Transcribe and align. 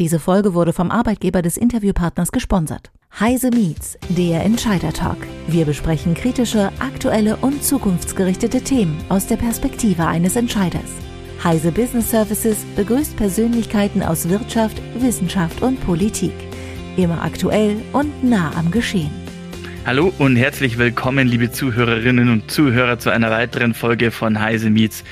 Diese 0.00 0.18
Folge 0.18 0.54
wurde 0.54 0.72
vom 0.72 0.90
Arbeitgeber 0.90 1.40
des 1.40 1.56
Interviewpartners 1.56 2.32
gesponsert. 2.32 2.90
Heise 3.20 3.50
Meets, 3.50 3.96
der 4.08 4.42
Entscheider 4.42 4.92
Talk. 4.92 5.18
Wir 5.46 5.64
besprechen 5.66 6.14
kritische, 6.14 6.72
aktuelle 6.80 7.36
und 7.36 7.62
zukunftsgerichtete 7.62 8.60
Themen 8.62 8.98
aus 9.08 9.28
der 9.28 9.36
Perspektive 9.36 10.04
eines 10.04 10.34
Entscheiders. 10.34 10.90
Heise 11.44 11.70
Business 11.70 12.10
Services 12.10 12.64
begrüßt 12.74 13.16
Persönlichkeiten 13.16 14.02
aus 14.02 14.28
Wirtschaft, 14.28 14.82
Wissenschaft 14.98 15.62
und 15.62 15.80
Politik. 15.86 16.32
Immer 16.96 17.22
aktuell 17.22 17.76
und 17.92 18.24
nah 18.24 18.50
am 18.56 18.72
Geschehen. 18.72 19.12
Hallo 19.86 20.12
und 20.18 20.34
herzlich 20.34 20.76
willkommen, 20.76 21.28
liebe 21.28 21.52
Zuhörerinnen 21.52 22.30
und 22.30 22.50
Zuhörer, 22.50 22.98
zu 22.98 23.10
einer 23.10 23.30
weiteren 23.30 23.74
Folge 23.74 24.10
von 24.10 24.40
Heise 24.40 24.70
Meets. 24.70 25.04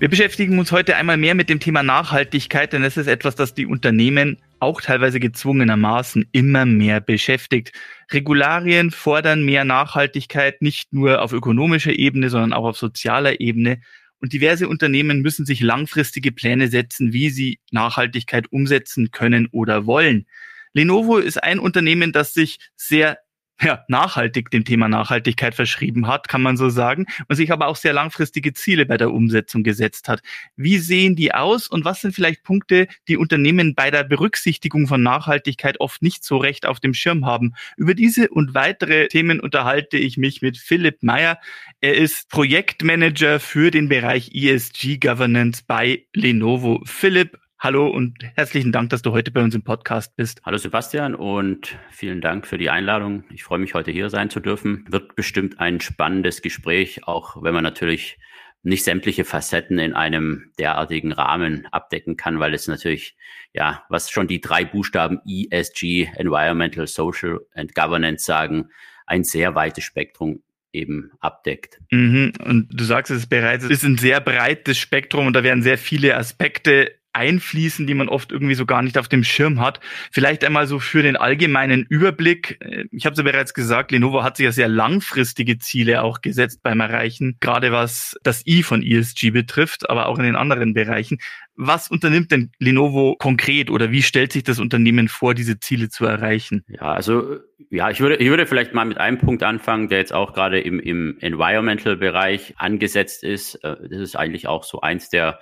Wir 0.00 0.08
beschäftigen 0.08 0.60
uns 0.60 0.70
heute 0.70 0.94
einmal 0.94 1.16
mehr 1.16 1.34
mit 1.34 1.48
dem 1.48 1.58
Thema 1.58 1.82
Nachhaltigkeit, 1.82 2.72
denn 2.72 2.84
es 2.84 2.96
ist 2.96 3.08
etwas, 3.08 3.34
das 3.34 3.54
die 3.54 3.66
Unternehmen 3.66 4.38
auch 4.60 4.80
teilweise 4.80 5.18
gezwungenermaßen 5.18 6.28
immer 6.30 6.66
mehr 6.66 7.00
beschäftigt. 7.00 7.72
Regularien 8.12 8.92
fordern 8.92 9.44
mehr 9.44 9.64
Nachhaltigkeit 9.64 10.62
nicht 10.62 10.92
nur 10.92 11.20
auf 11.20 11.32
ökonomischer 11.32 11.98
Ebene, 11.98 12.30
sondern 12.30 12.52
auch 12.52 12.64
auf 12.64 12.78
sozialer 12.78 13.40
Ebene. 13.40 13.80
Und 14.20 14.32
diverse 14.32 14.68
Unternehmen 14.68 15.20
müssen 15.20 15.44
sich 15.44 15.60
langfristige 15.60 16.30
Pläne 16.30 16.68
setzen, 16.68 17.12
wie 17.12 17.30
sie 17.30 17.58
Nachhaltigkeit 17.72 18.52
umsetzen 18.52 19.10
können 19.10 19.48
oder 19.50 19.84
wollen. 19.86 20.26
Lenovo 20.74 21.16
ist 21.16 21.42
ein 21.42 21.58
Unternehmen, 21.58 22.12
das 22.12 22.34
sich 22.34 22.60
sehr 22.76 23.18
ja, 23.60 23.84
nachhaltig 23.88 24.50
dem 24.50 24.64
Thema 24.64 24.88
Nachhaltigkeit 24.88 25.54
verschrieben 25.54 26.06
hat, 26.06 26.28
kann 26.28 26.42
man 26.42 26.56
so 26.56 26.70
sagen, 26.70 27.06
und 27.28 27.36
sich 27.36 27.52
aber 27.52 27.66
auch 27.66 27.76
sehr 27.76 27.92
langfristige 27.92 28.52
Ziele 28.52 28.86
bei 28.86 28.96
der 28.96 29.12
Umsetzung 29.12 29.64
gesetzt 29.64 30.08
hat. 30.08 30.20
Wie 30.56 30.78
sehen 30.78 31.16
die 31.16 31.34
aus 31.34 31.66
und 31.66 31.84
was 31.84 32.00
sind 32.00 32.14
vielleicht 32.14 32.44
Punkte, 32.44 32.86
die 33.08 33.16
Unternehmen 33.16 33.74
bei 33.74 33.90
der 33.90 34.04
Berücksichtigung 34.04 34.86
von 34.86 35.02
Nachhaltigkeit 35.02 35.80
oft 35.80 36.02
nicht 36.02 36.24
so 36.24 36.36
recht 36.36 36.66
auf 36.66 36.78
dem 36.78 36.94
Schirm 36.94 37.26
haben? 37.26 37.54
Über 37.76 37.94
diese 37.94 38.28
und 38.28 38.54
weitere 38.54 39.08
Themen 39.08 39.40
unterhalte 39.40 39.98
ich 39.98 40.16
mich 40.16 40.40
mit 40.40 40.56
Philipp 40.56 41.02
Meyer. 41.02 41.38
Er 41.80 41.96
ist 41.96 42.28
Projektmanager 42.28 43.40
für 43.40 43.70
den 43.70 43.88
Bereich 43.88 44.30
ESG 44.32 44.98
Governance 44.98 45.62
bei 45.66 46.06
Lenovo. 46.14 46.80
Philipp, 46.84 47.38
Hallo 47.60 47.88
und 47.88 48.22
herzlichen 48.36 48.70
Dank, 48.70 48.90
dass 48.90 49.02
du 49.02 49.10
heute 49.10 49.32
bei 49.32 49.42
uns 49.42 49.52
im 49.52 49.64
Podcast 49.64 50.14
bist. 50.14 50.42
Hallo 50.44 50.58
Sebastian 50.58 51.16
und 51.16 51.76
vielen 51.90 52.20
Dank 52.20 52.46
für 52.46 52.56
die 52.56 52.70
Einladung. 52.70 53.24
Ich 53.34 53.42
freue 53.42 53.58
mich, 53.58 53.74
heute 53.74 53.90
hier 53.90 54.10
sein 54.10 54.30
zu 54.30 54.38
dürfen. 54.38 54.84
Wird 54.88 55.16
bestimmt 55.16 55.58
ein 55.58 55.80
spannendes 55.80 56.40
Gespräch, 56.40 57.08
auch 57.08 57.42
wenn 57.42 57.52
man 57.52 57.64
natürlich 57.64 58.16
nicht 58.62 58.84
sämtliche 58.84 59.24
Facetten 59.24 59.80
in 59.80 59.92
einem 59.92 60.52
derartigen 60.60 61.10
Rahmen 61.10 61.66
abdecken 61.72 62.16
kann, 62.16 62.38
weil 62.38 62.54
es 62.54 62.68
natürlich, 62.68 63.16
ja, 63.52 63.82
was 63.88 64.08
schon 64.08 64.28
die 64.28 64.40
drei 64.40 64.64
Buchstaben 64.64 65.18
ESG, 65.26 66.10
Environmental, 66.14 66.86
Social 66.86 67.40
and 67.54 67.74
Governance 67.74 68.24
sagen, 68.24 68.68
ein 69.04 69.24
sehr 69.24 69.56
weites 69.56 69.82
Spektrum 69.82 70.44
eben 70.72 71.10
abdeckt. 71.18 71.80
Mhm. 71.90 72.34
Und 72.44 72.68
du 72.70 72.84
sagst 72.84 73.10
es 73.10 73.26
bereits, 73.26 73.64
es 73.64 73.70
ist 73.70 73.82
ein 73.82 73.98
sehr 73.98 74.20
breites 74.20 74.78
Spektrum 74.78 75.26
und 75.26 75.32
da 75.32 75.42
werden 75.42 75.64
sehr 75.64 75.78
viele 75.78 76.16
Aspekte 76.16 76.97
einfließen, 77.12 77.86
die 77.86 77.94
man 77.94 78.08
oft 78.08 78.32
irgendwie 78.32 78.54
so 78.54 78.66
gar 78.66 78.82
nicht 78.82 78.98
auf 78.98 79.08
dem 79.08 79.24
Schirm 79.24 79.60
hat. 79.60 79.80
Vielleicht 80.12 80.44
einmal 80.44 80.66
so 80.66 80.78
für 80.78 81.02
den 81.02 81.16
allgemeinen 81.16 81.84
Überblick. 81.88 82.60
Ich 82.92 83.06
habe 83.06 83.14
es 83.14 83.18
ja 83.18 83.24
bereits 83.24 83.54
gesagt, 83.54 83.90
Lenovo 83.90 84.22
hat 84.22 84.36
sich 84.36 84.44
ja 84.44 84.52
sehr 84.52 84.68
langfristige 84.68 85.58
Ziele 85.58 86.02
auch 86.02 86.20
gesetzt 86.20 86.62
beim 86.62 86.80
Erreichen, 86.80 87.36
gerade 87.40 87.72
was 87.72 88.16
das 88.22 88.46
I 88.46 88.62
von 88.62 88.82
ESG 88.82 89.30
betrifft, 89.30 89.90
aber 89.90 90.06
auch 90.06 90.18
in 90.18 90.24
den 90.24 90.36
anderen 90.36 90.74
Bereichen. 90.74 91.18
Was 91.56 91.90
unternimmt 91.90 92.30
denn 92.30 92.52
Lenovo 92.60 93.16
konkret 93.18 93.68
oder 93.68 93.90
wie 93.90 94.02
stellt 94.02 94.32
sich 94.32 94.44
das 94.44 94.60
Unternehmen 94.60 95.08
vor, 95.08 95.34
diese 95.34 95.58
Ziele 95.58 95.88
zu 95.88 96.04
erreichen? 96.04 96.64
Ja, 96.68 96.92
also 96.92 97.38
ja, 97.70 97.90
ich 97.90 98.00
würde, 98.00 98.16
ich 98.16 98.28
würde 98.28 98.46
vielleicht 98.46 98.74
mal 98.74 98.84
mit 98.84 98.98
einem 98.98 99.18
Punkt 99.18 99.42
anfangen, 99.42 99.88
der 99.88 99.98
jetzt 99.98 100.12
auch 100.12 100.34
gerade 100.34 100.60
im, 100.60 100.78
im 100.78 101.18
Environmental-Bereich 101.20 102.54
angesetzt 102.58 103.24
ist. 103.24 103.56
Äh, 103.56 103.76
das 103.90 104.00
ist 104.00 104.16
eigentlich 104.16 104.46
auch 104.46 104.62
so 104.62 104.80
eins 104.82 105.10
der 105.10 105.40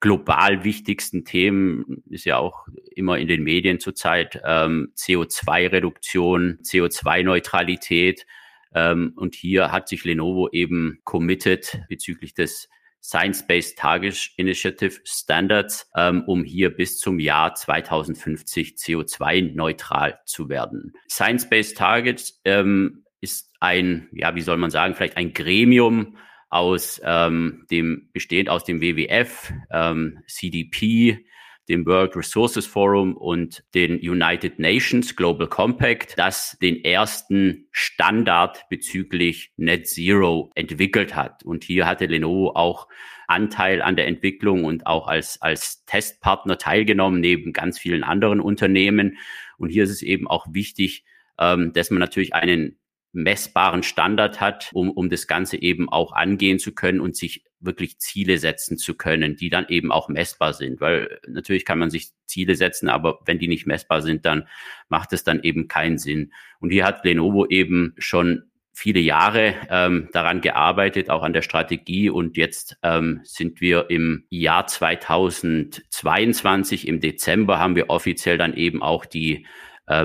global 0.00 0.64
wichtigsten 0.64 1.24
Themen 1.24 2.02
ist 2.08 2.24
ja 2.24 2.38
auch 2.38 2.66
immer 2.94 3.18
in 3.18 3.28
den 3.28 3.42
Medien 3.42 3.78
zurzeit 3.78 4.40
ähm, 4.44 4.92
CO2-Reduktion, 4.96 6.58
CO2-Neutralität. 6.62 8.26
Ähm, 8.74 9.12
und 9.16 9.34
hier 9.34 9.70
hat 9.70 9.88
sich 9.88 10.04
Lenovo 10.04 10.48
eben 10.50 11.00
committed 11.04 11.82
bezüglich 11.88 12.34
des 12.34 12.68
Science-Based 13.02 13.78
Target 13.78 14.30
Initiative 14.36 15.00
Standards, 15.04 15.90
ähm, 15.96 16.24
um 16.26 16.44
hier 16.44 16.70
bis 16.74 16.98
zum 16.98 17.18
Jahr 17.18 17.54
2050 17.54 18.74
CO2-neutral 18.76 20.18
zu 20.24 20.48
werden. 20.48 20.92
Science-Based 21.08 21.76
Targets 21.76 22.40
ähm, 22.44 23.04
ist 23.20 23.50
ein, 23.60 24.08
ja, 24.12 24.34
wie 24.34 24.42
soll 24.42 24.56
man 24.56 24.70
sagen, 24.70 24.94
vielleicht 24.94 25.16
ein 25.16 25.32
Gremium, 25.32 26.16
aus 26.50 27.00
ähm, 27.04 27.64
dem 27.70 28.10
bestehend 28.12 28.48
aus 28.48 28.64
dem 28.64 28.80
WWF, 28.82 29.52
ähm, 29.70 30.18
CDP, 30.26 31.24
dem 31.68 31.86
World 31.86 32.16
Resources 32.16 32.66
Forum 32.66 33.16
und 33.16 33.62
den 33.74 34.00
United 34.00 34.58
Nations 34.58 35.14
Global 35.14 35.46
Compact, 35.46 36.18
das 36.18 36.58
den 36.60 36.84
ersten 36.84 37.68
Standard 37.70 38.68
bezüglich 38.68 39.52
Net 39.56 39.86
Zero 39.86 40.50
entwickelt 40.56 41.14
hat. 41.14 41.44
Und 41.44 41.62
hier 41.62 41.86
hatte 41.86 42.06
Lenovo 42.06 42.50
auch 42.56 42.88
Anteil 43.28 43.80
an 43.80 43.94
der 43.94 44.08
Entwicklung 44.08 44.64
und 44.64 44.86
auch 44.86 45.06
als, 45.06 45.40
als 45.40 45.84
Testpartner 45.84 46.58
teilgenommen, 46.58 47.20
neben 47.20 47.52
ganz 47.52 47.78
vielen 47.78 48.02
anderen 48.02 48.40
Unternehmen. 48.40 49.18
Und 49.56 49.68
hier 49.68 49.84
ist 49.84 49.90
es 49.90 50.02
eben 50.02 50.26
auch 50.26 50.48
wichtig, 50.50 51.04
ähm, 51.38 51.72
dass 51.72 51.92
man 51.92 52.00
natürlich 52.00 52.34
einen 52.34 52.79
messbaren 53.12 53.82
Standard 53.82 54.40
hat, 54.40 54.70
um, 54.72 54.90
um 54.90 55.10
das 55.10 55.26
Ganze 55.26 55.60
eben 55.60 55.88
auch 55.88 56.12
angehen 56.12 56.58
zu 56.58 56.72
können 56.72 57.00
und 57.00 57.16
sich 57.16 57.44
wirklich 57.58 57.98
Ziele 57.98 58.38
setzen 58.38 58.78
zu 58.78 58.94
können, 58.94 59.36
die 59.36 59.50
dann 59.50 59.66
eben 59.68 59.92
auch 59.92 60.08
messbar 60.08 60.54
sind. 60.54 60.80
Weil 60.80 61.20
natürlich 61.26 61.64
kann 61.64 61.78
man 61.78 61.90
sich 61.90 62.10
Ziele 62.26 62.54
setzen, 62.54 62.88
aber 62.88 63.20
wenn 63.26 63.38
die 63.38 63.48
nicht 63.48 63.66
messbar 63.66 64.02
sind, 64.02 64.24
dann 64.24 64.46
macht 64.88 65.12
es 65.12 65.24
dann 65.24 65.42
eben 65.42 65.68
keinen 65.68 65.98
Sinn. 65.98 66.32
Und 66.60 66.70
hier 66.70 66.86
hat 66.86 67.04
Lenovo 67.04 67.46
eben 67.46 67.94
schon 67.98 68.44
viele 68.72 69.00
Jahre 69.00 69.54
ähm, 69.68 70.08
daran 70.12 70.40
gearbeitet, 70.40 71.10
auch 71.10 71.22
an 71.22 71.34
der 71.34 71.42
Strategie. 71.42 72.08
Und 72.08 72.38
jetzt 72.38 72.78
ähm, 72.82 73.20
sind 73.24 73.60
wir 73.60 73.90
im 73.90 74.24
Jahr 74.30 74.66
2022, 74.66 76.88
im 76.88 77.00
Dezember 77.00 77.58
haben 77.58 77.76
wir 77.76 77.90
offiziell 77.90 78.38
dann 78.38 78.54
eben 78.54 78.82
auch 78.82 79.04
die 79.04 79.44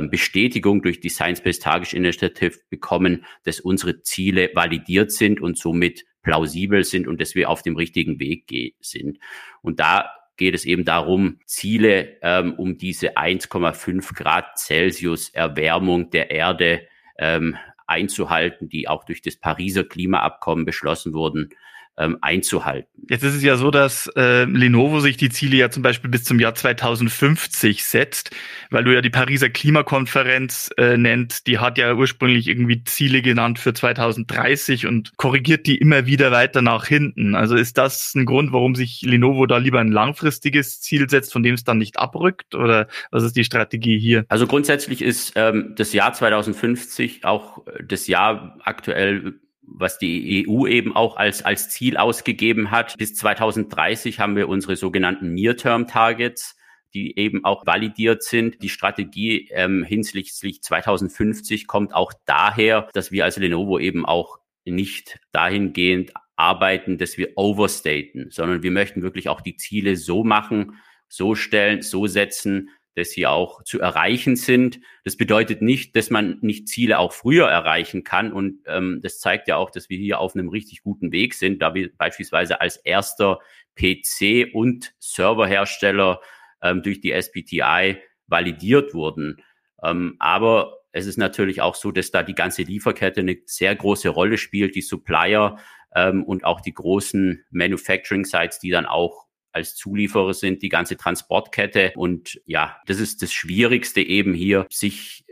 Bestätigung 0.10 0.82
durch 0.82 1.00
die 1.00 1.10
Science-Based 1.10 1.62
Target 1.62 1.94
Initiative 1.94 2.58
bekommen, 2.70 3.26
dass 3.44 3.60
unsere 3.60 4.02
Ziele 4.02 4.50
validiert 4.54 5.12
sind 5.12 5.40
und 5.42 5.58
somit 5.58 6.06
plausibel 6.24 6.84
sind 6.84 7.08
und 7.08 7.22
dass 7.22 7.36
wir 7.36 7.50
auf 7.50 7.62
dem 7.62 7.76
richtigen 7.76 8.20
Weg 8.20 8.76
sind. 8.82 9.20
Und 9.62 9.80
da 9.80 10.10
geht 10.38 10.56
es 10.56 10.66
eben 10.66 10.86
darum, 10.86 11.40
Ziele 11.46 12.18
ähm, 12.22 12.54
um 12.56 12.78
diese 12.78 13.16
1,5 13.18 14.16
Grad 14.16 14.58
Celsius 14.58 15.30
Erwärmung 15.30 16.10
der 16.10 16.32
Erde 16.32 16.88
ähm, 17.18 17.56
einzuhalten, 17.88 18.68
die 18.68 18.88
auch 18.88 19.06
durch 19.06 19.22
das 19.22 19.38
Pariser 19.38 19.84
Klimaabkommen 19.84 20.66
beschlossen 20.66 21.14
wurden, 21.14 21.50
ähm, 21.98 22.18
einzuhalten. 22.22 22.90
Jetzt 23.10 23.24
ist 23.24 23.36
es 23.36 23.44
ja 23.44 23.56
so, 23.56 23.72
dass 23.72 24.08
äh, 24.16 24.46
Lenovo 24.46 25.00
sich 25.00 25.16
die 25.18 25.30
Ziele 25.30 25.58
ja 25.58 25.70
zum 25.70 25.84
Beispiel 25.84 26.10
bis 26.10 26.24
zum 26.24 26.40
Jahr 26.40 26.56
2050 26.56 27.86
setzt, 27.86 28.32
weil 28.70 28.84
du 28.84 28.94
ja 28.94 29.02
die 29.02 29.10
Pariser 29.10 29.50
Klimakonferenz 29.50 30.72
äh, 30.78 30.98
nennt, 30.98 31.48
die 31.48 31.60
hat 31.60 31.78
ja 31.78 31.94
ursprünglich 31.94 32.48
irgendwie 32.48 32.84
Ziele 32.84 33.22
genannt 33.22 33.60
für 33.60 33.74
2030 33.74 34.88
und 34.88 35.16
korrigiert 35.18 35.68
die 35.68 35.78
immer 35.78 36.06
wieder 36.06 36.32
weiter 36.32 36.62
nach 36.62 36.86
hinten. 36.86 37.36
Also 37.36 37.56
ist 37.56 37.78
das 37.78 38.14
ein 38.16 38.26
Grund, 38.26 38.52
warum 38.52 38.76
sich 38.76 39.02
Lenovo 39.04 39.46
da 39.46 39.58
lieber 39.58 39.80
ein 39.80 39.92
langfristiges 39.92 40.82
Ziel 40.82 41.10
setzt, 41.10 41.32
von 41.32 41.44
dem 41.44 41.54
es 41.54 41.64
dann 41.64 41.78
nicht 41.78 42.00
abrückt? 42.00 42.56
Oder 42.56 42.88
was 43.12 43.24
ist 43.24 43.36
die 43.36 43.44
Strategie 43.44 44.00
hier? 44.00 44.26
Also 44.30 44.48
grundsätzlich 44.48 45.02
ist 45.02 45.34
ähm, 45.36 45.74
das 45.78 45.94
Jahr 45.94 46.14
2050 46.14 47.24
auch 47.24 47.64
das 47.88 48.08
Jahr 48.08 48.58
aktuell 48.64 49.36
was 49.68 49.98
die 49.98 50.46
EU 50.48 50.68
eben 50.68 50.96
auch 50.96 51.18
als, 51.18 51.44
als 51.44 51.70
Ziel 51.70 51.98
ausgegeben 51.98 52.72
hat. 52.72 52.98
Bis 52.98 53.16
2030 53.16 54.20
haben 54.20 54.36
wir 54.36 54.48
unsere 54.50 54.76
sogenannten 54.76 55.34
Near-Term-Targets 55.34 56.56
die 56.96 57.20
eben 57.20 57.44
auch 57.44 57.68
validiert 57.68 58.24
sind. 58.24 58.64
Die 58.64 58.70
Strategie 58.70 59.50
ähm, 59.52 59.84
hinsichtlich 59.84 60.64
2050 60.64 61.68
kommt 61.68 61.94
auch 61.94 62.14
daher, 62.26 62.88
dass 62.94 63.12
wir 63.12 63.26
als 63.26 63.38
Lenovo 63.38 63.78
eben 63.78 64.06
auch 64.06 64.40
nicht 64.64 65.20
dahingehend 65.32 66.14
arbeiten, 66.38 66.98
dass 66.98 67.18
wir 67.18 67.34
overstaten, 67.36 68.32
sondern 68.32 68.64
wir 68.64 68.72
möchten 68.72 69.04
wirklich 69.04 69.30
auch 69.30 69.42
die 69.42 69.58
Ziele 69.58 69.98
so 69.98 70.24
machen, 70.24 70.80
so 71.08 71.36
stellen, 71.36 71.82
so 71.82 72.08
setzen, 72.08 72.70
dass 72.96 73.12
sie 73.12 73.28
auch 73.28 73.64
zu 73.64 73.80
erreichen 73.80 74.36
sind. 74.36 74.80
Das 75.04 75.18
bedeutet 75.18 75.62
nicht, 75.62 75.96
dass 75.96 76.10
man 76.10 76.40
nicht 76.42 76.68
Ziele 76.68 77.00
auch 77.00 77.14
früher 77.14 77.48
erreichen 77.48 78.04
kann. 78.04 78.32
Und 78.32 78.62
ähm, 78.68 79.02
das 79.04 79.20
zeigt 79.20 79.48
ja 79.48 79.58
auch, 79.58 79.70
dass 79.70 79.90
wir 79.90 79.98
hier 79.98 80.20
auf 80.20 80.36
einem 80.36 80.50
richtig 80.50 80.82
guten 80.82 81.12
Weg 81.12 81.34
sind, 81.34 81.62
da 81.62 81.74
wir 81.74 81.90
beispielsweise 81.96 82.62
als 82.62 82.78
erster 82.78 83.40
PC- 83.78 84.54
und 84.54 84.94
Serverhersteller 85.00 86.22
ähm, 86.62 86.82
durch 86.84 87.02
die 87.02 87.12
SPTI 87.12 87.98
validiert 88.28 88.94
wurden. 88.94 89.44
Ähm, 89.84 90.16
aber 90.20 90.78
es 90.92 91.06
ist 91.06 91.18
natürlich 91.18 91.62
auch 91.62 91.76
so, 91.76 91.92
dass 91.92 92.12
da 92.12 92.24
die 92.24 92.36
ganze 92.36 92.64
Lieferkette 92.64 93.20
eine 93.20 93.38
sehr 93.46 93.76
große 93.76 94.08
Rolle 94.08 94.38
spielt, 94.38 94.76
die 94.76 94.82
Supplier 94.82 95.58
ähm, 95.94 96.24
und 96.24 96.46
auch 96.46 96.62
die 96.62 96.74
großen 96.74 97.44
Manufacturing 97.52 98.24
Sites, 98.24 98.60
die 98.60 98.70
dann 98.70 98.86
auch 98.86 99.26
als 99.56 99.76
Zulieferer 99.76 100.34
sind, 100.34 100.62
die 100.62 100.70
ganze 100.70 100.98
Transportkette. 100.98 101.94
Und 101.96 102.42
ja, 102.46 102.78
das 102.86 103.00
ist 103.00 103.22
das 103.22 103.34
Schwierigste 103.34 104.02
eben 104.02 104.34
hier, 104.34 104.68
sich 104.70 105.26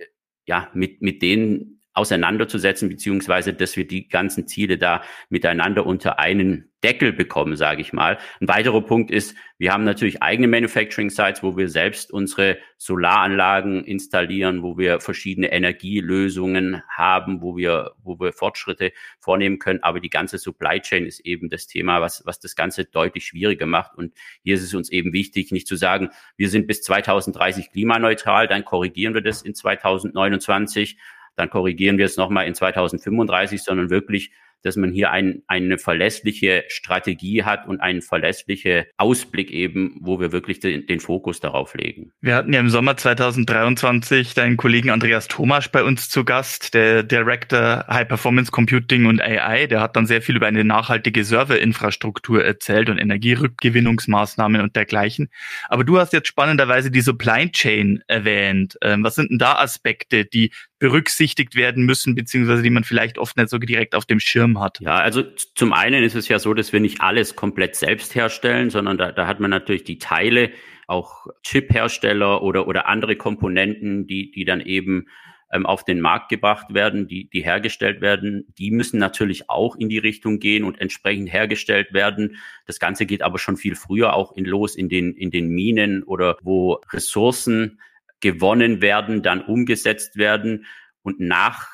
ja 0.46 0.70
mit, 0.74 1.02
mit 1.02 1.22
den 1.22 1.82
auseinanderzusetzen, 1.94 2.90
beziehungsweise 2.90 3.54
dass 3.54 3.78
wir 3.78 3.88
die 3.88 4.08
ganzen 4.08 4.48
Ziele 4.48 4.78
da 4.78 5.04
miteinander 5.30 5.86
unter 5.86 6.20
einen 6.20 6.73
Deckel 6.84 7.14
bekommen, 7.14 7.56
sage 7.56 7.82
ich 7.82 7.94
mal. 7.94 8.18
Ein 8.42 8.48
weiterer 8.48 8.82
Punkt 8.82 9.10
ist, 9.10 9.36
wir 9.58 9.72
haben 9.72 9.86
natürlich 9.86 10.22
eigene 10.22 10.48
Manufacturing 10.48 11.10
Sites, 11.10 11.42
wo 11.42 11.56
wir 11.56 11.70
selbst 11.70 12.12
unsere 12.12 12.58
Solaranlagen 12.78 13.84
installieren, 13.86 14.62
wo 14.62 14.78
wir 14.78 15.00
verschiedene 15.00 15.52
Energielösungen 15.52 16.84
haben, 16.90 17.42
wo 17.42 17.56
wir, 17.56 17.92
wo 18.04 18.20
wir 18.20 18.34
Fortschritte 18.34 18.92
vornehmen 19.20 19.60
können. 19.60 19.82
Aber 19.82 20.00
die 20.00 20.10
ganze 20.10 20.38
Supply 20.38 20.82
Chain 20.82 21.06
ist 21.06 21.22
eben 21.22 21.50
das 21.50 21.68
Thema, 21.68 22.02
was, 22.02 22.26
was 22.26 22.40
das 22.40 22.56
Ganze 22.56 22.86
deutlich 22.86 23.26
schwieriger 23.26 23.66
macht. 23.66 23.96
Und 23.96 24.14
hier 24.44 24.56
ist 24.56 24.64
es 24.64 24.74
uns 24.74 24.90
eben 24.92 25.14
wichtig, 25.14 25.52
nicht 25.52 25.68
zu 25.68 25.78
sagen, 25.78 26.10
wir 26.36 26.50
sind 26.50 26.68
bis 26.68 26.82
2030 26.82 27.72
klimaneutral, 27.72 28.48
dann 28.48 28.66
korrigieren 28.66 29.14
wir 29.14 29.22
das 29.22 29.42
in 29.42 29.56
2029 29.56 30.98
dann 31.36 31.50
korrigieren 31.50 31.98
wir 31.98 32.06
es 32.06 32.18
nochmal 32.18 32.48
in 32.48 32.54
2035, 32.54 33.64
sondern 33.64 33.90
wirklich 33.90 34.32
dass 34.64 34.76
man 34.76 34.92
hier 34.92 35.12
ein, 35.12 35.44
eine 35.48 35.78
verlässliche 35.78 36.64
Strategie 36.68 37.44
hat 37.44 37.68
und 37.68 37.82
einen 37.82 38.02
verlässliche 38.02 38.88
Ausblick 38.98 39.52
eben, 39.52 39.98
wo 40.02 40.20
wir 40.20 40.32
wirklich 40.32 40.60
den, 40.60 40.88
den 40.88 41.00
Fokus 41.00 41.40
darauf 41.40 41.76
legen. 41.76 42.12
Wir 42.22 42.36
hatten 42.36 42.54
ja 42.54 42.60
im 42.60 42.70
Sommer 42.70 42.98
2023 42.98 44.34
deinen 44.34 44.58
Kollegen 44.58 44.90
Andreas 44.90 45.28
Thomas 45.28 45.70
bei 45.70 45.84
uns 45.84 46.10
zu 46.10 46.24
Gast, 46.24 46.74
der 46.74 47.04
Director 47.04 47.86
High 47.88 48.08
Performance 48.08 48.52
Computing 48.52 49.06
und 49.06 49.22
AI. 49.22 49.68
Der 49.68 49.82
hat 49.82 49.96
dann 49.96 50.06
sehr 50.06 50.22
viel 50.22 50.38
über 50.38 50.48
eine 50.48 50.64
nachhaltige 50.64 51.24
Serverinfrastruktur 51.24 52.44
erzählt 52.44 52.90
und 52.90 52.98
Energierückgewinnungsmaßnahmen 52.98 54.62
und 54.62 54.76
dergleichen. 54.76 55.30
Aber 55.68 55.84
du 55.84 56.00
hast 56.00 56.14
jetzt 56.14 56.28
spannenderweise 56.28 56.90
die 56.90 57.02
Supply 57.02 57.52
Chain 57.52 58.04
erwähnt. 58.08 58.78
Ähm, 58.82 59.04
was 59.04 59.16
sind 59.16 59.32
denn 59.32 59.40
da 59.40 59.56
Aspekte, 59.56 60.26
die 60.26 60.52
berücksichtigt 60.84 61.56
werden 61.56 61.86
müssen, 61.86 62.14
beziehungsweise 62.14 62.62
die 62.62 62.70
man 62.70 62.84
vielleicht 62.84 63.18
oft 63.18 63.38
nicht 63.38 63.48
so 63.48 63.58
direkt 63.58 63.96
auf 63.96 64.04
dem 64.04 64.20
Schirm 64.20 64.60
hat? 64.60 64.82
Ja, 64.82 64.98
also 64.98 65.24
zum 65.56 65.72
einen 65.72 66.04
ist 66.04 66.14
es 66.14 66.28
ja 66.28 66.40
so, 66.40 66.54
dass 66.54 66.74
wir 66.74 66.82
nicht 66.82 67.00
alles 67.00 67.38
komplett 67.38 67.78
selbst 67.78 68.16
herstellen, 68.16 68.70
sondern 68.70 68.98
da, 68.98 69.14
da 69.14 69.26
hat 69.26 69.40
man 69.40 69.50
natürlich 69.50 69.86
die 69.86 69.98
Teile, 69.98 70.52
auch 70.88 71.28
Chip-Hersteller 71.42 72.42
oder, 72.42 72.68
oder 72.68 72.90
andere 72.90 73.16
Komponenten, 73.16 74.08
die, 74.08 74.32
die 74.32 74.44
dann 74.44 74.60
eben 74.60 75.08
ähm, 75.54 75.66
auf 75.66 75.86
den 75.86 76.02
Markt 76.02 76.28
gebracht 76.28 76.74
werden, 76.74 77.08
die, 77.08 77.30
die 77.30 77.46
hergestellt 77.46 78.02
werden, 78.02 78.54
die 78.58 78.70
müssen 78.70 79.00
natürlich 79.00 79.50
auch 79.50 79.78
in 79.78 79.88
die 79.88 80.00
Richtung 80.00 80.40
gehen 80.40 80.66
und 80.66 80.82
entsprechend 80.82 81.32
hergestellt 81.32 81.94
werden. 81.94 82.36
Das 82.66 82.80
Ganze 82.80 83.06
geht 83.06 83.22
aber 83.22 83.40
schon 83.40 83.56
viel 83.56 83.76
früher 83.76 84.16
auch 84.16 84.36
in 84.36 84.44
los 84.44 84.76
in 84.76 84.90
den, 84.90 85.14
in 85.14 85.32
den 85.32 85.48
Minen 85.48 86.04
oder 86.04 86.36
wo 86.42 86.82
Ressourcen 86.92 87.80
gewonnen 88.24 88.82
werden, 88.82 89.22
dann 89.22 89.42
umgesetzt 89.42 90.16
werden 90.16 90.66
und 91.04 91.20
nach 91.20 91.68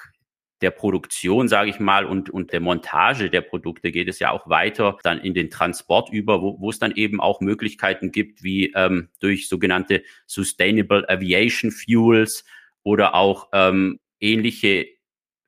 der 0.61 0.71
Produktion, 0.71 1.47
sage 1.47 1.69
ich 1.69 1.79
mal, 1.79 2.03
und, 2.03 2.29
und 2.29 2.51
der 2.51 2.59
Montage 2.59 3.29
der 3.29 3.41
Produkte 3.41 3.91
geht 3.91 4.09
es 4.09 4.19
ja 4.19 4.31
auch 4.31 4.49
weiter 4.49 4.97
dann 5.03 5.21
in 5.21 5.33
den 5.33 5.49
Transport 5.49 6.09
über, 6.11 6.41
wo, 6.41 6.59
wo 6.59 6.69
es 6.69 6.79
dann 6.79 6.91
eben 6.91 7.21
auch 7.21 7.39
Möglichkeiten 7.39 8.11
gibt, 8.11 8.43
wie 8.43 8.73
ähm, 8.75 9.09
durch 9.19 9.47
sogenannte 9.47 10.03
Sustainable 10.25 11.07
Aviation 11.07 11.71
Fuels 11.71 12.43
oder 12.83 13.15
auch 13.15 13.47
ähm, 13.53 13.99
ähnliche 14.19 14.87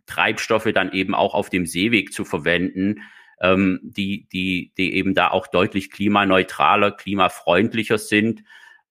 Treibstoffe 0.05 0.71
dann 0.73 0.93
eben 0.93 1.15
auch 1.15 1.33
auf 1.33 1.49
dem 1.49 1.65
Seeweg 1.65 2.13
zu 2.13 2.23
verwenden, 2.23 3.01
ähm, 3.41 3.79
die, 3.83 4.29
die, 4.31 4.71
die 4.77 4.93
eben 4.93 5.13
da 5.13 5.31
auch 5.31 5.47
deutlich 5.47 5.91
klimaneutraler, 5.91 6.91
klimafreundlicher 6.91 7.97
sind. 7.97 8.43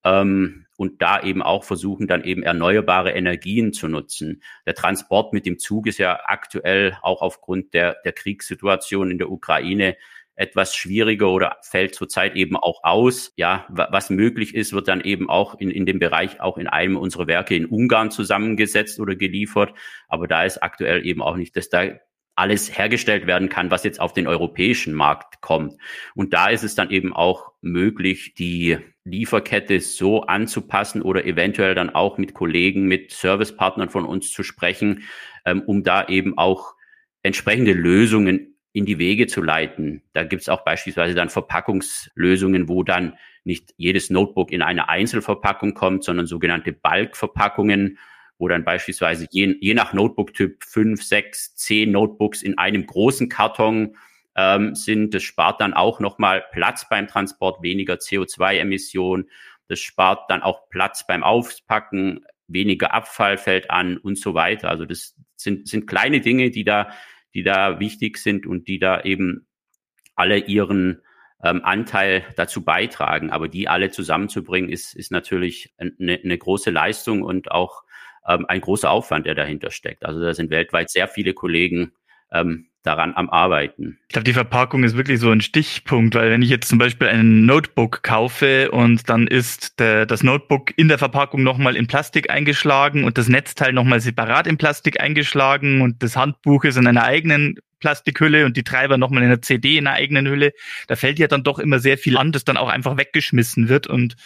Ähm, 0.04 0.66
und 0.80 1.02
da 1.02 1.22
eben 1.22 1.42
auch 1.42 1.62
versuchen, 1.62 2.06
dann 2.06 2.24
eben 2.24 2.42
erneuerbare 2.42 3.10
Energien 3.10 3.74
zu 3.74 3.86
nutzen. 3.86 4.42
Der 4.64 4.74
Transport 4.74 5.34
mit 5.34 5.44
dem 5.44 5.58
Zug 5.58 5.86
ist 5.86 5.98
ja 5.98 6.20
aktuell 6.24 6.96
auch 7.02 7.20
aufgrund 7.20 7.74
der, 7.74 7.98
der 8.02 8.12
Kriegssituation 8.12 9.10
in 9.10 9.18
der 9.18 9.30
Ukraine 9.30 9.98
etwas 10.36 10.74
schwieriger 10.74 11.28
oder 11.28 11.58
fällt 11.60 11.94
zurzeit 11.94 12.34
eben 12.34 12.56
auch 12.56 12.82
aus. 12.82 13.34
Ja, 13.36 13.66
was 13.68 14.08
möglich 14.08 14.54
ist, 14.54 14.72
wird 14.72 14.88
dann 14.88 15.02
eben 15.02 15.28
auch 15.28 15.60
in, 15.60 15.70
in 15.70 15.84
dem 15.84 15.98
Bereich 15.98 16.40
auch 16.40 16.56
in 16.56 16.66
einem 16.66 16.96
unserer 16.96 17.26
Werke 17.26 17.54
in 17.54 17.66
Ungarn 17.66 18.10
zusammengesetzt 18.10 19.00
oder 19.00 19.16
geliefert. 19.16 19.74
Aber 20.08 20.28
da 20.28 20.44
ist 20.44 20.62
aktuell 20.62 21.06
eben 21.06 21.20
auch 21.20 21.36
nicht, 21.36 21.56
dass 21.56 21.68
da 21.68 21.90
alles 22.40 22.76
hergestellt 22.76 23.26
werden 23.26 23.50
kann, 23.50 23.70
was 23.70 23.84
jetzt 23.84 24.00
auf 24.00 24.14
den 24.14 24.26
europäischen 24.26 24.94
Markt 24.94 25.42
kommt. 25.42 25.74
Und 26.14 26.32
da 26.32 26.48
ist 26.48 26.64
es 26.64 26.74
dann 26.74 26.90
eben 26.90 27.12
auch 27.12 27.52
möglich, 27.60 28.34
die 28.34 28.78
Lieferkette 29.04 29.80
so 29.80 30.22
anzupassen 30.22 31.02
oder 31.02 31.26
eventuell 31.26 31.74
dann 31.74 31.90
auch 31.90 32.16
mit 32.16 32.32
Kollegen, 32.32 32.86
mit 32.86 33.12
Servicepartnern 33.12 33.90
von 33.90 34.06
uns 34.06 34.32
zu 34.32 34.42
sprechen, 34.42 35.04
ähm, 35.44 35.62
um 35.66 35.84
da 35.84 36.08
eben 36.08 36.38
auch 36.38 36.74
entsprechende 37.22 37.72
Lösungen 37.72 38.56
in 38.72 38.86
die 38.86 38.98
Wege 38.98 39.26
zu 39.26 39.42
leiten. 39.42 40.02
Da 40.14 40.22
gibt 40.22 40.42
es 40.42 40.48
auch 40.48 40.64
beispielsweise 40.64 41.14
dann 41.14 41.28
Verpackungslösungen, 41.28 42.68
wo 42.68 42.84
dann 42.84 43.18
nicht 43.44 43.74
jedes 43.76 44.08
Notebook 44.08 44.50
in 44.50 44.62
eine 44.62 44.88
Einzelverpackung 44.88 45.74
kommt, 45.74 46.04
sondern 46.04 46.26
sogenannte 46.26 46.72
Bulkverpackungen, 46.72 47.98
wo 48.40 48.48
dann 48.48 48.64
beispielsweise 48.64 49.28
je, 49.30 49.54
je 49.60 49.74
nach 49.74 49.92
Notebook-Typ 49.92 50.64
fünf, 50.64 51.04
sechs, 51.04 51.54
zehn 51.56 51.92
Notebooks 51.92 52.40
in 52.42 52.56
einem 52.56 52.86
großen 52.86 53.28
Karton 53.28 53.96
ähm, 54.34 54.74
sind. 54.74 55.12
Das 55.12 55.22
spart 55.22 55.60
dann 55.60 55.74
auch 55.74 56.00
nochmal 56.00 56.42
Platz 56.50 56.88
beim 56.88 57.06
Transport, 57.06 57.62
weniger 57.62 57.94
CO2-Emissionen. 57.94 59.28
Das 59.68 59.78
spart 59.78 60.30
dann 60.30 60.42
auch 60.42 60.70
Platz 60.70 61.06
beim 61.06 61.22
Aufpacken, 61.22 62.24
weniger 62.48 62.94
Abfall 62.94 63.36
fällt 63.36 63.70
an 63.70 63.98
und 63.98 64.18
so 64.18 64.32
weiter. 64.32 64.70
Also 64.70 64.86
das 64.86 65.14
sind, 65.36 65.68
sind 65.68 65.86
kleine 65.86 66.20
Dinge, 66.20 66.50
die 66.50 66.64
da, 66.64 66.90
die 67.34 67.42
da 67.42 67.78
wichtig 67.78 68.16
sind 68.16 68.46
und 68.46 68.68
die 68.68 68.78
da 68.78 69.02
eben 69.02 69.46
alle 70.16 70.38
ihren 70.38 71.02
ähm, 71.44 71.62
Anteil 71.62 72.24
dazu 72.36 72.64
beitragen. 72.64 73.30
Aber 73.30 73.48
die 73.48 73.68
alle 73.68 73.90
zusammenzubringen, 73.90 74.70
ist, 74.70 74.96
ist 74.96 75.12
natürlich 75.12 75.74
eine, 75.76 76.18
eine 76.24 76.38
große 76.38 76.70
Leistung 76.70 77.22
und 77.22 77.50
auch 77.50 77.82
ähm, 78.26 78.46
ein 78.48 78.60
großer 78.60 78.90
Aufwand, 78.90 79.26
der 79.26 79.34
dahinter 79.34 79.70
steckt. 79.70 80.04
Also 80.04 80.20
da 80.20 80.34
sind 80.34 80.50
weltweit 80.50 80.90
sehr 80.90 81.08
viele 81.08 81.34
Kollegen 81.34 81.92
ähm, 82.32 82.66
daran 82.82 83.12
am 83.14 83.28
Arbeiten. 83.28 83.98
Ich 84.08 84.14
glaube, 84.14 84.24
die 84.24 84.32
Verpackung 84.32 84.84
ist 84.84 84.96
wirklich 84.96 85.20
so 85.20 85.30
ein 85.30 85.42
Stichpunkt, 85.42 86.14
weil 86.14 86.30
wenn 86.30 86.40
ich 86.40 86.48
jetzt 86.48 86.68
zum 86.68 86.78
Beispiel 86.78 87.08
ein 87.08 87.44
Notebook 87.44 88.02
kaufe 88.02 88.70
und 88.70 89.08
dann 89.10 89.26
ist 89.26 89.78
der, 89.80 90.06
das 90.06 90.22
Notebook 90.22 90.72
in 90.78 90.88
der 90.88 90.98
Verpackung 90.98 91.42
nochmal 91.42 91.76
in 91.76 91.86
Plastik 91.86 92.30
eingeschlagen 92.30 93.04
und 93.04 93.18
das 93.18 93.28
Netzteil 93.28 93.72
nochmal 93.72 94.00
separat 94.00 94.46
in 94.46 94.56
Plastik 94.56 95.00
eingeschlagen 95.00 95.82
und 95.82 96.02
das 96.02 96.16
Handbuch 96.16 96.64
ist 96.64 96.76
in 96.76 96.86
einer 96.86 97.04
eigenen 97.04 97.56
Plastikhülle 97.80 98.46
und 98.46 98.56
die 98.56 98.64
Treiber 98.64 98.96
nochmal 98.96 99.22
in 99.22 99.28
einer 99.28 99.42
CD 99.42 99.76
in 99.76 99.86
einer 99.86 99.96
eigenen 99.96 100.26
Hülle, 100.26 100.52
da 100.86 100.96
fällt 100.96 101.18
ja 101.18 101.26
dann 101.26 101.42
doch 101.42 101.58
immer 101.58 101.80
sehr 101.80 101.98
viel 101.98 102.16
an, 102.16 102.32
das 102.32 102.44
dann 102.44 102.56
auch 102.56 102.68
einfach 102.68 102.96
weggeschmissen 102.96 103.68
wird 103.68 103.86
und 103.86 104.16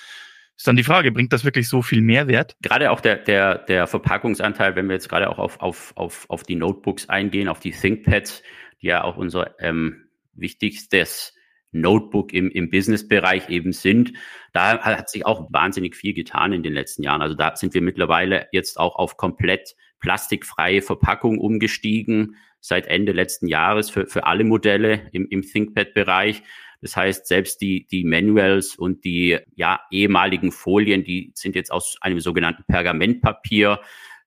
ist 0.56 0.68
dann 0.68 0.76
die 0.76 0.84
Frage, 0.84 1.11
bringt 1.11 1.32
das 1.32 1.44
wirklich 1.44 1.68
so 1.68 1.82
viel 1.82 2.00
Mehrwert? 2.00 2.56
Gerade 2.62 2.90
auch 2.90 3.00
der, 3.00 3.16
der, 3.16 3.58
der 3.58 3.87
Verpackungsanteil, 3.87 4.76
wenn 4.76 4.87
wir 4.87 4.94
jetzt 4.94 5.08
gerade 5.08 5.28
auch 5.28 5.38
auf, 5.38 5.61
auf, 5.61 5.92
auf, 5.96 6.26
auf 6.28 6.42
die 6.44 6.54
Notebooks 6.54 7.08
eingehen, 7.08 7.49
auf 7.49 7.61
die 7.61 7.73
ThinkPads, 7.73 8.42
die 8.80 8.87
ja 8.87 9.02
auch 9.02 9.16
unser 9.16 9.58
ähm, 9.61 10.08
wichtigstes 10.34 11.34
Notebook 11.73 12.32
im, 12.32 12.50
im 12.50 12.70
Business-Bereich 12.70 13.49
eben 13.49 13.73
sind. 13.73 14.12
Da 14.52 14.78
hat 14.80 15.11
sich 15.11 15.26
auch 15.26 15.49
wahnsinnig 15.50 15.96
viel 15.96 16.14
getan 16.14 16.52
in 16.52 16.62
den 16.62 16.73
letzten 16.73 17.02
Jahren. 17.02 17.20
Also 17.20 17.34
da 17.34 17.56
sind 17.56 17.75
wir 17.75 17.82
mittlerweile 17.82 18.46
jetzt 18.52 18.78
auch 18.78 18.96
auf 18.96 19.16
komplett 19.16 19.75
plastikfreie 19.99 20.82
Verpackung 20.82 21.38
umgestiegen, 21.38 22.37
seit 22.61 22.87
Ende 22.87 23.12
letzten 23.12 23.46
Jahres 23.46 23.90
für, 23.90 24.06
für 24.06 24.25
alle 24.25 24.44
Modelle 24.44 25.08
im, 25.12 25.26
im 25.28 25.42
ThinkPad-Bereich. 25.42 26.42
Das 26.85 26.99
heißt, 26.99 27.26
selbst 27.26 27.62
die, 27.62 27.87
die 27.87 28.05
Manuals 28.05 28.76
und 28.76 29.05
die 29.05 29.38
ja, 29.57 29.81
ehemaligen 29.91 30.53
Folien, 30.53 31.03
die 31.03 31.33
sind 31.35 31.57
jetzt 31.57 31.73
aus 31.73 31.97
einem 32.03 32.21
sogenannten 32.21 32.64
Pergamentpapier. 32.64 33.81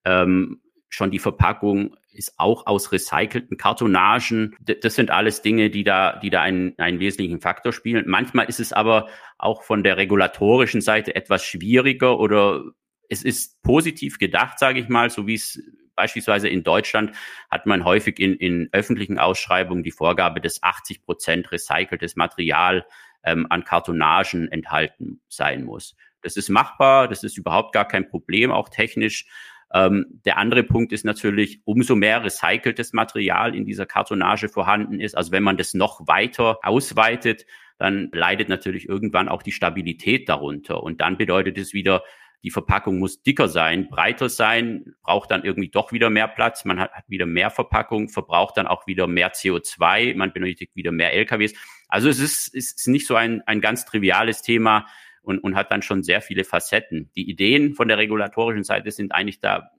Ähm, 0.03 0.59
schon 0.89 1.11
die 1.11 1.19
Verpackung 1.19 1.95
ist 2.09 2.33
auch 2.37 2.65
aus 2.65 2.91
recycelten 2.91 3.57
Kartonagen. 3.57 4.55
Das 4.59 4.95
sind 4.95 5.11
alles 5.11 5.43
Dinge, 5.43 5.69
die 5.69 5.83
da, 5.83 6.17
die 6.17 6.31
da 6.31 6.41
einen, 6.41 6.73
einen 6.79 6.99
wesentlichen 6.99 7.41
Faktor 7.41 7.73
spielen. 7.73 8.05
Manchmal 8.07 8.47
ist 8.49 8.59
es 8.59 8.73
aber 8.73 9.07
auch 9.37 9.61
von 9.61 9.83
der 9.83 9.97
regulatorischen 9.97 10.81
Seite 10.81 11.13
etwas 11.13 11.45
schwieriger 11.45 12.19
oder 12.19 12.63
es 13.07 13.23
ist 13.23 13.61
positiv 13.61 14.17
gedacht, 14.17 14.57
sage 14.57 14.79
ich 14.79 14.89
mal, 14.89 15.11
so 15.11 15.27
wie 15.27 15.35
es 15.35 15.61
Beispielsweise 15.97 16.47
in 16.47 16.63
Deutschland 16.63 17.11
hat 17.49 17.65
man 17.65 17.83
häufig 17.83 18.19
in, 18.19 18.35
in 18.35 18.69
öffentlichen 18.71 19.17
Ausschreibungen 19.17 19.83
die 19.83 19.91
Vorgabe, 19.91 20.39
dass 20.39 20.61
80 20.61 21.03
Prozent 21.03 21.51
recyceltes 21.51 22.15
Material 22.15 22.85
ähm, 23.23 23.47
an 23.49 23.63
Kartonagen 23.63 24.47
enthalten 24.51 25.21
sein 25.27 25.63
muss. 25.63 25.95
Das 26.21 26.37
ist 26.37 26.49
machbar, 26.49 27.07
das 27.07 27.23
ist 27.23 27.37
überhaupt 27.37 27.73
gar 27.73 27.87
kein 27.87 28.07
Problem, 28.07 28.51
auch 28.51 28.69
technisch. 28.69 29.25
Ähm, 29.73 30.21
der 30.23 30.37
andere 30.37 30.63
Punkt 30.63 30.93
ist 30.93 31.03
natürlich, 31.03 31.61
umso 31.65 31.95
mehr 31.95 32.23
recyceltes 32.23 32.93
Material 32.93 33.55
in 33.55 33.65
dieser 33.65 33.87
Kartonage 33.87 34.49
vorhanden 34.49 34.99
ist, 34.99 35.17
also 35.17 35.31
wenn 35.31 35.43
man 35.43 35.57
das 35.57 35.73
noch 35.73 36.07
weiter 36.07 36.59
ausweitet, 36.61 37.45
dann 37.79 38.09
leidet 38.11 38.49
natürlich 38.49 38.87
irgendwann 38.87 39.29
auch 39.29 39.41
die 39.41 39.51
Stabilität 39.51 40.29
darunter. 40.29 40.83
Und 40.83 41.01
dann 41.01 41.17
bedeutet 41.17 41.57
es 41.57 41.73
wieder, 41.73 42.03
die 42.43 42.51
Verpackung 42.51 42.99
muss 42.99 43.23
dicker 43.23 43.47
sein, 43.47 43.89
breiter 43.89 44.29
sein, 44.29 44.93
braucht 45.03 45.31
dann 45.31 45.43
irgendwie 45.43 45.69
doch 45.69 45.91
wieder 45.91 46.09
mehr 46.09 46.27
Platz, 46.27 46.65
man 46.65 46.79
hat, 46.79 46.91
hat 46.91 47.05
wieder 47.07 47.25
mehr 47.25 47.49
Verpackung, 47.49 48.09
verbraucht 48.09 48.57
dann 48.57 48.67
auch 48.67 48.87
wieder 48.87 49.07
mehr 49.07 49.33
CO2, 49.33 50.15
man 50.15 50.33
benötigt 50.33 50.75
wieder 50.75 50.91
mehr 50.91 51.13
LKWs. 51.13 51.53
Also 51.87 52.09
es 52.09 52.19
ist, 52.19 52.53
ist 52.53 52.87
nicht 52.87 53.07
so 53.07 53.15
ein, 53.15 53.41
ein 53.47 53.61
ganz 53.61 53.85
triviales 53.85 54.41
Thema 54.41 54.85
und, 55.21 55.39
und 55.39 55.55
hat 55.55 55.71
dann 55.71 55.81
schon 55.81 56.03
sehr 56.03 56.21
viele 56.21 56.43
Facetten. 56.43 57.11
Die 57.15 57.29
Ideen 57.29 57.73
von 57.73 57.87
der 57.87 57.97
regulatorischen 57.97 58.63
Seite 58.63 58.91
sind 58.91 59.11
eigentlich 59.11 59.39
da, 59.39 59.71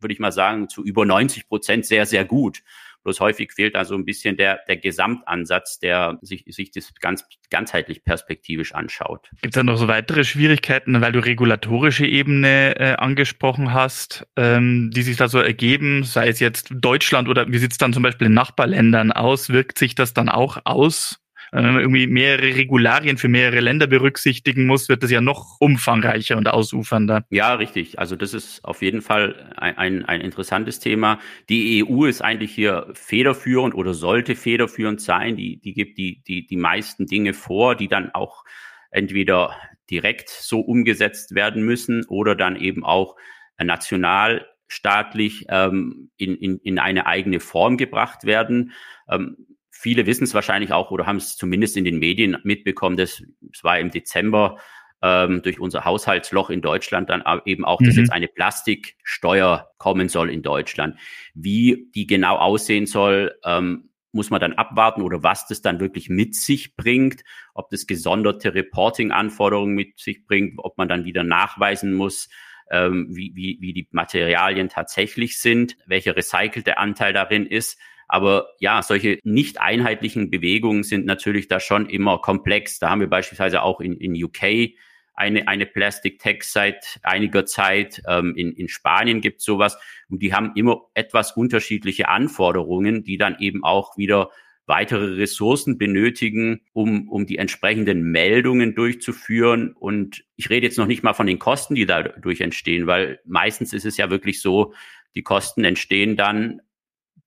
würde 0.00 0.12
ich 0.12 0.18
mal 0.18 0.32
sagen, 0.32 0.68
zu 0.68 0.84
über 0.84 1.04
90 1.04 1.48
Prozent 1.48 1.86
sehr, 1.86 2.06
sehr 2.06 2.24
gut. 2.24 2.62
Bloß 3.06 3.20
häufig 3.20 3.52
fehlt 3.52 3.76
da 3.76 3.84
so 3.84 3.94
ein 3.94 4.04
bisschen 4.04 4.36
der, 4.36 4.58
der 4.66 4.78
Gesamtansatz, 4.78 5.78
der 5.78 6.18
sich, 6.22 6.42
sich 6.48 6.72
das 6.72 6.92
ganz, 6.98 7.24
ganzheitlich 7.50 8.02
perspektivisch 8.02 8.74
anschaut. 8.74 9.30
Gibt 9.42 9.54
es 9.54 9.60
da 9.60 9.62
noch 9.62 9.76
so 9.76 9.86
weitere 9.86 10.24
Schwierigkeiten, 10.24 11.00
weil 11.00 11.12
du 11.12 11.20
regulatorische 11.20 12.04
Ebene 12.04 12.74
äh, 12.80 12.96
angesprochen 12.96 13.72
hast, 13.72 14.26
ähm, 14.34 14.90
die 14.92 15.02
sich 15.02 15.16
da 15.16 15.28
so 15.28 15.38
ergeben, 15.38 16.02
sei 16.02 16.26
es 16.26 16.40
jetzt 16.40 16.72
Deutschland 16.74 17.28
oder 17.28 17.46
wie 17.46 17.58
sieht 17.58 17.70
es 17.70 17.78
dann 17.78 17.92
zum 17.92 18.02
Beispiel 18.02 18.26
in 18.26 18.34
Nachbarländern 18.34 19.12
aus? 19.12 19.50
Wirkt 19.50 19.78
sich 19.78 19.94
das 19.94 20.12
dann 20.12 20.28
auch 20.28 20.58
aus 20.64 21.20
irgendwie 21.52 22.06
mehrere 22.06 22.56
Regularien 22.56 23.18
für 23.18 23.28
mehrere 23.28 23.60
Länder 23.60 23.86
berücksichtigen 23.86 24.66
muss, 24.66 24.88
wird 24.88 25.02
das 25.02 25.10
ja 25.10 25.20
noch 25.20 25.56
umfangreicher 25.60 26.36
und 26.36 26.48
ausufernder. 26.48 27.24
Ja, 27.30 27.54
richtig. 27.54 27.98
Also 27.98 28.16
das 28.16 28.34
ist 28.34 28.64
auf 28.64 28.82
jeden 28.82 29.02
Fall 29.02 29.52
ein, 29.56 29.78
ein, 29.78 30.04
ein 30.04 30.20
interessantes 30.20 30.80
Thema. 30.80 31.18
Die 31.48 31.84
EU 31.84 32.04
ist 32.04 32.22
eigentlich 32.22 32.54
hier 32.54 32.88
federführend 32.94 33.74
oder 33.74 33.94
sollte 33.94 34.34
federführend 34.34 35.00
sein. 35.00 35.36
Die, 35.36 35.58
die 35.58 35.72
gibt 35.72 35.98
die, 35.98 36.22
die, 36.26 36.46
die 36.46 36.56
meisten 36.56 37.06
Dinge 37.06 37.32
vor, 37.34 37.74
die 37.76 37.88
dann 37.88 38.10
auch 38.12 38.44
entweder 38.90 39.56
direkt 39.90 40.28
so 40.30 40.60
umgesetzt 40.60 41.34
werden 41.34 41.62
müssen 41.64 42.04
oder 42.06 42.34
dann 42.34 42.56
eben 42.56 42.84
auch 42.84 43.16
nationalstaatlich 43.58 45.46
ähm, 45.48 46.10
in, 46.16 46.36
in, 46.36 46.58
in 46.58 46.78
eine 46.78 47.06
eigene 47.06 47.40
Form 47.40 47.76
gebracht 47.76 48.24
werden. 48.24 48.72
Ähm, 49.08 49.36
viele 49.76 50.06
wissen 50.06 50.24
es 50.24 50.34
wahrscheinlich 50.34 50.72
auch 50.72 50.90
oder 50.90 51.06
haben 51.06 51.16
es 51.16 51.36
zumindest 51.36 51.76
in 51.76 51.84
den 51.84 51.98
Medien 51.98 52.36
mitbekommen, 52.42 52.96
dass 52.96 53.22
es 53.52 53.64
war 53.64 53.78
im 53.78 53.90
Dezember 53.90 54.58
ähm, 55.02 55.42
durch 55.42 55.60
unser 55.60 55.84
Haushaltsloch 55.84 56.50
in 56.50 56.62
Deutschland 56.62 57.10
dann 57.10 57.22
eben 57.44 57.64
auch, 57.64 57.80
dass 57.80 57.94
mhm. 57.94 58.00
jetzt 58.00 58.12
eine 58.12 58.28
Plastiksteuer 58.28 59.70
kommen 59.78 60.08
soll 60.08 60.30
in 60.30 60.42
Deutschland. 60.42 60.98
Wie 61.34 61.90
die 61.94 62.06
genau 62.06 62.36
aussehen 62.36 62.86
soll, 62.86 63.34
ähm, 63.44 63.90
muss 64.12 64.30
man 64.30 64.40
dann 64.40 64.54
abwarten 64.54 65.02
oder 65.02 65.22
was 65.22 65.46
das 65.46 65.60
dann 65.60 65.78
wirklich 65.78 66.08
mit 66.08 66.34
sich 66.34 66.74
bringt, 66.74 67.22
ob 67.54 67.68
das 67.70 67.86
gesonderte 67.86 68.54
Reporting-Anforderungen 68.54 69.74
mit 69.74 69.98
sich 69.98 70.24
bringt, 70.26 70.54
ob 70.58 70.78
man 70.78 70.88
dann 70.88 71.04
wieder 71.04 71.22
nachweisen 71.22 71.92
muss, 71.92 72.28
ähm, 72.70 73.08
wie, 73.10 73.32
wie, 73.34 73.58
wie 73.60 73.72
die 73.72 73.88
Materialien 73.92 74.68
tatsächlich 74.68 75.38
sind, 75.38 75.76
welcher 75.86 76.16
recycelte 76.16 76.78
Anteil 76.78 77.12
darin 77.12 77.46
ist. 77.46 77.78
Aber 78.08 78.48
ja, 78.60 78.82
solche 78.82 79.18
nicht 79.24 79.60
einheitlichen 79.60 80.30
Bewegungen 80.30 80.82
sind 80.82 81.06
natürlich 81.06 81.48
da 81.48 81.60
schon 81.60 81.88
immer 81.88 82.18
komplex. 82.18 82.78
Da 82.78 82.90
haben 82.90 83.00
wir 83.00 83.10
beispielsweise 83.10 83.62
auch 83.62 83.80
in, 83.80 83.96
in 83.96 84.22
UK 84.22 84.74
eine, 85.16 85.48
eine 85.48 85.66
Plastic 85.66 86.18
Tax 86.18 86.52
seit 86.52 87.00
einiger 87.02 87.46
Zeit. 87.46 88.02
Ähm, 88.06 88.34
in, 88.36 88.52
in 88.52 88.68
Spanien 88.68 89.20
gibt 89.20 89.40
es 89.40 89.44
sowas. 89.44 89.76
Und 90.08 90.22
die 90.22 90.34
haben 90.34 90.52
immer 90.54 90.82
etwas 90.94 91.32
unterschiedliche 91.32 92.08
Anforderungen, 92.08 93.02
die 93.02 93.16
dann 93.16 93.36
eben 93.40 93.64
auch 93.64 93.96
wieder 93.96 94.30
weitere 94.66 95.14
Ressourcen 95.14 95.78
benötigen, 95.78 96.60
um, 96.72 97.08
um 97.08 97.24
die 97.24 97.38
entsprechenden 97.38 98.02
Meldungen 98.02 98.74
durchzuführen. 98.74 99.72
Und 99.72 100.24
ich 100.36 100.50
rede 100.50 100.66
jetzt 100.66 100.76
noch 100.76 100.86
nicht 100.86 101.02
mal 101.02 101.14
von 101.14 101.26
den 101.26 101.38
Kosten, 101.38 101.74
die 101.76 101.86
dadurch 101.86 102.40
entstehen, 102.40 102.86
weil 102.86 103.20
meistens 103.24 103.72
ist 103.72 103.86
es 103.86 103.96
ja 103.96 104.10
wirklich 104.10 104.40
so, 104.40 104.74
die 105.14 105.22
Kosten 105.22 105.64
entstehen 105.64 106.16
dann 106.16 106.60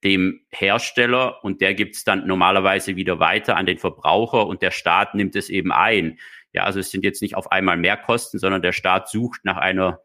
dem 0.04 0.42
Hersteller 0.50 1.44
und 1.44 1.62
der 1.62 1.74
gibt 1.74 1.96
es 1.96 2.04
dann 2.04 2.26
normalerweise 2.26 2.96
wieder 2.96 3.20
weiter 3.20 3.58
an 3.58 3.66
den 3.66 3.78
Verbraucher 3.78 4.48
und 4.48 4.62
der 4.62 4.72
Staat 4.72 5.16
nimmt 5.16 5.36
es 5.36 5.50
eben 5.50 5.72
ein. 5.72 6.20
Ja, 6.54 6.64
also 6.64 6.80
es 6.80 6.90
sind 6.92 7.04
jetzt 7.04 7.22
nicht 7.22 7.36
auf 7.36 7.52
einmal 7.52 7.78
mehr 7.78 7.98
Kosten, 7.98 8.40
sondern 8.40 8.62
der 8.62 8.72
Staat 8.72 9.10
sucht 9.10 9.42
nach 9.44 9.58
einer, 9.58 10.00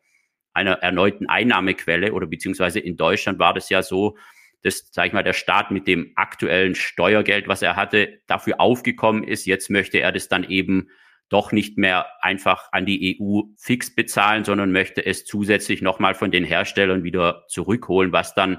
einer 0.52 0.74
erneuten 0.74 1.28
Einnahmequelle 1.28 2.12
oder 2.12 2.26
beziehungsweise 2.26 2.80
in 2.80 2.96
Deutschland 2.96 3.38
war 3.38 3.54
das 3.54 3.70
ja 3.70 3.82
so, 3.82 4.16
dass, 4.62 4.88
sag 4.90 5.06
ich 5.06 5.12
mal, 5.12 5.22
der 5.22 5.32
Staat 5.32 5.70
mit 5.70 5.86
dem 5.86 6.12
aktuellen 6.16 6.74
Steuergeld, 6.74 7.48
was 7.48 7.62
er 7.62 7.76
hatte, 7.76 8.20
dafür 8.26 8.60
aufgekommen 8.60 9.22
ist. 9.22 9.46
Jetzt 9.46 9.70
möchte 9.70 10.00
er 10.00 10.10
das 10.10 10.28
dann 10.28 10.42
eben 10.42 10.88
doch 11.28 11.52
nicht 11.52 11.78
mehr 11.78 12.06
einfach 12.20 12.68
an 12.72 12.86
die 12.86 13.18
EU 13.20 13.42
fix 13.56 13.94
bezahlen, 13.94 14.44
sondern 14.44 14.72
möchte 14.72 15.04
es 15.04 15.24
zusätzlich 15.24 15.82
nochmal 15.82 16.14
von 16.14 16.30
den 16.30 16.44
Herstellern 16.44 17.04
wieder 17.04 17.44
zurückholen, 17.48 18.12
was 18.12 18.34
dann 18.34 18.58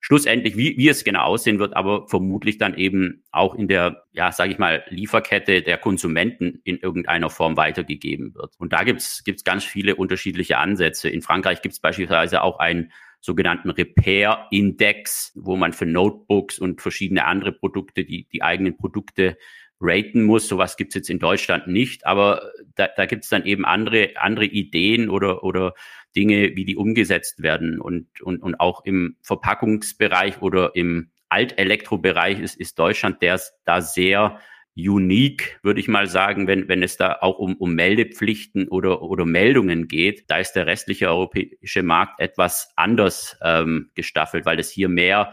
schlussendlich, 0.00 0.56
wie, 0.56 0.76
wie 0.76 0.88
es 0.88 1.04
genau 1.04 1.22
aussehen 1.24 1.58
wird, 1.58 1.74
aber 1.74 2.06
vermutlich 2.08 2.58
dann 2.58 2.76
eben 2.76 3.24
auch 3.32 3.54
in 3.54 3.68
der, 3.68 4.04
ja, 4.12 4.30
sage 4.30 4.52
ich 4.52 4.58
mal, 4.58 4.84
Lieferkette 4.88 5.62
der 5.62 5.78
Konsumenten 5.78 6.60
in 6.64 6.78
irgendeiner 6.78 7.30
Form 7.30 7.56
weitergegeben 7.56 8.34
wird. 8.34 8.54
Und 8.58 8.72
da 8.72 8.84
gibt's 8.84 9.24
gibt's 9.24 9.44
ganz 9.44 9.64
viele 9.64 9.96
unterschiedliche 9.96 10.58
Ansätze. 10.58 11.08
In 11.08 11.22
Frankreich 11.22 11.62
gibt's 11.62 11.80
beispielsweise 11.80 12.42
auch 12.42 12.58
einen 12.58 12.92
sogenannten 13.20 13.70
Repair-Index, 13.70 15.32
wo 15.34 15.56
man 15.56 15.72
für 15.72 15.86
Notebooks 15.86 16.58
und 16.58 16.80
verschiedene 16.80 17.24
andere 17.26 17.52
Produkte 17.52 18.04
die, 18.04 18.28
die 18.32 18.42
eigenen 18.42 18.76
Produkte 18.76 19.36
raten 19.80 20.22
muss. 20.22 20.48
Sowas 20.48 20.76
gibt's 20.76 20.94
jetzt 20.94 21.10
in 21.10 21.18
Deutschland 21.18 21.66
nicht, 21.66 22.06
aber 22.06 22.50
da, 22.74 22.88
da 22.96 23.06
gibt's 23.06 23.28
dann 23.28 23.44
eben 23.44 23.64
andere, 23.64 24.10
andere 24.16 24.46
Ideen 24.46 25.10
oder, 25.10 25.44
oder 25.44 25.74
Dinge, 26.14 26.56
wie 26.56 26.64
die 26.64 26.76
umgesetzt 26.76 27.42
werden. 27.42 27.80
Und, 27.80 28.20
und, 28.22 28.42
und 28.42 28.58
auch 28.58 28.84
im 28.84 29.16
Verpackungsbereich 29.22 30.40
oder 30.40 30.74
im 30.74 31.10
Altelektrobereich 31.28 32.40
ist, 32.40 32.56
ist 32.56 32.78
Deutschland 32.78 33.20
der 33.20 33.40
da 33.64 33.80
sehr 33.80 34.40
unique, 34.76 35.58
würde 35.62 35.80
ich 35.80 35.88
mal 35.88 36.06
sagen, 36.06 36.46
wenn, 36.46 36.68
wenn 36.68 36.82
es 36.82 36.98
da 36.98 37.18
auch 37.20 37.38
um, 37.38 37.56
um 37.56 37.74
Meldepflichten 37.74 38.68
oder, 38.68 39.02
oder 39.02 39.24
Meldungen 39.24 39.88
geht. 39.88 40.30
Da 40.30 40.36
ist 40.36 40.52
der 40.52 40.66
restliche 40.66 41.08
europäische 41.08 41.82
Markt 41.82 42.20
etwas 42.20 42.72
anders 42.76 43.38
ähm, 43.42 43.90
gestaffelt, 43.94 44.44
weil 44.44 44.58
es 44.58 44.70
hier 44.70 44.88
mehr 44.88 45.32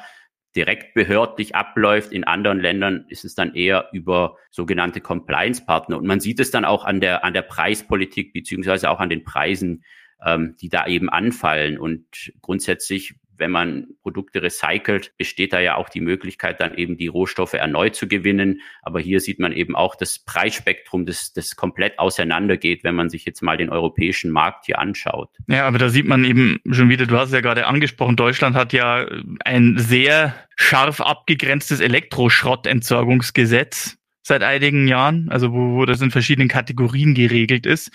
direkt 0.55 0.93
behördlich 0.93 1.55
abläuft. 1.55 2.12
In 2.12 2.24
anderen 2.24 2.60
Ländern 2.60 3.05
ist 3.07 3.25
es 3.25 3.36
dann 3.36 3.55
eher 3.55 3.89
über 3.91 4.38
sogenannte 4.51 5.01
Compliance-Partner. 5.01 5.98
Und 5.98 6.05
man 6.05 6.19
sieht 6.19 6.39
es 6.39 6.51
dann 6.51 6.65
auch 6.65 6.86
an 6.86 7.01
der, 7.01 7.24
an 7.24 7.33
der 7.33 7.41
Preispolitik 7.41 8.33
beziehungsweise 8.33 8.89
auch 8.89 9.00
an 9.00 9.10
den 9.10 9.24
Preisen, 9.24 9.83
ähm, 10.24 10.55
die 10.62 10.69
da 10.69 10.86
eben 10.86 11.10
anfallen. 11.10 11.77
Und 11.77 12.33
grundsätzlich, 12.41 13.15
wenn 13.37 13.51
man 13.51 13.87
Produkte 14.01 14.41
recycelt, 14.41 15.13
besteht 15.17 15.53
da 15.53 15.59
ja 15.59 15.75
auch 15.75 15.89
die 15.89 16.01
Möglichkeit, 16.01 16.59
dann 16.59 16.75
eben 16.75 16.97
die 16.97 17.07
Rohstoffe 17.07 17.53
erneut 17.53 17.95
zu 17.95 18.07
gewinnen. 18.07 18.61
Aber 18.81 18.99
hier 18.99 19.19
sieht 19.19 19.39
man 19.39 19.51
eben 19.51 19.75
auch 19.75 19.95
das 19.95 20.19
Preisspektrum, 20.19 21.05
das, 21.05 21.33
das 21.33 21.55
komplett 21.55 21.99
auseinandergeht, 21.99 22.83
wenn 22.83 22.95
man 22.95 23.09
sich 23.09 23.25
jetzt 23.25 23.41
mal 23.41 23.57
den 23.57 23.69
europäischen 23.69 24.31
Markt 24.31 24.65
hier 24.65 24.79
anschaut. 24.79 25.29
Ja, 25.47 25.67
aber 25.67 25.77
da 25.77 25.89
sieht 25.89 26.07
man 26.07 26.25
eben 26.25 26.59
schon 26.71 26.89
wieder, 26.89 27.05
du 27.05 27.17
hast 27.17 27.29
es 27.29 27.33
ja 27.33 27.41
gerade 27.41 27.67
angesprochen, 27.67 28.15
Deutschland 28.15 28.55
hat 28.55 28.73
ja 28.73 29.05
ein 29.43 29.77
sehr 29.77 30.35
scharf 30.55 31.01
abgegrenztes 31.01 31.79
Elektroschrottentsorgungsgesetz 31.79 33.97
seit 34.21 34.43
einigen 34.43 34.87
Jahren, 34.87 35.29
also 35.29 35.51
wo, 35.51 35.75
wo 35.75 35.85
das 35.85 36.01
in 36.01 36.11
verschiedenen 36.11 36.47
Kategorien 36.47 37.13
geregelt 37.13 37.65
ist. 37.65 37.91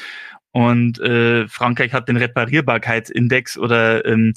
Und 0.52 0.98
äh, 1.00 1.46
Frankreich 1.48 1.92
hat 1.92 2.08
den 2.08 2.16
Reparierbarkeitsindex 2.16 3.58
oder 3.58 4.04
ähm, 4.04 4.34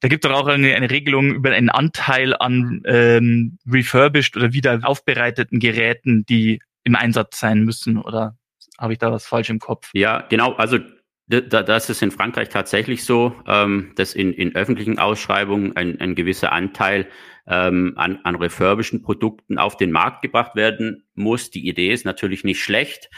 da 0.00 0.08
gibt 0.08 0.24
es 0.24 0.30
auch 0.30 0.46
eine, 0.46 0.74
eine 0.74 0.90
Regelung 0.90 1.34
über 1.34 1.50
einen 1.50 1.70
Anteil 1.70 2.34
an 2.36 2.82
ähm, 2.86 3.58
refurbished 3.70 4.36
oder 4.36 4.52
wieder 4.52 4.80
aufbereiteten 4.82 5.58
Geräten, 5.58 6.24
die 6.26 6.60
im 6.84 6.94
Einsatz 6.94 7.40
sein 7.40 7.64
müssen. 7.64 7.98
Oder 7.98 8.36
habe 8.78 8.92
ich 8.92 8.98
da 8.98 9.10
was 9.10 9.26
falsch 9.26 9.50
im 9.50 9.58
Kopf? 9.58 9.90
Ja, 9.94 10.24
genau. 10.28 10.52
Also 10.54 10.78
das 11.28 11.90
ist 11.90 12.00
in 12.00 12.10
Frankreich 12.10 12.48
tatsächlich 12.48 13.04
so, 13.04 13.34
ähm, 13.46 13.92
dass 13.96 14.14
in, 14.14 14.32
in 14.32 14.54
öffentlichen 14.54 14.98
Ausschreibungen 14.98 15.76
ein, 15.76 16.00
ein 16.00 16.14
gewisser 16.14 16.52
Anteil 16.52 17.06
ähm, 17.46 17.94
an, 17.96 18.20
an 18.24 18.36
refurbischen 18.36 19.02
Produkten 19.02 19.58
auf 19.58 19.76
den 19.76 19.90
Markt 19.90 20.22
gebracht 20.22 20.54
werden 20.54 21.06
muss. 21.14 21.50
Die 21.50 21.68
Idee 21.68 21.92
ist 21.92 22.06
natürlich 22.06 22.44
nicht 22.44 22.62
schlecht. 22.62 23.10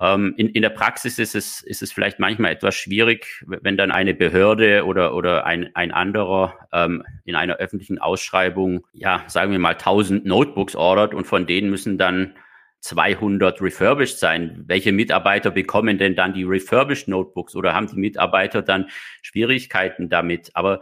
Ähm, 0.00 0.34
in, 0.36 0.48
in 0.48 0.62
der 0.62 0.70
Praxis 0.70 1.18
ist 1.18 1.34
es, 1.34 1.60
ist 1.60 1.82
es 1.82 1.92
vielleicht 1.92 2.18
manchmal 2.18 2.52
etwas 2.52 2.74
schwierig, 2.74 3.44
wenn 3.46 3.76
dann 3.76 3.90
eine 3.90 4.14
Behörde 4.14 4.86
oder, 4.86 5.14
oder 5.14 5.44
ein, 5.44 5.70
ein 5.74 5.92
anderer 5.92 6.58
ähm, 6.72 7.04
in 7.24 7.36
einer 7.36 7.56
öffentlichen 7.56 7.98
Ausschreibung, 7.98 8.86
ja, 8.92 9.24
sagen 9.26 9.52
wir 9.52 9.58
mal 9.58 9.72
1000 9.72 10.24
Notebooks 10.24 10.74
ordert 10.74 11.14
und 11.14 11.26
von 11.26 11.46
denen 11.46 11.68
müssen 11.68 11.98
dann 11.98 12.34
200 12.80 13.60
refurbished 13.60 14.18
sein. 14.18 14.64
Welche 14.66 14.92
Mitarbeiter 14.92 15.50
bekommen 15.50 15.98
denn 15.98 16.16
dann 16.16 16.32
die 16.32 16.44
refurbished 16.44 17.08
Notebooks 17.08 17.54
oder 17.54 17.74
haben 17.74 17.88
die 17.88 17.98
Mitarbeiter 17.98 18.62
dann 18.62 18.88
Schwierigkeiten 19.20 20.08
damit? 20.08 20.50
Aber 20.54 20.80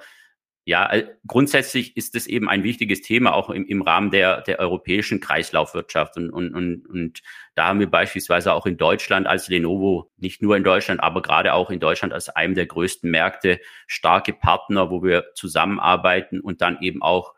ja, 0.68 0.92
grundsätzlich 1.26 1.96
ist 1.96 2.14
es 2.14 2.26
eben 2.26 2.46
ein 2.46 2.62
wichtiges 2.62 3.00
Thema 3.00 3.32
auch 3.32 3.48
im, 3.48 3.64
im 3.64 3.80
Rahmen 3.80 4.10
der, 4.10 4.42
der 4.42 4.58
europäischen 4.58 5.18
Kreislaufwirtschaft. 5.18 6.18
Und, 6.18 6.28
und, 6.28 6.54
und, 6.54 6.86
und 6.86 7.22
da 7.54 7.68
haben 7.68 7.80
wir 7.80 7.90
beispielsweise 7.90 8.52
auch 8.52 8.66
in 8.66 8.76
Deutschland 8.76 9.26
als 9.26 9.48
Lenovo, 9.48 10.12
nicht 10.18 10.42
nur 10.42 10.58
in 10.58 10.64
Deutschland, 10.64 11.02
aber 11.02 11.22
gerade 11.22 11.54
auch 11.54 11.70
in 11.70 11.80
Deutschland 11.80 12.12
als 12.12 12.28
einem 12.28 12.54
der 12.54 12.66
größten 12.66 13.10
Märkte 13.10 13.60
starke 13.86 14.34
Partner, 14.34 14.90
wo 14.90 15.02
wir 15.02 15.32
zusammenarbeiten 15.34 16.38
und 16.38 16.60
dann 16.60 16.76
eben 16.82 17.00
auch 17.00 17.32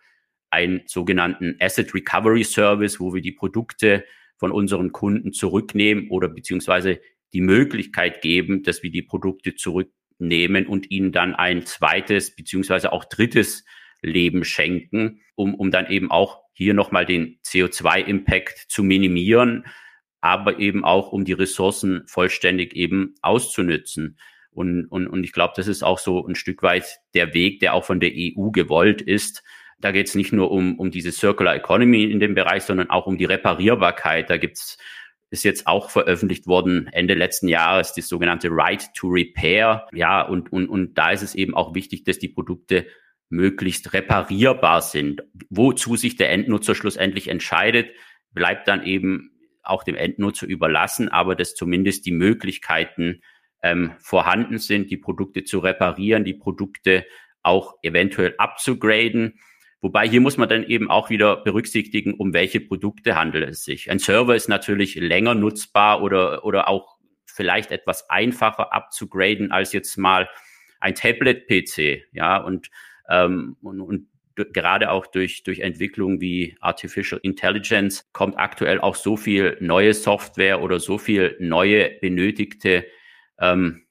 einen 0.51 0.83
sogenannten 0.87 1.55
Asset 1.61 1.95
Recovery 1.95 2.43
Service, 2.43 2.99
wo 2.99 3.15
wir 3.15 3.23
die 3.23 3.31
Produkte 3.31 4.05
von 4.39 4.51
unseren 4.51 4.91
Kunden 4.91 5.33
zurücknehmen 5.33 6.11
oder 6.11 6.27
beziehungsweise 6.27 6.99
die 7.33 7.43
Möglichkeit 7.43 8.23
geben, 8.23 8.65
dass 8.65 8.83
wir 8.83 8.91
die 8.91 9.03
Produkte 9.03 9.55
zurücknehmen 10.21 10.67
und 10.67 10.91
ihnen 10.91 11.13
dann 11.13 11.35
ein 11.35 11.67
zweites 11.67 12.35
beziehungsweise 12.35 12.93
auch 12.93 13.05
drittes 13.05 13.65
Leben 14.03 14.45
schenken, 14.45 15.21
um, 15.35 15.55
um 15.55 15.71
dann 15.71 15.89
eben 15.89 16.11
auch 16.11 16.43
hier 16.53 16.75
nochmal 16.75 17.07
den 17.07 17.39
CO2-Impact 17.45 18.67
zu 18.69 18.83
minimieren, 18.83 19.67
aber 20.21 20.59
eben 20.59 20.85
auch 20.85 21.13
um 21.13 21.25
die 21.25 21.33
Ressourcen 21.33 22.03
vollständig 22.07 22.75
eben 22.75 23.15
auszunützen. 23.23 24.19
Und, 24.53 24.87
und, 24.87 25.07
und 25.07 25.25
ich 25.25 25.33
glaube, 25.33 25.55
das 25.57 25.69
ist 25.69 25.83
auch 25.83 25.99
so 25.99 26.27
ein 26.27 26.35
Stück 26.35 26.63
weit 26.63 27.01
der 27.15 27.33
Weg, 27.35 27.61
der 27.61 27.75
auch 27.75 27.85
von 27.85 28.01
der 28.01 28.11
EU 28.15 28.51
gewollt 28.51 29.01
ist, 29.01 29.43
da 29.81 29.93
geht 29.93 30.09
es 30.09 30.15
nicht 30.15 30.33
nur 30.33 30.51
um, 30.51 30.79
um 30.79 30.91
diese 30.91 31.11
Circular 31.11 31.55
Economy 31.55 32.05
in 32.05 32.21
dem 32.21 32.35
Bereich, 32.35 32.65
sondern 32.65 32.91
auch 32.91 33.07
um 33.07 33.17
die 33.17 33.25
Reparierbarkeit. 33.25 34.29
Da 34.29 34.37
gibt's 34.37 34.77
ist 35.31 35.45
jetzt 35.45 35.67
auch 35.67 35.91
veröffentlicht 35.91 36.47
worden 36.47 36.89
Ende 36.93 37.15
letzten 37.15 37.49
Jahres, 37.49 37.95
das 37.95 38.09
sogenannte 38.09 38.49
Right 38.51 38.93
to 38.95 39.09
Repair. 39.09 39.87
Ja, 39.93 40.23
und, 40.23 40.53
und, 40.53 40.69
und 40.69 40.99
da 40.99 41.13
ist 41.13 41.23
es 41.23 41.35
eben 41.35 41.55
auch 41.55 41.75
wichtig, 41.75 42.05
dass 42.05 42.19
die 42.19 42.29
Produkte 42.29 42.87
möglichst 43.29 43.93
reparierbar 43.93 44.83
sind. 44.83 45.23
Wozu 45.49 45.97
sich 45.97 46.17
der 46.17 46.33
Endnutzer 46.33 46.75
schlussendlich 46.75 47.29
entscheidet, 47.29 47.91
bleibt 48.33 48.67
dann 48.67 48.85
eben 48.85 49.31
auch 49.63 49.85
dem 49.85 49.95
Endnutzer 49.95 50.47
überlassen, 50.47 51.09
aber 51.09 51.37
dass 51.37 51.55
zumindest 51.55 52.07
die 52.07 52.13
Möglichkeiten 52.13 53.23
ähm, 53.63 53.93
vorhanden 54.01 54.59
sind, 54.59 54.91
die 54.91 54.97
Produkte 54.97 55.45
zu 55.45 55.61
reparieren, 55.61 56.25
die 56.25 56.35
Produkte 56.35 57.07
auch 57.43 57.75
eventuell 57.83 58.35
abzugraden 58.39 59.39
Wobei 59.81 60.07
hier 60.07 60.21
muss 60.21 60.37
man 60.37 60.49
dann 60.49 60.65
eben 60.65 60.91
auch 60.91 61.09
wieder 61.09 61.37
berücksichtigen, 61.37 62.15
um 62.15 62.35
welche 62.35 62.61
Produkte 62.61 63.17
handelt 63.17 63.49
es 63.49 63.65
sich. 63.65 63.91
Ein 63.91 63.99
Server 63.99 64.37
ist 64.37 64.49
natürlich 64.49 64.95
länger 64.97 65.35
nutzbar 65.35 66.03
oder, 66.03 66.45
oder 66.45 66.69
auch 66.69 66.99
vielleicht 67.25 67.71
etwas 67.71 68.11
einfacher 68.11 68.75
abzugraden 68.75 69.53
als 69.53 69.73
jetzt 69.73 69.97
mal 69.97 70.29
ein 70.81 70.95
Tablet-PC. 70.95 72.05
Ja, 72.13 72.37
und, 72.37 72.71
ähm, 73.09 73.57
und, 73.63 73.81
und 73.81 74.07
gerade 74.35 74.91
auch 74.91 75.07
durch, 75.07 75.43
durch 75.45 75.61
Entwicklungen 75.61 76.21
wie 76.21 76.57
Artificial 76.61 77.21
Intelligence 77.23 78.11
kommt 78.13 78.39
aktuell 78.39 78.81
auch 78.81 78.95
so 78.95 79.17
viel 79.17 79.57
neue 79.61 79.95
Software 79.95 80.61
oder 80.61 80.79
so 80.79 80.99
viel 80.99 81.37
neue 81.41 81.91
benötigte 82.01 82.87
ähm, 83.39 83.87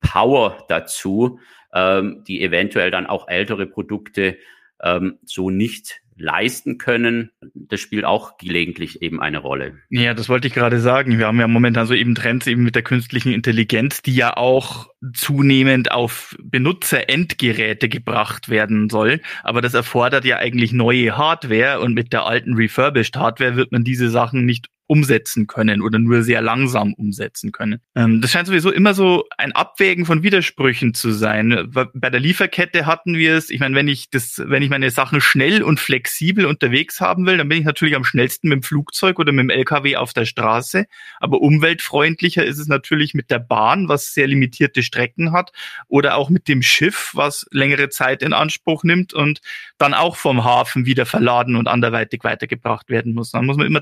Power 0.00 0.64
dazu, 0.68 1.40
ähm, 1.74 2.24
die 2.26 2.42
eventuell 2.42 2.90
dann 2.90 3.06
auch 3.06 3.28
ältere 3.28 3.66
Produkte 3.66 4.38
ähm, 4.82 5.18
so 5.24 5.50
nicht 5.50 6.02
leisten 6.16 6.78
können. 6.78 7.30
Das 7.54 7.80
spielt 7.80 8.04
auch 8.04 8.36
gelegentlich 8.36 9.02
eben 9.02 9.20
eine 9.20 9.38
Rolle. 9.38 9.78
Ja, 9.90 10.14
das 10.14 10.28
wollte 10.28 10.48
ich 10.48 10.54
gerade 10.54 10.78
sagen. 10.80 11.18
Wir 11.18 11.26
haben 11.26 11.40
ja 11.40 11.48
momentan 11.48 11.86
so 11.86 11.94
eben 11.94 12.14
Trends 12.14 12.46
eben 12.46 12.62
mit 12.62 12.74
der 12.74 12.82
künstlichen 12.82 13.32
Intelligenz, 13.32 14.02
die 14.02 14.14
ja 14.14 14.36
auch 14.36 14.88
zunehmend 15.14 15.90
auf 15.90 16.36
Benutzerendgeräte 16.42 17.88
gebracht 17.88 18.48
werden 18.48 18.88
soll. 18.88 19.20
Aber 19.42 19.60
das 19.60 19.74
erfordert 19.74 20.24
ja 20.24 20.36
eigentlich 20.36 20.72
neue 20.72 21.16
Hardware 21.16 21.80
und 21.80 21.94
mit 21.94 22.12
der 22.12 22.26
alten 22.26 22.54
refurbished 22.54 23.16
Hardware 23.16 23.56
wird 23.56 23.72
man 23.72 23.84
diese 23.84 24.10
Sachen 24.10 24.44
nicht 24.44 24.68
umsetzen 24.92 25.46
können 25.46 25.80
oder 25.80 25.98
nur 25.98 26.22
sehr 26.22 26.42
langsam 26.42 26.92
umsetzen 26.92 27.50
können. 27.50 27.80
Ähm, 27.94 28.20
das 28.20 28.30
scheint 28.30 28.46
sowieso 28.46 28.70
immer 28.70 28.92
so 28.92 29.24
ein 29.38 29.52
Abwägen 29.52 30.04
von 30.04 30.22
Widersprüchen 30.22 30.92
zu 30.92 31.12
sein. 31.12 31.72
Bei 31.94 32.10
der 32.10 32.20
Lieferkette 32.20 32.84
hatten 32.84 33.16
wir 33.16 33.34
es, 33.34 33.48
ich 33.48 33.58
meine, 33.58 33.74
wenn 33.74 33.88
ich 33.88 34.10
das, 34.10 34.42
wenn 34.44 34.62
ich 34.62 34.68
meine 34.68 34.90
Sachen 34.90 35.22
schnell 35.22 35.62
und 35.62 35.80
flexibel 35.80 36.44
unterwegs 36.44 37.00
haben 37.00 37.24
will, 37.24 37.38
dann 37.38 37.48
bin 37.48 37.60
ich 37.60 37.64
natürlich 37.64 37.96
am 37.96 38.04
schnellsten 38.04 38.50
mit 38.50 38.56
dem 38.56 38.62
Flugzeug 38.62 39.18
oder 39.18 39.32
mit 39.32 39.44
dem 39.44 39.48
LKW 39.48 39.96
auf 39.96 40.12
der 40.12 40.26
Straße. 40.26 40.84
Aber 41.20 41.40
umweltfreundlicher 41.40 42.44
ist 42.44 42.58
es 42.58 42.68
natürlich 42.68 43.14
mit 43.14 43.30
der 43.30 43.38
Bahn, 43.38 43.88
was 43.88 44.12
sehr 44.12 44.26
limitierte 44.26 44.82
Strecken 44.82 45.32
hat, 45.32 45.52
oder 45.88 46.16
auch 46.16 46.28
mit 46.28 46.48
dem 46.48 46.60
Schiff, 46.60 47.12
was 47.14 47.46
längere 47.50 47.88
Zeit 47.88 48.22
in 48.22 48.34
Anspruch 48.34 48.84
nimmt 48.84 49.14
und 49.14 49.40
dann 49.78 49.94
auch 49.94 50.16
vom 50.16 50.44
Hafen 50.44 50.84
wieder 50.84 51.06
verladen 51.06 51.56
und 51.56 51.66
anderweitig 51.66 52.24
weitergebracht 52.24 52.90
werden 52.90 53.14
muss. 53.14 53.30
Dann 53.30 53.46
muss 53.46 53.56
man 53.56 53.66
immer 53.66 53.80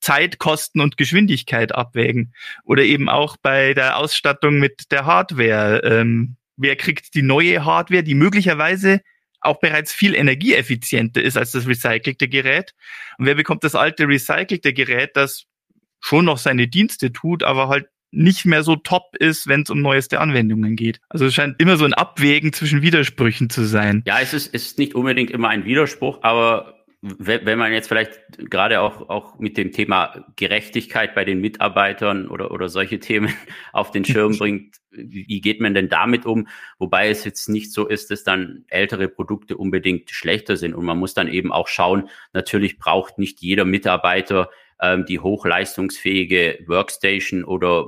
Zeit, 0.00 0.38
Kosten 0.38 0.80
und 0.80 0.96
Geschwindigkeit 0.96 1.74
abwägen. 1.74 2.32
Oder 2.64 2.82
eben 2.82 3.08
auch 3.08 3.36
bei 3.36 3.74
der 3.74 3.96
Ausstattung 3.96 4.58
mit 4.58 4.90
der 4.90 5.06
Hardware. 5.06 5.82
Ähm, 5.84 6.36
wer 6.56 6.76
kriegt 6.76 7.14
die 7.14 7.22
neue 7.22 7.64
Hardware, 7.64 8.02
die 8.02 8.14
möglicherweise 8.14 9.00
auch 9.40 9.60
bereits 9.60 9.92
viel 9.92 10.14
energieeffizienter 10.14 11.22
ist 11.22 11.36
als 11.36 11.52
das 11.52 11.66
recycelte 11.66 12.28
Gerät? 12.28 12.74
Und 13.18 13.26
wer 13.26 13.34
bekommt 13.34 13.64
das 13.64 13.74
alte 13.74 14.08
recycelte 14.08 14.72
Gerät, 14.72 15.10
das 15.14 15.44
schon 16.00 16.24
noch 16.24 16.38
seine 16.38 16.68
Dienste 16.68 17.12
tut, 17.12 17.42
aber 17.42 17.68
halt 17.68 17.86
nicht 18.10 18.46
mehr 18.46 18.62
so 18.62 18.76
top 18.76 19.16
ist, 19.18 19.46
wenn 19.48 19.62
es 19.62 19.70
um 19.70 19.82
neueste 19.82 20.20
Anwendungen 20.20 20.76
geht. 20.76 21.00
Also 21.08 21.26
es 21.26 21.34
scheint 21.34 21.60
immer 21.60 21.76
so 21.76 21.84
ein 21.84 21.92
Abwägen 21.92 22.52
zwischen 22.52 22.82
Widersprüchen 22.82 23.50
zu 23.50 23.64
sein. 23.64 24.02
Ja, 24.06 24.20
es 24.20 24.32
ist, 24.32 24.54
ist 24.54 24.78
nicht 24.78 24.94
unbedingt 24.94 25.30
immer 25.30 25.48
ein 25.48 25.64
Widerspruch, 25.64 26.20
aber 26.22 26.77
wenn 27.00 27.58
man 27.58 27.72
jetzt 27.72 27.86
vielleicht 27.86 28.20
gerade 28.50 28.80
auch, 28.80 29.08
auch 29.08 29.38
mit 29.38 29.56
dem 29.56 29.70
Thema 29.70 30.26
Gerechtigkeit 30.34 31.14
bei 31.14 31.24
den 31.24 31.40
Mitarbeitern 31.40 32.28
oder, 32.28 32.50
oder 32.50 32.68
solche 32.68 32.98
Themen 33.00 33.32
auf 33.72 33.92
den 33.92 34.04
Schirm 34.04 34.36
bringt, 34.38 34.76
wie 34.90 35.40
geht 35.40 35.60
man 35.60 35.74
denn 35.74 35.88
damit 35.88 36.26
um? 36.26 36.48
Wobei 36.78 37.08
es 37.08 37.24
jetzt 37.24 37.48
nicht 37.48 37.72
so 37.72 37.86
ist, 37.86 38.10
dass 38.10 38.24
dann 38.24 38.64
ältere 38.68 39.08
Produkte 39.08 39.56
unbedingt 39.56 40.10
schlechter 40.10 40.56
sind. 40.56 40.74
Und 40.74 40.84
man 40.84 40.98
muss 40.98 41.14
dann 41.14 41.28
eben 41.28 41.52
auch 41.52 41.68
schauen, 41.68 42.08
natürlich 42.32 42.78
braucht 42.78 43.18
nicht 43.18 43.40
jeder 43.40 43.64
Mitarbeiter 43.64 44.50
ähm, 44.80 45.04
die 45.06 45.20
hochleistungsfähige 45.20 46.64
Workstation 46.66 47.44
oder 47.44 47.86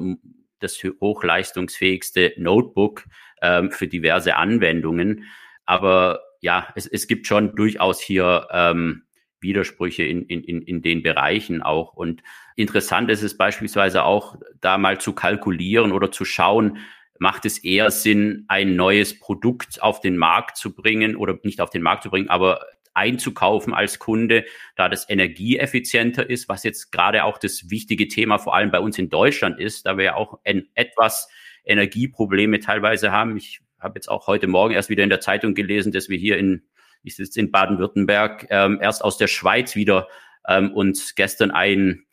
das 0.61 0.81
hochleistungsfähigste 1.01 2.35
Notebook 2.37 3.07
ähm, 3.43 3.73
für 3.73 3.89
diverse 3.89 4.37
Anwendungen. 4.37 5.25
Aber 5.65 6.21
ja, 6.41 6.69
es, 6.75 6.87
es 6.87 7.07
gibt 7.07 7.27
schon 7.27 7.55
durchaus 7.55 8.01
hier 8.01 8.49
ähm, 8.51 9.03
Widersprüche 9.41 10.03
in, 10.03 10.23
in, 10.27 10.63
in, 10.63 10.83
den 10.83 11.03
Bereichen 11.03 11.63
auch. 11.63 11.95
Und 11.95 12.23
interessant 12.57 13.11
ist 13.11 13.23
es 13.23 13.37
beispielsweise 13.37 14.05
auch, 14.05 14.37
da 14.61 14.79
mal 14.79 15.01
zu 15.01 15.13
kalkulieren 15.15 15.93
oder 15.93 16.11
zu 16.11 16.25
schauen, 16.25 16.79
macht 17.19 17.45
es 17.45 17.59
eher 17.59 17.91
Sinn, 17.91 18.45
ein 18.49 18.77
neues 18.77 19.19
Produkt 19.19 19.83
auf 19.83 20.01
den 20.01 20.17
Markt 20.17 20.57
zu 20.57 20.75
bringen 20.75 21.17
oder 21.17 21.39
nicht 21.43 21.61
auf 21.61 21.71
den 21.71 21.83
Markt 21.83 22.03
zu 22.03 22.11
bringen, 22.11 22.31
aber 22.31 22.61
einzukaufen 22.95 23.73
als 23.73 23.99
Kunde, 23.99 24.45
da 24.75 24.89
das 24.89 25.09
energieeffizienter 25.09 26.29
ist, 26.29 26.49
was 26.49 26.65
jetzt 26.65 26.91
gerade 26.91 27.25
auch 27.25 27.39
das 27.39 27.71
wichtige 27.71 28.09
Thema 28.09 28.39
vor 28.39 28.55
allem 28.55 28.71
bei 28.71 28.81
uns 28.81 28.99
in 28.99 29.11
Deutschland 29.11 29.59
ist, 29.61 29.87
da 29.87 29.97
wir 29.97 30.05
ja 30.05 30.15
auch 30.15 30.41
etwas 30.45 31.29
Energieprobleme 31.65 32.59
teilweise 32.61 33.13
haben. 33.13 33.37
Ich 33.37 33.61
habe 33.81 33.97
jetzt 33.97 34.09
auch 34.09 34.27
heute 34.27 34.47
Morgen 34.47 34.75
erst 34.75 34.91
wieder 34.91 35.03
in 35.03 35.11
der 35.11 35.21
Zeitung 35.21 35.55
gelesen, 35.55 35.93
dass 35.93 36.09
wir 36.09 36.19
hier 36.19 36.39
in, 36.39 36.65
ich 37.03 37.17
sitze 37.17 37.41
in 37.41 37.51
Baden-Württemberg, 37.51 38.47
ähm, 38.51 38.79
erst 38.81 39.03
aus 39.03 39.19
der 39.19 39.29
Schweiz 39.29 39.75
wieder 39.75 40.09
ähm, 40.47 40.73
uns 40.73 41.15
gestern 41.15 41.51
ein 41.51 42.05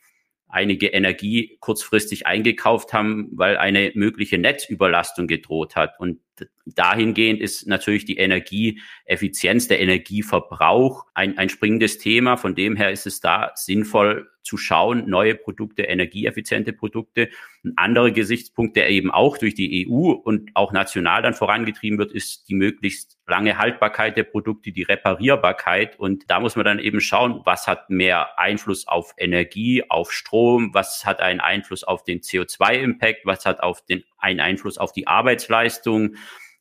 einige 0.48 0.88
Energie 0.88 1.58
kurzfristig 1.60 2.26
eingekauft 2.26 2.92
haben, 2.92 3.28
weil 3.32 3.58
eine 3.58 3.92
mögliche 3.94 4.38
Netzüberlastung 4.38 5.26
gedroht 5.26 5.76
hat. 5.76 6.00
Und 6.00 6.20
dahingehend 6.66 7.40
ist 7.40 7.66
natürlich 7.66 8.04
die 8.04 8.16
Energieeffizienz, 8.16 9.68
der 9.68 9.80
Energieverbrauch 9.80 11.06
ein, 11.14 11.38
ein 11.38 11.48
springendes 11.48 11.98
Thema. 11.98 12.36
Von 12.36 12.54
dem 12.54 12.76
her 12.76 12.90
ist 12.90 13.06
es 13.06 13.20
da 13.20 13.52
sinnvoll 13.54 14.28
zu 14.48 14.56
schauen, 14.56 15.08
neue 15.08 15.34
Produkte, 15.34 15.82
energieeffiziente 15.82 16.72
Produkte. 16.72 17.28
Ein 17.64 17.74
anderer 17.76 18.10
Gesichtspunkt, 18.10 18.76
der 18.76 18.88
eben 18.88 19.10
auch 19.10 19.36
durch 19.36 19.54
die 19.54 19.86
EU 19.86 20.12
und 20.12 20.50
auch 20.54 20.72
national 20.72 21.20
dann 21.20 21.34
vorangetrieben 21.34 21.98
wird, 21.98 22.12
ist 22.12 22.48
die 22.48 22.54
möglichst 22.54 23.18
lange 23.26 23.58
Haltbarkeit 23.58 24.16
der 24.16 24.22
Produkte, 24.22 24.72
die 24.72 24.84
Reparierbarkeit. 24.84 25.98
Und 25.98 26.30
da 26.30 26.40
muss 26.40 26.56
man 26.56 26.64
dann 26.64 26.78
eben 26.78 27.02
schauen, 27.02 27.42
was 27.44 27.66
hat 27.66 27.90
mehr 27.90 28.38
Einfluss 28.38 28.88
auf 28.88 29.12
Energie, 29.18 29.84
auf 29.88 30.12
Strom, 30.12 30.72
was 30.72 31.04
hat 31.04 31.20
einen 31.20 31.40
Einfluss 31.40 31.84
auf 31.84 32.04
den 32.04 32.20
CO2-Impact, 32.20 33.26
was 33.26 33.44
hat 33.44 33.60
auf 33.60 33.84
den, 33.84 34.02
einen 34.18 34.40
Einfluss 34.40 34.78
auf 34.78 34.92
die 34.92 35.06
Arbeitsleistung 35.06 36.16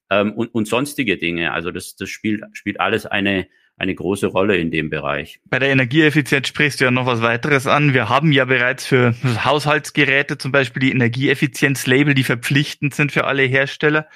ähm, 0.10 0.34
und, 0.34 0.54
und 0.54 0.68
sonstige 0.68 1.18
Dinge. 1.18 1.52
Also 1.52 1.72
das, 1.72 1.96
das 1.96 2.10
spielt, 2.10 2.44
spielt 2.54 2.80
alles 2.80 3.06
eine 3.06 3.48
eine 3.78 3.94
große 3.94 4.28
Rolle 4.28 4.58
in 4.58 4.72
dem 4.72 4.90
Bereich. 4.90 5.40
Bei 5.46 5.60
der 5.60 5.70
Energieeffizienz 5.70 6.48
sprichst 6.48 6.82
du 6.82 6.86
ja 6.86 6.92
noch 6.92 7.06
was 7.06 7.22
weiteres 7.22 7.68
an. 7.68 7.94
Wir 7.94 8.10
haben 8.10 8.32
ja 8.32 8.46
bereits 8.46 8.86
für 8.86 9.14
Haushaltsgeräte 9.46 10.38
zum 10.38 10.52
Beispiel 10.52 10.80
die 10.82 10.92
Energieeffizienzlabel, 10.92 12.16
die 12.16 12.24
verpflichtend 12.24 12.96
sind 12.96 13.12
für 13.12 13.26
alle 13.26 13.44
Hersteller. 13.44 14.08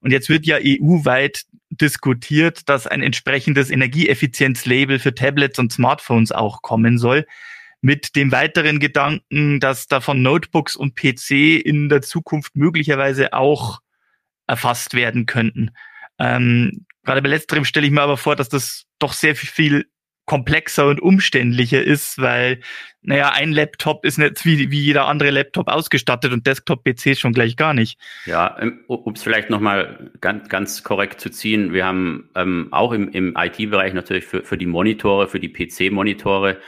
Und 0.00 0.10
jetzt 0.12 0.30
wird 0.30 0.46
ja 0.46 0.56
EU-weit 0.56 1.44
diskutiert, 1.68 2.68
dass 2.70 2.86
ein 2.86 3.02
entsprechendes 3.02 3.70
Energieeffizienzlabel 3.70 4.98
für 4.98 5.14
Tablets 5.14 5.58
und 5.58 5.70
Smartphones 5.70 6.32
auch 6.32 6.62
kommen 6.62 6.96
soll. 6.96 7.26
Mit 7.82 8.14
dem 8.14 8.30
weiteren 8.30 8.78
Gedanken, 8.78 9.58
dass 9.60 9.86
davon 9.86 10.22
Notebooks 10.22 10.76
und 10.76 10.96
PC 10.96 11.30
in 11.64 11.88
der 11.88 12.02
Zukunft 12.02 12.54
möglicherweise 12.56 13.32
auch 13.32 13.80
erfasst 14.46 14.94
werden 14.94 15.26
könnten. 15.26 15.70
Ähm, 16.18 16.84
gerade 17.04 17.22
bei 17.22 17.28
letzterem 17.30 17.64
stelle 17.64 17.86
ich 17.86 17.92
mir 17.92 18.02
aber 18.02 18.16
vor, 18.16 18.36
dass 18.36 18.48
das 18.48 18.84
doch 18.98 19.12
sehr 19.12 19.34
viel 19.34 19.86
komplexer 20.30 20.86
und 20.86 21.02
umständlicher 21.02 21.82
ist, 21.82 22.18
weil, 22.18 22.60
naja, 23.02 23.32
ein 23.32 23.50
Laptop 23.50 24.04
ist 24.04 24.16
nicht 24.16 24.44
wie, 24.44 24.70
wie 24.70 24.80
jeder 24.80 25.06
andere 25.06 25.30
Laptop 25.30 25.66
ausgestattet 25.66 26.32
und 26.32 26.46
Desktop-PC 26.46 27.18
schon 27.18 27.32
gleich 27.32 27.56
gar 27.56 27.74
nicht. 27.74 27.98
Ja, 28.26 28.56
ähm, 28.60 28.84
um 28.86 29.14
es 29.14 29.24
vielleicht 29.24 29.50
nochmal 29.50 30.12
ganz, 30.20 30.48
ganz 30.48 30.84
korrekt 30.84 31.20
zu 31.20 31.30
ziehen, 31.30 31.72
wir 31.72 31.84
haben 31.84 32.30
ähm, 32.36 32.68
auch 32.70 32.92
im, 32.92 33.10
im 33.10 33.34
IT-Bereich 33.36 33.92
natürlich 33.92 34.24
für, 34.24 34.44
für 34.44 34.56
die 34.56 34.66
Monitore, 34.66 35.26
für 35.26 35.40
die 35.40 35.48
PC-Monitore 35.48 36.58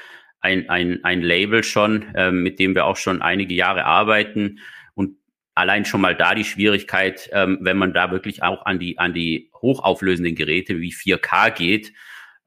ein, 0.42 0.68
ein, 0.68 1.02
ein 1.04 1.22
Label 1.22 1.62
schon, 1.62 2.06
ähm, 2.14 2.42
mit 2.42 2.58
dem 2.58 2.74
wir 2.74 2.84
auch 2.84 2.96
schon 2.96 3.22
einige 3.22 3.54
Jahre 3.54 3.84
arbeiten 3.84 4.58
und 4.94 5.16
allein 5.54 5.84
schon 5.84 6.00
mal 6.00 6.16
da 6.16 6.34
die 6.34 6.44
Schwierigkeit, 6.44 7.30
ähm, 7.32 7.58
wenn 7.60 7.78
man 7.78 7.94
da 7.94 8.10
wirklich 8.10 8.42
auch 8.42 8.66
an 8.66 8.78
die, 8.78 8.98
an 8.98 9.14
die 9.14 9.50
hochauflösenden 9.60 10.34
Geräte 10.34 10.80
wie 10.80 10.92
4K 10.92 11.50
geht, 11.50 11.92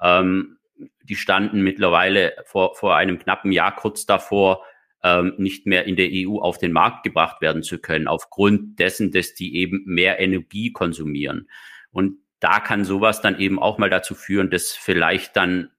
ähm, 0.01 0.57
die 1.03 1.15
standen 1.15 1.61
mittlerweile 1.61 2.33
vor, 2.45 2.75
vor 2.75 2.95
einem 2.95 3.17
knappen 3.17 3.51
Jahr 3.51 3.75
kurz 3.75 4.05
davor, 4.05 4.63
ähm, 5.03 5.33
nicht 5.37 5.65
mehr 5.65 5.85
in 5.85 5.95
der 5.95 6.09
EU 6.11 6.39
auf 6.39 6.57
den 6.57 6.73
Markt 6.73 7.03
gebracht 7.03 7.41
werden 7.41 7.63
zu 7.63 7.79
können, 7.79 8.07
aufgrund 8.07 8.79
dessen, 8.79 9.11
dass 9.11 9.35
die 9.35 9.55
eben 9.55 9.83
mehr 9.85 10.19
Energie 10.19 10.71
konsumieren. 10.71 11.47
Und 11.91 12.17
da 12.39 12.59
kann 12.59 12.83
sowas 12.83 13.21
dann 13.21 13.39
eben 13.39 13.59
auch 13.59 13.77
mal 13.77 13.89
dazu 13.89 14.15
führen, 14.15 14.49
dass 14.49 14.71
vielleicht 14.71 15.35
dann 15.37 15.71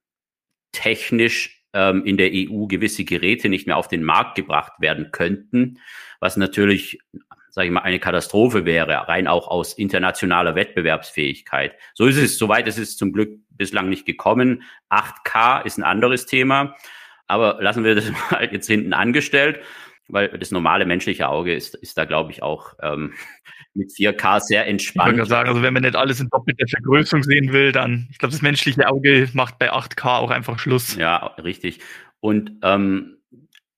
technisch 0.73 1.56
ähm, 1.73 2.05
in 2.05 2.17
der 2.17 2.31
EU 2.33 2.67
gewisse 2.67 3.05
Geräte 3.05 3.49
nicht 3.49 3.67
mehr 3.67 3.77
auf 3.77 3.89
den 3.89 4.03
Markt 4.03 4.35
gebracht 4.35 4.73
werden 4.79 5.11
könnten, 5.13 5.79
was 6.21 6.37
natürlich 6.37 7.01
sage 7.57 7.69
ich 7.69 7.73
mal, 7.73 7.81
eine 7.81 7.99
Katastrophe 7.99 8.67
wäre, 8.67 9.09
rein 9.09 9.27
auch 9.27 9.49
aus 9.49 9.73
internationaler 9.73 10.55
Wettbewerbsfähigkeit. 10.55 11.75
So 11.95 12.05
ist 12.05 12.19
es, 12.19 12.37
soweit 12.37 12.69
ist 12.69 12.77
es 12.77 12.99
zum 12.99 13.15
Glück 13.15 13.31
bislang 13.49 13.89
nicht 13.89 14.05
gekommen. 14.05 14.63
8K 14.91 15.65
ist 15.65 15.79
ein 15.79 15.83
anderes 15.83 16.27
Thema, 16.27 16.77
aber 17.27 17.57
lassen 17.63 17.83
wir 17.83 17.95
das 17.95 18.13
mal 18.31 18.47
jetzt 18.53 18.67
hinten 18.67 18.93
angestellt, 18.93 19.61
weil 20.09 20.29
das 20.29 20.51
normale 20.51 20.87
menschliche 20.87 21.29
Auge 21.29 21.55
ist, 21.55 21.75
ist 21.77 21.99
da, 21.99 22.05
glaube 22.05 22.33
ich, 22.33 22.43
auch 22.43 22.75
ähm, 22.83 23.13
mit 23.75 23.91
4K 23.91 24.41
sehr 24.41 24.67
entspannt. 24.67 25.13
Ich 25.13 25.19
würde 25.19 25.29
sagen, 25.29 25.49
also 25.49 25.63
wenn 25.63 25.75
man 25.75 25.83
nicht 25.83 25.97
alles 25.97 26.21
in 26.21 26.29
doppelter 26.29 26.67
Vergrößerung 26.69 27.23
sehen 27.23 27.53
will, 27.53 27.73
dann, 27.73 28.09
ich 28.11 28.19
glaube, 28.19 28.33
das 28.33 28.43
menschliche 28.43 28.89
Auge 28.89 29.29
macht 29.35 29.59
bei 29.59 29.73
8K 29.73 30.19
auch 30.19 30.31
einfach 30.31 30.59
Schluss. 30.59 30.97
Ja, 30.97 31.27
richtig. 31.39 31.81
Und 32.21 32.53
ähm, 32.63 33.19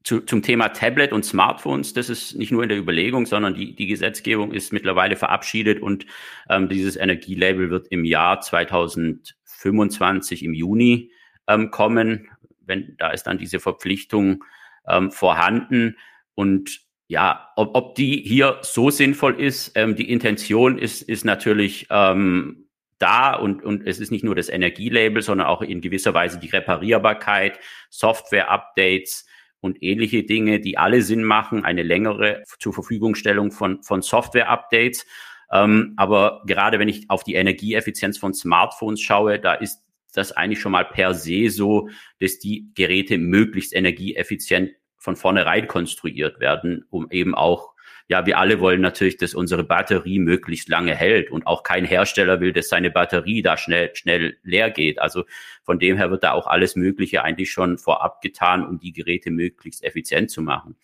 zu, 0.04 0.20
zum 0.20 0.42
Thema 0.42 0.68
Tablet 0.68 1.12
und 1.12 1.24
Smartphones, 1.24 1.92
das 1.92 2.08
ist 2.08 2.36
nicht 2.36 2.52
nur 2.52 2.62
in 2.62 2.70
der 2.70 2.78
Überlegung, 2.78 3.26
sondern 3.26 3.54
die, 3.54 3.74
die 3.74 3.86
Gesetzgebung 3.86 4.52
ist 4.52 4.72
mittlerweile 4.72 5.16
verabschiedet 5.16 5.82
und 5.82 6.06
ähm, 6.48 6.68
dieses 6.68 6.96
Energielabel 6.96 7.70
wird 7.70 7.88
im 7.88 8.04
Jahr 8.04 8.40
2025 8.40 10.44
im 10.44 10.54
Juni 10.54 11.10
ähm, 11.46 11.70
kommen. 11.70 12.28
Wenn, 12.64 12.94
da 12.98 13.10
ist 13.10 13.24
dann 13.24 13.38
diese 13.38 13.60
Verpflichtung 13.60 14.44
ähm, 14.88 15.10
vorhanden. 15.10 15.96
Und 16.38 16.82
ja, 17.08 17.50
ob, 17.56 17.74
ob 17.74 17.96
die 17.96 18.22
hier 18.24 18.58
so 18.62 18.90
sinnvoll 18.90 19.40
ist, 19.40 19.72
ähm, 19.74 19.96
die 19.96 20.08
Intention 20.08 20.78
ist, 20.78 21.02
ist 21.02 21.24
natürlich 21.24 21.88
ähm, 21.90 22.68
da 23.00 23.34
und, 23.34 23.64
und 23.64 23.84
es 23.84 23.98
ist 23.98 24.12
nicht 24.12 24.22
nur 24.22 24.36
das 24.36 24.48
Energielabel, 24.48 25.20
sondern 25.20 25.48
auch 25.48 25.62
in 25.62 25.80
gewisser 25.80 26.14
Weise 26.14 26.38
die 26.38 26.46
Reparierbarkeit, 26.46 27.58
Software-Updates, 27.90 29.26
und 29.60 29.82
ähnliche 29.82 30.22
Dinge, 30.22 30.60
die 30.60 30.78
alle 30.78 31.02
Sinn 31.02 31.24
machen, 31.24 31.64
eine 31.64 31.82
längere 31.82 32.44
zur 32.60 32.72
Verfügungstellung 32.72 33.50
von, 33.50 33.82
von 33.82 34.02
Software-Updates. 34.02 35.04
Ähm, 35.50 35.94
aber 35.96 36.42
gerade 36.46 36.78
wenn 36.78 36.88
ich 36.88 37.10
auf 37.10 37.24
die 37.24 37.34
Energieeffizienz 37.34 38.16
von 38.16 38.32
Smartphones 38.32 39.00
schaue, 39.00 39.40
da 39.40 39.54
ist 39.54 39.82
das 40.12 40.30
eigentlich 40.30 40.60
schon 40.60 40.70
mal 40.70 40.84
per 40.84 41.12
se 41.14 41.50
so, 41.50 41.88
dass 42.20 42.38
die 42.38 42.70
Geräte 42.76 43.18
möglichst 43.18 43.74
energieeffizient 43.74 44.70
von 44.98 45.16
vornherein 45.16 45.66
konstruiert 45.66 46.40
werden, 46.40 46.84
um 46.90 47.10
eben 47.10 47.34
auch 47.34 47.74
ja, 48.10 48.24
wir 48.24 48.38
alle 48.38 48.58
wollen 48.58 48.80
natürlich, 48.80 49.18
dass 49.18 49.34
unsere 49.34 49.64
Batterie 49.64 50.18
möglichst 50.18 50.70
lange 50.70 50.94
hält 50.94 51.30
und 51.30 51.46
auch 51.46 51.62
kein 51.62 51.84
Hersteller 51.84 52.40
will, 52.40 52.54
dass 52.54 52.70
seine 52.70 52.90
Batterie 52.90 53.42
da 53.42 53.58
schnell, 53.58 53.94
schnell 53.94 54.38
leer 54.42 54.70
geht. 54.70 54.98
Also 54.98 55.24
von 55.62 55.78
dem 55.78 55.98
her 55.98 56.10
wird 56.10 56.24
da 56.24 56.32
auch 56.32 56.46
alles 56.46 56.74
Mögliche 56.74 57.22
eigentlich 57.22 57.52
schon 57.52 57.76
vorab 57.76 58.22
getan, 58.22 58.66
um 58.66 58.78
die 58.78 58.92
Geräte 58.92 59.30
möglichst 59.30 59.84
effizient 59.84 60.30
zu 60.30 60.40
machen. 60.40 60.76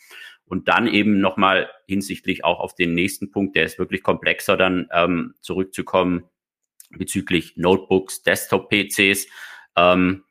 Und 0.45 0.69
dann 0.69 0.87
eben 0.87 1.21
nochmal 1.21 1.71
hinsichtlich 1.87 2.45
auch 2.45 2.61
auf 2.61 2.75
den 2.75 2.95
nächsten 2.95 3.31
Punkt, 3.31 3.57
der 3.57 3.65
ist 3.65 3.79
wirklich 3.79 4.03
komplexer, 4.03 4.59
dann 4.59 4.89
ähm, 4.93 5.35
zurückzukommen 5.41 6.25
bezüglich 6.91 7.57
Notebooks, 7.57 8.23
Desktop-PCs. 8.23 9.27
Ähm, 9.77 10.24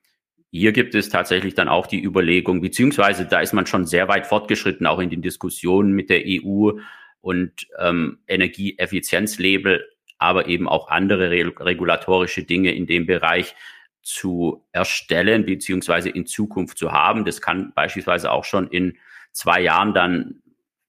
hier 0.55 0.71
gibt 0.71 0.93
es 0.93 1.09
tatsächlich 1.09 1.55
dann 1.55 1.67
auch 1.67 1.87
die 1.87 2.03
Überlegung, 2.03 2.61
beziehungsweise 2.61 3.25
da 3.25 3.39
ist 3.39 3.53
man 3.53 3.65
schon 3.65 3.87
sehr 3.87 4.07
weit 4.07 4.27
fortgeschritten, 4.27 4.85
auch 4.85 4.99
in 4.99 5.09
den 5.09 5.23
Diskussionen 5.23 5.93
mit 5.93 6.11
der 6.11 6.21
EU 6.27 6.73
und 7.21 7.67
ähm, 7.79 8.19
Energieeffizienzlabel, 8.27 9.83
aber 10.19 10.47
eben 10.47 10.69
auch 10.69 10.89
andere 10.89 11.31
re 11.31 11.51
regulatorische 11.59 12.43
Dinge 12.43 12.71
in 12.71 12.85
dem 12.85 13.07
Bereich 13.07 13.55
zu 14.03 14.63
erstellen, 14.71 15.47
beziehungsweise 15.47 16.09
in 16.09 16.27
Zukunft 16.27 16.77
zu 16.77 16.91
haben. 16.91 17.25
Das 17.25 17.41
kann 17.41 17.73
beispielsweise 17.73 18.31
auch 18.31 18.43
schon 18.43 18.67
in 18.67 18.99
zwei 19.31 19.59
Jahren 19.59 19.95
dann 19.95 20.42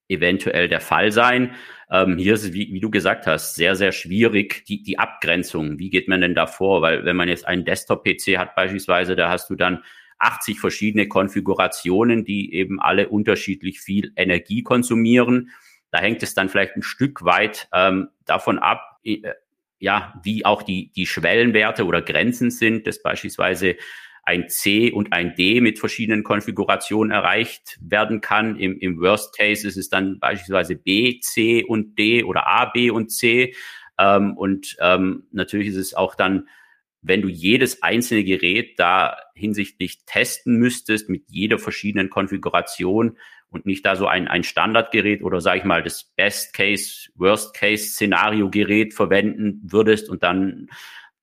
eventuell 0.07 0.67
der 0.67 0.81
Fall 0.81 1.11
sein. 1.11 1.55
Ähm, 1.89 2.17
hier 2.17 2.33
ist 2.33 2.43
es, 2.43 2.53
wie, 2.53 2.71
wie, 2.73 2.79
du 2.79 2.89
gesagt 2.89 3.27
hast, 3.27 3.55
sehr, 3.55 3.75
sehr 3.75 3.91
schwierig, 3.91 4.65
die, 4.65 4.81
die 4.83 4.99
Abgrenzung. 4.99 5.79
Wie 5.79 5.89
geht 5.89 6.07
man 6.07 6.21
denn 6.21 6.35
da 6.35 6.47
vor? 6.47 6.81
Weil 6.81 7.05
wenn 7.05 7.15
man 7.15 7.29
jetzt 7.29 7.47
einen 7.47 7.65
Desktop-PC 7.65 8.37
hat 8.37 8.55
beispielsweise, 8.55 9.15
da 9.15 9.29
hast 9.29 9.49
du 9.49 9.55
dann 9.55 9.83
80 10.19 10.59
verschiedene 10.59 11.07
Konfigurationen, 11.07 12.25
die 12.25 12.53
eben 12.53 12.79
alle 12.79 13.09
unterschiedlich 13.09 13.79
viel 13.79 14.11
Energie 14.15 14.63
konsumieren. 14.63 15.51
Da 15.91 15.99
hängt 15.99 16.23
es 16.23 16.33
dann 16.33 16.49
vielleicht 16.49 16.75
ein 16.75 16.83
Stück 16.83 17.23
weit 17.23 17.67
ähm, 17.73 18.09
davon 18.25 18.59
ab, 18.59 18.99
äh, 19.03 19.21
ja, 19.79 20.19
wie 20.23 20.45
auch 20.45 20.63
die, 20.63 20.91
die 20.95 21.05
Schwellenwerte 21.05 21.85
oder 21.85 22.01
Grenzen 22.01 22.49
sind, 22.49 22.87
dass 22.87 23.01
beispielsweise 23.01 23.75
ein 24.25 24.49
C 24.49 24.91
und 24.91 25.13
ein 25.13 25.35
D 25.35 25.61
mit 25.61 25.77
verschiedenen 25.77 26.23
Konfigurationen 26.23 27.11
erreicht 27.11 27.77
werden 27.79 28.21
kann. 28.21 28.57
Im, 28.57 28.79
im 28.79 28.99
Worst 28.99 29.37
Case 29.37 29.67
ist 29.67 29.77
es 29.77 29.89
dann 29.89 30.19
beispielsweise 30.19 30.75
B, 30.75 31.19
C 31.19 31.63
und 31.63 31.97
D 31.97 32.23
oder 32.23 32.47
A, 32.47 32.65
B 32.65 32.89
und 32.89 33.09
C. 33.11 33.53
Ähm, 33.99 34.35
und 34.35 34.75
ähm, 34.81 35.27
natürlich 35.31 35.67
ist 35.67 35.75
es 35.75 35.93
auch 35.93 36.15
dann, 36.15 36.49
wenn 37.03 37.21
du 37.21 37.27
jedes 37.27 37.83
einzelne 37.83 38.23
Gerät 38.23 38.79
da 38.79 39.15
hinsichtlich 39.35 40.05
testen 40.05 40.57
müsstest 40.57 41.07
mit 41.07 41.25
jeder 41.27 41.59
verschiedenen 41.59 42.09
Konfiguration 42.09 43.17
und 43.49 43.67
nicht 43.67 43.85
da 43.85 43.95
so 43.95 44.07
ein, 44.07 44.27
ein 44.27 44.43
Standardgerät 44.43 45.21
oder 45.21 45.39
sage 45.39 45.59
ich 45.59 45.65
mal 45.65 45.83
das 45.83 46.03
Best 46.03 46.53
Case, 46.55 47.09
Worst 47.13 47.53
Case 47.53 47.89
Szenario 47.89 48.49
Gerät 48.49 48.95
verwenden 48.95 49.61
würdest 49.63 50.09
und 50.09 50.23
dann 50.23 50.67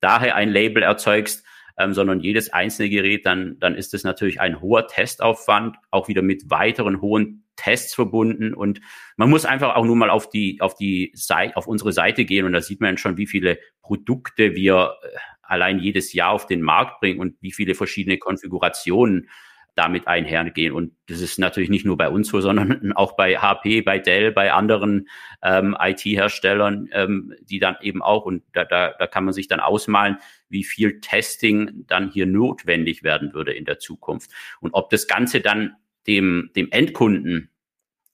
daher 0.01 0.37
ein 0.37 0.51
Label 0.51 0.85
erzeugst, 0.85 1.45
ähm, 1.79 1.95
sondern 1.95 2.21
jedes 2.21 2.53
einzelne 2.53 2.91
Gerät, 2.91 3.27
dann, 3.27 3.59
dann 3.59 3.75
ist 3.75 3.95
es 3.95 4.05
natürlich 4.05 4.41
ein 4.41 4.61
hoher 4.61 4.87
Testaufwand, 4.87 5.77
auch 5.91 6.09
wieder 6.09 6.23
mit 6.23 6.51
weiteren 6.51 7.01
hohen 7.01 7.45
Tests 7.57 7.95
verbunden. 7.95 8.55
Und 8.55 8.81
man 9.17 9.31
muss 9.31 9.45
einfach 9.45 9.75
auch 9.77 9.85
nur 9.85 9.97
mal 9.97 10.11
auf 10.11 10.29
die, 10.29 10.61
auf 10.61 10.75
die 10.75 11.13
Seite, 11.15 11.57
auf 11.57 11.67
unsere 11.67 11.93
Seite 11.93 12.25
gehen 12.25 12.47
und 12.47 12.53
da 12.53 12.61
sieht 12.61 12.81
man 12.81 12.99
schon, 12.99 13.17
wie 13.17 13.27
viele 13.27 13.59
Produkte 13.83 14.55
wir 14.55 14.95
äh, 15.03 15.09
allein 15.43 15.79
jedes 15.79 16.13
Jahr 16.13 16.31
auf 16.31 16.47
den 16.47 16.63
Markt 16.63 17.01
bringen 17.01 17.21
und 17.21 17.37
wie 17.41 17.53
viele 17.53 17.75
verschiedene 17.75 18.19
Konfigurationen 18.19 19.29
damit 19.75 20.07
einhergehen. 20.07 20.75
Und 20.75 20.93
das 21.07 21.21
ist 21.21 21.39
natürlich 21.39 21.71
nicht 21.71 21.87
nur 21.87 21.97
bei 21.97 22.09
uns 22.09 22.29
so, 22.29 22.41
sondern 22.41 22.93
auch 22.97 23.17
bei 23.17 23.37
HP, 23.37 23.83
bei 23.83 23.99
Dell, 23.99 24.33
bei 24.33 24.53
anderen 24.53 25.09
ähm, 25.43 25.77
IT-Herstellern, 25.79 26.89
ähm, 26.93 27.35
die 27.43 27.59
dann 27.59 27.77
eben 27.81 28.03
auch, 28.03 28.25
und 28.25 28.43
da, 28.53 28.65
da, 28.65 28.95
da 28.99 29.07
kann 29.07 29.25
man 29.25 29.35
sich 29.35 29.49
dann 29.49 29.61
ausmalen, 29.61 30.19
wie 30.49 30.65
viel 30.65 31.01
Testing 31.01 31.85
dann 31.87 32.11
hier 32.11 32.27
notwendig 32.27 33.03
werden 33.03 33.33
würde 33.33 33.53
in 33.53 33.65
der 33.65 33.79
Zukunft. 33.79 34.31
Und 34.61 34.75
ob 34.75 34.91
das 34.91 35.07
Ganze 35.07 35.41
dann 35.41 35.77
dem, 36.07 36.51
dem 36.55 36.71
Endkunden 36.71 37.51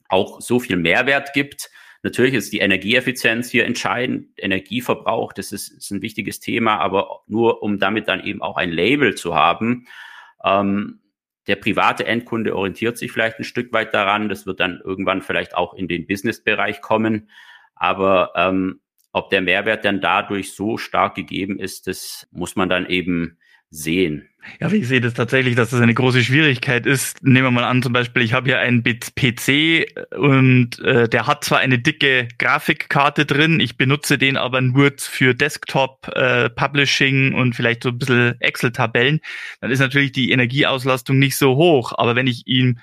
auch 0.09 0.41
so 0.41 0.61
viel 0.61 0.77
Mehrwert 0.77 1.33
gibt, 1.33 1.71
Natürlich 2.03 2.35
ist 2.35 2.53
die 2.53 2.61
Energieeffizienz 2.61 3.51
hier 3.51 3.67
entscheidend, 3.67 4.29
Energieverbrauch, 4.37 5.33
das 5.33 5.51
ist, 5.51 5.69
ist 5.69 5.91
ein 5.91 6.01
wichtiges 6.01 6.39
Thema, 6.39 6.79
aber 6.79 7.23
nur 7.27 7.61
um 7.63 7.81
damit 7.81 8.07
dann 8.07 8.23
eben 8.23 8.41
auch 8.41 8.57
ein 8.57 8.71
Label 8.71 9.17
zu 9.17 9.35
haben. 9.35 9.89
Ähm, 10.45 11.01
der 11.49 11.57
private 11.57 12.07
Endkunde 12.07 12.55
orientiert 12.55 12.99
sich 12.99 13.11
vielleicht 13.11 13.39
ein 13.39 13.45
Stück 13.45 13.73
weit 13.73 13.95
daran. 13.95 14.29
Das 14.29 14.47
wird 14.47 14.61
dann 14.61 14.81
irgendwann 14.85 15.23
vielleicht 15.23 15.57
auch 15.57 15.75
in 15.75 15.89
den 15.89 16.07
Business-Bereich 16.07 16.83
kommen. 16.83 17.31
Aber 17.75 18.33
ähm, 18.37 18.81
ob 19.13 19.31
der 19.31 19.41
Mehrwert 19.41 19.85
dann 19.85 20.01
dadurch 20.01 20.53
so 20.53 20.77
stark 20.77 21.15
gegeben 21.15 21.59
ist, 21.59 21.87
das 21.87 22.29
muss 22.31 22.55
man 22.55 22.69
dann 22.69 22.87
eben 22.87 23.39
sehen. 23.71 24.29
Ja, 24.61 24.73
ich 24.73 24.89
sehe 24.89 25.01
das 25.01 25.15
tatsächlich, 25.15 25.57
dass 25.57 25.71
das 25.71 25.81
eine 25.81 25.95
große 25.95 26.23
Schwierigkeit 26.23 26.87
ist. 26.87 27.23
Nehmen 27.23 27.47
wir 27.47 27.51
mal 27.51 27.65
an, 27.65 27.83
zum 27.83 27.93
Beispiel, 27.93 28.23
ich 28.23 28.33
habe 28.33 28.49
hier 28.49 28.59
einen 28.61 28.83
PC 28.83 29.87
und 30.17 30.79
äh, 30.81 31.09
der 31.09 31.27
hat 31.27 31.45
zwar 31.45 31.59
eine 31.59 31.79
dicke 31.79 32.29
Grafikkarte 32.39 33.27
drin, 33.27 33.61
ich 33.61 33.77
benutze 33.77 34.17
den 34.17 34.37
aber 34.37 34.61
nur 34.61 34.93
für 34.97 35.35
Desktop 35.35 36.09
äh, 36.15 36.49
Publishing 36.51 37.35
und 37.35 37.55
vielleicht 37.55 37.83
so 37.83 37.91
ein 37.91 37.99
bisschen 37.99 38.41
Excel-Tabellen, 38.41 39.21
dann 39.61 39.71
ist 39.71 39.81
natürlich 39.81 40.13
die 40.13 40.31
Energieauslastung 40.31 41.19
nicht 41.19 41.37
so 41.37 41.57
hoch. 41.57 41.93
Aber 41.97 42.17
wenn 42.17 42.27
ich 42.27 42.47
ihn 42.47 42.81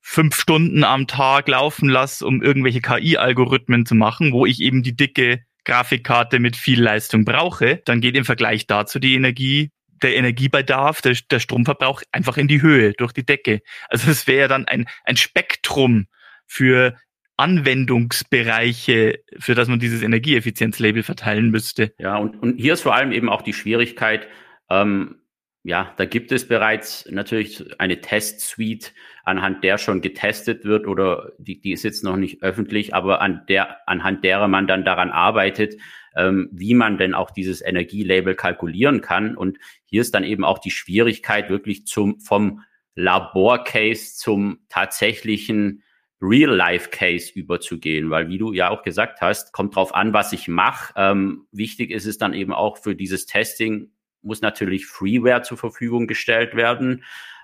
fünf 0.00 0.36
Stunden 0.36 0.84
am 0.84 1.06
Tag 1.06 1.48
laufen 1.48 1.88
lasse, 1.88 2.26
um 2.26 2.42
irgendwelche 2.42 2.80
KI-Algorithmen 2.80 3.86
zu 3.86 3.94
machen, 3.94 4.32
wo 4.32 4.46
ich 4.46 4.60
eben 4.60 4.82
die 4.82 4.96
dicke 4.96 5.40
Grafikkarte 5.64 6.38
mit 6.38 6.56
viel 6.56 6.82
Leistung 6.82 7.24
brauche, 7.24 7.82
dann 7.84 8.00
geht 8.00 8.16
im 8.16 8.24
Vergleich 8.24 8.66
dazu 8.66 8.98
die 8.98 9.14
Energie 9.14 9.70
der 10.02 10.16
Energiebedarf, 10.16 11.02
der, 11.02 11.16
der 11.30 11.40
Stromverbrauch 11.40 12.02
einfach 12.12 12.36
in 12.36 12.48
die 12.48 12.62
Höhe, 12.62 12.92
durch 12.92 13.12
die 13.12 13.24
Decke. 13.24 13.60
Also 13.88 14.10
es 14.10 14.26
wäre 14.26 14.48
dann 14.48 14.66
ein, 14.66 14.86
ein 15.04 15.16
Spektrum 15.16 16.06
für 16.46 16.96
Anwendungsbereiche, 17.36 19.20
für 19.38 19.54
das 19.54 19.68
man 19.68 19.78
dieses 19.78 20.02
Energieeffizienzlabel 20.02 21.02
verteilen 21.02 21.50
müsste. 21.50 21.94
Ja, 21.98 22.16
und, 22.16 22.42
und 22.42 22.58
hier 22.58 22.72
ist 22.72 22.82
vor 22.82 22.94
allem 22.94 23.12
eben 23.12 23.28
auch 23.28 23.42
die 23.42 23.52
Schwierigkeit, 23.52 24.26
ähm, 24.68 25.22
ja, 25.64 25.92
da 25.96 26.04
gibt 26.04 26.32
es 26.32 26.48
bereits 26.48 27.06
natürlich 27.10 27.78
eine 27.80 28.00
Testsuite, 28.00 28.90
anhand 29.24 29.64
der 29.64 29.76
schon 29.76 30.00
getestet 30.00 30.64
wird 30.64 30.86
oder 30.86 31.32
die, 31.38 31.60
die 31.60 31.72
ist 31.72 31.82
jetzt 31.82 32.04
noch 32.04 32.16
nicht 32.16 32.42
öffentlich, 32.42 32.94
aber 32.94 33.20
an 33.20 33.42
der, 33.48 33.76
anhand 33.86 34.24
derer 34.24 34.48
man 34.48 34.66
dann 34.66 34.84
daran 34.84 35.10
arbeitet, 35.10 35.74
ähm, 36.16 36.48
wie 36.52 36.74
man 36.74 36.96
denn 36.96 37.14
auch 37.14 37.30
dieses 37.30 37.60
Energielabel 37.60 38.34
kalkulieren 38.34 39.00
kann. 39.00 39.36
Und 39.36 39.58
hier 39.84 40.00
ist 40.00 40.14
dann 40.14 40.24
eben 40.24 40.44
auch 40.44 40.58
die 40.58 40.70
Schwierigkeit, 40.70 41.50
wirklich 41.50 41.86
zum, 41.86 42.20
vom 42.20 42.62
Laborcase 42.94 44.16
zum 44.16 44.60
tatsächlichen 44.68 45.82
Real-Life-Case 46.20 47.32
überzugehen, 47.34 48.10
weil 48.10 48.28
wie 48.28 48.38
du 48.38 48.52
ja 48.52 48.70
auch 48.70 48.82
gesagt 48.82 49.20
hast, 49.20 49.52
kommt 49.52 49.76
drauf 49.76 49.94
an, 49.94 50.12
was 50.12 50.32
ich 50.32 50.48
mache. 50.48 50.92
Ähm, 50.96 51.46
wichtig 51.52 51.90
ist 51.90 52.06
es 52.06 52.18
dann 52.18 52.34
eben 52.34 52.52
auch 52.52 52.78
für 52.78 52.96
dieses 52.96 53.26
Testing, 53.26 53.92
muss 54.28 54.40
natürlich 54.40 54.86
Freeware 54.86 55.42
zur 55.42 55.58
Verfügung 55.58 56.06
gestellt 56.06 56.54
werden. 56.54 57.02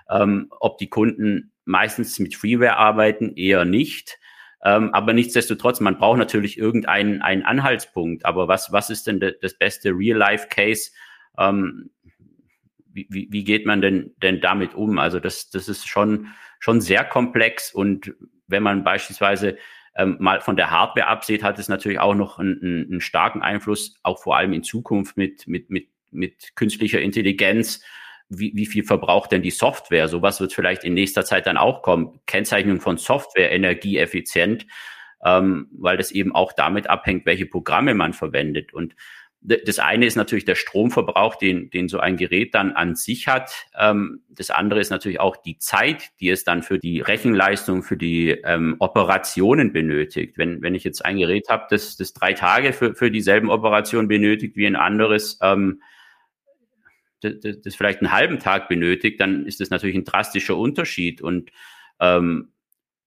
Ähm, 0.09 0.47
ob 0.59 0.77
die 0.77 0.89
Kunden 0.89 1.51
meistens 1.65 2.17
mit 2.19 2.35
Freeware 2.35 2.77
arbeiten, 2.77 3.33
eher 3.35 3.65
nicht. 3.65 4.17
Ähm, 4.63 4.93
aber 4.93 5.13
nichtsdestotrotz, 5.13 5.79
man 5.79 5.97
braucht 5.97 6.17
natürlich 6.17 6.57
irgendeinen 6.57 7.21
einen 7.21 7.43
Anhaltspunkt. 7.43 8.25
Aber 8.25 8.47
was, 8.47 8.71
was 8.71 8.89
ist 8.89 9.07
denn 9.07 9.19
de, 9.19 9.35
das 9.41 9.57
beste 9.57 9.89
Real-Life-Case? 9.91 10.91
Ähm, 11.37 11.89
wie, 12.93 13.27
wie, 13.29 13.43
geht 13.43 13.65
man 13.65 13.81
denn, 13.81 14.15
denn 14.21 14.39
damit 14.39 14.73
um? 14.73 14.97
Also 14.99 15.19
das, 15.19 15.49
das 15.49 15.67
ist 15.67 15.87
schon, 15.87 16.27
schon 16.59 16.81
sehr 16.81 17.03
komplex. 17.03 17.73
Und 17.73 18.15
wenn 18.47 18.63
man 18.63 18.83
beispielsweise 18.83 19.57
ähm, 19.95 20.17
mal 20.19 20.41
von 20.41 20.55
der 20.55 20.71
Hardware 20.71 21.07
absieht, 21.07 21.43
hat 21.43 21.59
es 21.59 21.69
natürlich 21.69 21.99
auch 21.99 22.15
noch 22.15 22.39
einen, 22.39 22.87
einen 22.89 23.01
starken 23.01 23.41
Einfluss, 23.41 23.95
auch 24.03 24.21
vor 24.21 24.37
allem 24.37 24.53
in 24.53 24.63
Zukunft 24.63 25.17
mit, 25.17 25.47
mit, 25.47 25.69
mit, 25.69 25.89
mit 26.15 26.55
künstlicher 26.55 27.01
Intelligenz 27.01 27.81
wie, 28.29 28.53
wie 28.55 28.65
viel 28.65 28.83
verbraucht 28.83 29.31
denn 29.31 29.41
die 29.41 29.51
Software? 29.51 30.07
Sowas 30.07 30.39
wird 30.39 30.53
vielleicht 30.53 30.83
in 30.83 30.93
nächster 30.93 31.25
Zeit 31.25 31.45
dann 31.45 31.57
auch 31.57 31.81
kommen. 31.81 32.19
Kennzeichnung 32.25 32.81
von 32.81 32.97
Software 32.97 33.51
energieeffizient, 33.51 34.65
ähm, 35.23 35.67
weil 35.71 35.97
das 35.97 36.11
eben 36.11 36.33
auch 36.33 36.53
damit 36.53 36.89
abhängt, 36.89 37.25
welche 37.25 37.45
Programme 37.45 37.93
man 37.93 38.13
verwendet. 38.13 38.73
Und 38.73 38.95
das 39.47 39.77
eine 39.77 40.07
ist 40.07 40.15
natürlich 40.15 40.45
der 40.45 40.55
Stromverbrauch, 40.55 41.35
den, 41.35 41.69
den 41.69 41.87
so 41.87 41.99
ein 41.99 42.17
Gerät 42.17 42.55
dann 42.55 42.71
an 42.71 42.95
sich 42.95 43.27
hat. 43.27 43.67
Ähm, 43.77 44.23
das 44.29 44.49
andere 44.49 44.79
ist 44.79 44.89
natürlich 44.89 45.19
auch 45.19 45.37
die 45.37 45.59
Zeit, 45.59 46.09
die 46.19 46.29
es 46.29 46.43
dann 46.43 46.63
für 46.63 46.79
die 46.79 46.99
Rechenleistung, 46.99 47.83
für 47.83 47.95
die 47.95 48.31
ähm, 48.31 48.75
Operationen 48.79 49.71
benötigt. 49.71 50.39
Wenn, 50.39 50.63
wenn 50.63 50.73
ich 50.73 50.83
jetzt 50.83 51.05
ein 51.05 51.17
Gerät 51.17 51.49
habe, 51.49 51.67
das, 51.69 51.95
das 51.95 52.13
drei 52.13 52.33
Tage 52.33 52.73
für, 52.73 52.95
für 52.95 53.11
dieselben 53.11 53.51
Operationen 53.51 54.07
benötigt 54.07 54.55
wie 54.55 54.65
ein 54.65 54.75
anderes, 54.75 55.37
ähm, 55.43 55.79
das, 57.33 57.75
vielleicht 57.75 58.01
einen 58.01 58.11
halben 58.11 58.39
Tag 58.39 58.69
benötigt, 58.69 59.19
dann 59.19 59.45
ist 59.45 59.59
das 59.59 59.69
natürlich 59.69 59.95
ein 59.95 60.05
drastischer 60.05 60.57
Unterschied. 60.57 61.21
Und 61.21 61.51
ähm, 61.99 62.51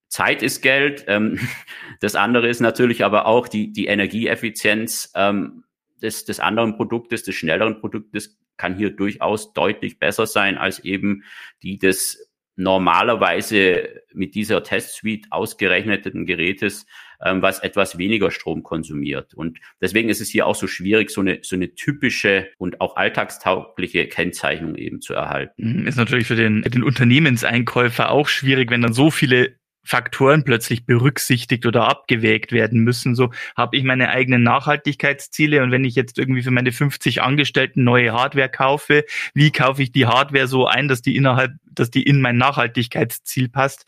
Zeit 0.08 0.42
ist 0.42 0.62
Geld. 0.62 1.04
Ähm, 1.06 1.38
das 2.00 2.14
andere 2.14 2.48
ist 2.48 2.60
natürlich 2.60 3.04
aber 3.04 3.26
auch 3.26 3.48
die, 3.48 3.72
die 3.72 3.86
Energieeffizienz 3.86 5.12
ähm, 5.14 5.64
des, 6.02 6.24
des 6.24 6.40
anderen 6.40 6.76
Produktes, 6.76 7.22
des 7.22 7.34
schnelleren 7.34 7.80
Produktes 7.80 8.38
kann 8.56 8.76
hier 8.76 8.90
durchaus 8.90 9.52
deutlich 9.52 9.98
besser 9.98 10.26
sein 10.26 10.58
als 10.58 10.80
eben 10.80 11.22
die 11.62 11.78
des 11.78 12.28
normalerweise 12.56 14.02
mit 14.12 14.34
dieser 14.34 14.64
Testsuite 14.64 15.28
ausgerechneten 15.30 16.26
Gerätes, 16.26 16.86
ähm, 17.24 17.42
was 17.42 17.58
etwas 17.60 17.98
weniger 17.98 18.30
Strom 18.30 18.62
konsumiert. 18.62 19.34
Und 19.34 19.58
deswegen 19.80 20.08
ist 20.08 20.20
es 20.20 20.28
hier 20.28 20.46
auch 20.46 20.54
so 20.54 20.66
schwierig, 20.66 21.10
so 21.10 21.20
eine, 21.20 21.38
so 21.42 21.56
eine 21.56 21.74
typische 21.74 22.48
und 22.58 22.80
auch 22.80 22.96
alltagstaugliche 22.96 24.06
Kennzeichnung 24.06 24.76
eben 24.76 25.00
zu 25.00 25.14
erhalten. 25.14 25.80
Mhm, 25.80 25.86
ist 25.86 25.96
natürlich 25.96 26.26
für 26.26 26.36
den, 26.36 26.62
den 26.62 26.82
Unternehmenseinkäufer 26.82 28.10
auch 28.10 28.28
schwierig, 28.28 28.70
wenn 28.70 28.82
dann 28.82 28.92
so 28.92 29.10
viele 29.10 29.56
Faktoren 29.88 30.44
plötzlich 30.44 30.84
berücksichtigt 30.84 31.64
oder 31.64 31.88
abgewägt 31.88 32.52
werden 32.52 32.80
müssen. 32.80 33.14
So 33.14 33.30
habe 33.56 33.78
ich 33.78 33.84
meine 33.84 34.10
eigenen 34.10 34.42
Nachhaltigkeitsziele 34.42 35.62
und 35.62 35.70
wenn 35.70 35.84
ich 35.84 35.94
jetzt 35.94 36.18
irgendwie 36.18 36.42
für 36.42 36.50
meine 36.50 36.72
50 36.72 37.22
Angestellten 37.22 37.84
neue 37.84 38.12
Hardware 38.12 38.50
kaufe, 38.50 39.06
wie 39.32 39.50
kaufe 39.50 39.82
ich 39.82 39.90
die 39.90 40.04
Hardware 40.04 40.46
so 40.46 40.66
ein, 40.66 40.88
dass 40.88 41.00
die 41.00 41.16
innerhalb, 41.16 41.52
dass 41.72 41.90
die 41.90 42.02
in 42.02 42.20
mein 42.20 42.36
Nachhaltigkeitsziel 42.36 43.48
passt? 43.48 43.86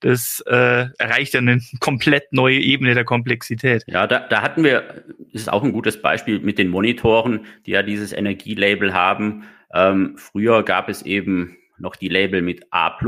Das 0.00 0.42
äh, 0.46 0.86
erreicht 0.98 1.34
ja 1.34 1.40
eine 1.40 1.60
komplett 1.80 2.32
neue 2.32 2.58
Ebene 2.58 2.94
der 2.94 3.04
Komplexität. 3.04 3.84
Ja, 3.86 4.06
da, 4.06 4.20
da 4.20 4.42
hatten 4.42 4.64
wir, 4.64 5.04
das 5.32 5.42
ist 5.42 5.52
auch 5.52 5.62
ein 5.62 5.72
gutes 5.72 6.00
Beispiel 6.02 6.40
mit 6.40 6.58
den 6.58 6.68
Monitoren, 6.68 7.46
die 7.66 7.72
ja 7.72 7.82
dieses 7.82 8.12
Energielabel 8.12 8.94
haben. 8.94 9.44
Ähm, 9.72 10.14
früher 10.16 10.64
gab 10.64 10.88
es 10.88 11.02
eben 11.02 11.56
noch 11.78 11.96
die 11.96 12.08
Label 12.08 12.42
mit 12.42 12.66
A 12.70 12.98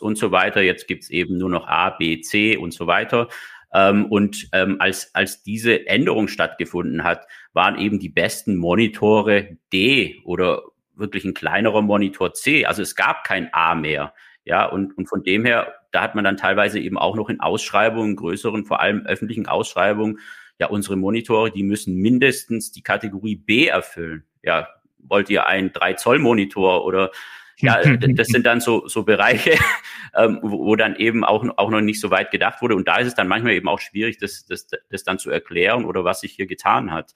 und 0.00 0.18
so 0.18 0.32
weiter. 0.32 0.62
Jetzt 0.62 0.88
gibt's 0.88 1.10
eben 1.10 1.38
nur 1.38 1.50
noch 1.50 1.66
A, 1.68 1.90
B, 1.90 2.20
C 2.20 2.56
und 2.56 2.72
so 2.72 2.86
weiter. 2.86 3.28
Ähm, 3.72 4.06
und 4.06 4.48
ähm, 4.52 4.76
als, 4.80 5.14
als 5.14 5.42
diese 5.42 5.86
Änderung 5.86 6.28
stattgefunden 6.28 7.04
hat, 7.04 7.26
waren 7.52 7.78
eben 7.78 8.00
die 8.00 8.08
besten 8.08 8.56
Monitore 8.56 9.56
D 9.72 10.20
oder 10.24 10.62
wirklich 10.94 11.24
ein 11.24 11.34
kleinerer 11.34 11.82
Monitor 11.82 12.34
C. 12.34 12.66
Also 12.66 12.82
es 12.82 12.96
gab 12.96 13.24
kein 13.24 13.48
A 13.52 13.74
mehr. 13.74 14.12
Ja, 14.44 14.66
und, 14.66 14.96
und 14.96 15.08
von 15.08 15.22
dem 15.22 15.44
her, 15.44 15.74
da 15.92 16.02
hat 16.02 16.14
man 16.14 16.24
dann 16.24 16.36
teilweise 16.36 16.80
eben 16.80 16.98
auch 16.98 17.14
noch 17.14 17.28
in 17.28 17.40
Ausschreibungen, 17.40 18.16
größeren, 18.16 18.64
vor 18.64 18.80
allem 18.80 19.04
öffentlichen 19.06 19.46
Ausschreibungen, 19.46 20.18
ja, 20.58 20.66
unsere 20.66 20.96
Monitore, 20.96 21.50
die 21.50 21.62
müssen 21.62 21.96
mindestens 21.96 22.70
die 22.70 22.82
Kategorie 22.82 23.36
B 23.36 23.66
erfüllen. 23.66 24.24
Ja, 24.42 24.68
wollt 24.98 25.30
ihr 25.30 25.46
einen 25.46 25.72
3 25.72 25.94
Zoll 25.94 26.18
Monitor 26.18 26.84
oder 26.84 27.10
ja, 27.58 27.80
das 27.96 28.28
sind 28.28 28.46
dann 28.46 28.60
so, 28.60 28.86
so 28.86 29.02
Bereiche, 29.04 29.54
ähm, 30.14 30.38
wo, 30.42 30.66
wo 30.66 30.76
dann 30.76 30.96
eben 30.96 31.24
auch, 31.24 31.44
auch 31.56 31.70
noch 31.70 31.80
nicht 31.80 32.00
so 32.00 32.10
weit 32.10 32.30
gedacht 32.30 32.62
wurde. 32.62 32.76
Und 32.76 32.88
da 32.88 32.98
ist 32.98 33.08
es 33.08 33.14
dann 33.14 33.28
manchmal 33.28 33.52
eben 33.52 33.68
auch 33.68 33.80
schwierig, 33.80 34.18
das, 34.18 34.46
das, 34.46 34.66
das 34.90 35.02
dann 35.02 35.18
zu 35.18 35.30
erklären 35.30 35.84
oder 35.84 36.04
was 36.04 36.20
sich 36.20 36.32
hier 36.32 36.46
getan 36.46 36.90
hat. 36.92 37.14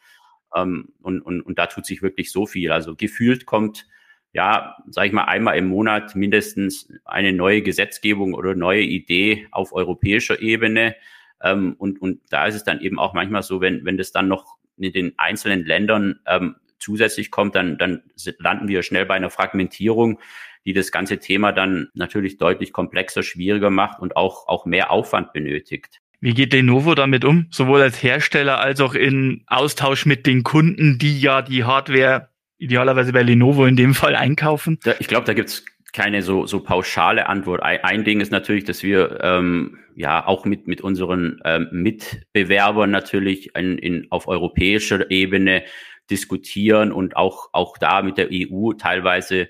Ähm, 0.55 0.93
und, 1.03 1.21
und, 1.21 1.43
und 1.43 1.59
da 1.59 1.67
tut 1.67 1.87
sich 1.87 2.03
wirklich 2.03 2.31
so 2.31 2.47
viel. 2.47 2.73
Also 2.73 2.95
gefühlt 2.95 3.47
kommt, 3.47 3.87
ja, 4.35 4.77
sage 4.91 5.07
ich 5.07 5.13
mal, 5.13 5.25
einmal 5.25 5.57
im 5.57 5.69
Monat 5.69 6.17
mindestens 6.17 6.93
eine 7.05 7.33
neue 7.33 7.63
Gesetzgebung 7.63 8.35
oder 8.35 8.57
neue 8.57 8.83
Idee 8.83 9.47
auf 9.53 9.73
europäischer 9.73 10.43
Ebene. 10.43 10.97
Ähm, 11.41 11.77
und, 11.79 12.03
und 12.03 12.21
da 12.31 12.47
ist 12.47 12.57
es 12.57 12.65
dann 12.65 12.81
eben 12.81 12.99
auch 12.99 13.15
manchmal 13.15 13.45
so, 13.45 13.61
wenn, 13.61 13.85
wenn 13.85 13.97
das 13.97 14.11
dann 14.11 14.27
noch 14.27 14.57
in 14.77 14.93
den 14.93 15.13
einzelnen 15.19 15.65
Ländern 15.65 16.19
ähm, 16.27 16.57
zusätzlich 16.81 17.31
kommt, 17.31 17.55
dann, 17.55 17.79
dann 17.79 18.03
landen 18.39 18.67
wir 18.67 18.83
schnell 18.83 19.07
bei 19.07 19.15
einer 19.15 19.31
Fragmentierung, 19.31 20.19
die 20.67 20.73
das 20.73 20.91
ganze 20.91 21.19
Thema 21.19 21.53
dann 21.53 21.89
natürlich 21.95 22.37
deutlich 22.37 22.73
komplexer, 22.73 23.23
schwieriger 23.23 23.71
macht 23.71 24.01
und 24.01 24.17
auch, 24.17 24.49
auch 24.49 24.67
mehr 24.67 24.91
Aufwand 24.91 25.33
benötigt. 25.33 26.01
Wie 26.21 26.35
geht 26.35 26.53
Lenovo 26.53 26.97
damit 26.97 27.25
um, 27.25 27.47
sowohl 27.51 27.83
als 27.83 28.03
Hersteller 28.03 28.59
als 28.59 28.81
auch 28.81 28.95
in 28.95 29.45
Austausch 29.47 30.07
mit 30.07 30.27
den 30.27 30.43
Kunden, 30.43 30.99
die 30.99 31.21
ja 31.21 31.43
die 31.43 31.65
Hardware 31.65 32.31
idealerweise 32.65 33.13
bei 33.13 33.23
Lenovo 33.23 33.67
in 33.67 33.77
dem 33.77 33.95
Fall 33.95 34.17
einkaufen? 34.17 34.79
Ich 34.99 35.09
glaube, 35.09 35.27
da 35.27 35.35
gibt's 35.35 35.65
keine 35.93 36.23
so, 36.23 36.47
so 36.47 36.61
pauschale 36.61 37.29
Antwort. 37.29 37.63
Ein, 37.63 37.85
ein, 37.85 38.05
Ding 38.05 38.21
ist 38.21 38.33
natürlich, 38.33 38.65
dass 38.65 38.83
wir 38.83 39.21
ähm, 39.23 39.79
ja 39.95 40.27
auch 40.27 40.45
mit, 40.45 40.67
mit 40.67 40.81
unseren 40.81 41.41
ähm, 41.45 41.69
Mitbewerbern 41.71 42.91
natürlich 42.91 43.55
in, 43.55 43.79
in, 43.79 44.07
auf 44.11 44.27
europäischer 44.27 45.11
Ebene 45.11 45.63
diskutieren 46.11 46.91
und 46.91 47.17
auch, 47.17 47.51
auch 47.53 47.79
da 47.79 48.03
mit 48.03 48.19
der 48.19 48.29
EU 48.33 48.73
teilweise 48.73 49.49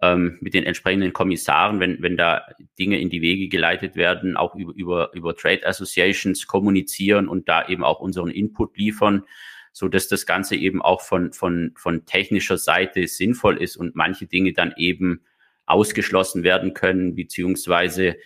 ähm, 0.00 0.38
mit 0.40 0.54
den 0.54 0.64
entsprechenden 0.64 1.12
Kommissaren, 1.12 1.78
wenn, 1.78 2.00
wenn 2.00 2.16
da 2.16 2.46
Dinge 2.78 2.98
in 2.98 3.10
die 3.10 3.20
Wege 3.20 3.48
geleitet 3.48 3.94
werden, 3.94 4.36
auch 4.36 4.54
über, 4.54 4.72
über, 4.74 5.10
über 5.14 5.36
Trade 5.36 5.66
Associations 5.66 6.46
kommunizieren 6.46 7.28
und 7.28 7.48
da 7.48 7.68
eben 7.68 7.84
auch 7.84 8.00
unseren 8.00 8.30
Input 8.30 8.76
liefern, 8.78 9.24
so 9.72 9.88
dass 9.88 10.08
das 10.08 10.26
Ganze 10.26 10.56
eben 10.56 10.82
auch 10.82 11.00
von, 11.00 11.32
von, 11.32 11.72
von 11.76 12.04
technischer 12.04 12.58
Seite 12.58 13.06
sinnvoll 13.08 13.60
ist 13.60 13.76
und 13.76 13.96
manche 13.96 14.26
Dinge 14.26 14.52
dann 14.52 14.74
eben 14.76 15.22
ausgeschlossen 15.66 16.42
werden 16.42 16.74
können, 16.74 17.14
beziehungsweise 17.14 18.16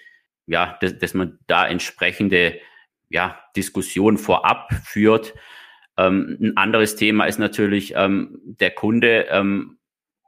ja, 0.47 0.77
dass, 0.81 0.99
dass 0.99 1.15
man 1.15 1.39
da 1.47 1.67
entsprechende 1.67 2.59
ja, 3.09 3.39
Diskussionen 3.57 4.19
vorab 4.19 4.69
führt. 4.85 5.35
Ähm, 5.97 6.37
ein 6.41 6.57
anderes 6.57 6.97
Thema 6.97 7.27
ist 7.27 7.39
natürlich 7.39 7.95
ähm, 7.97 8.41
der 8.45 8.71
Kunde. 8.71 9.27
Ähm, 9.31 9.79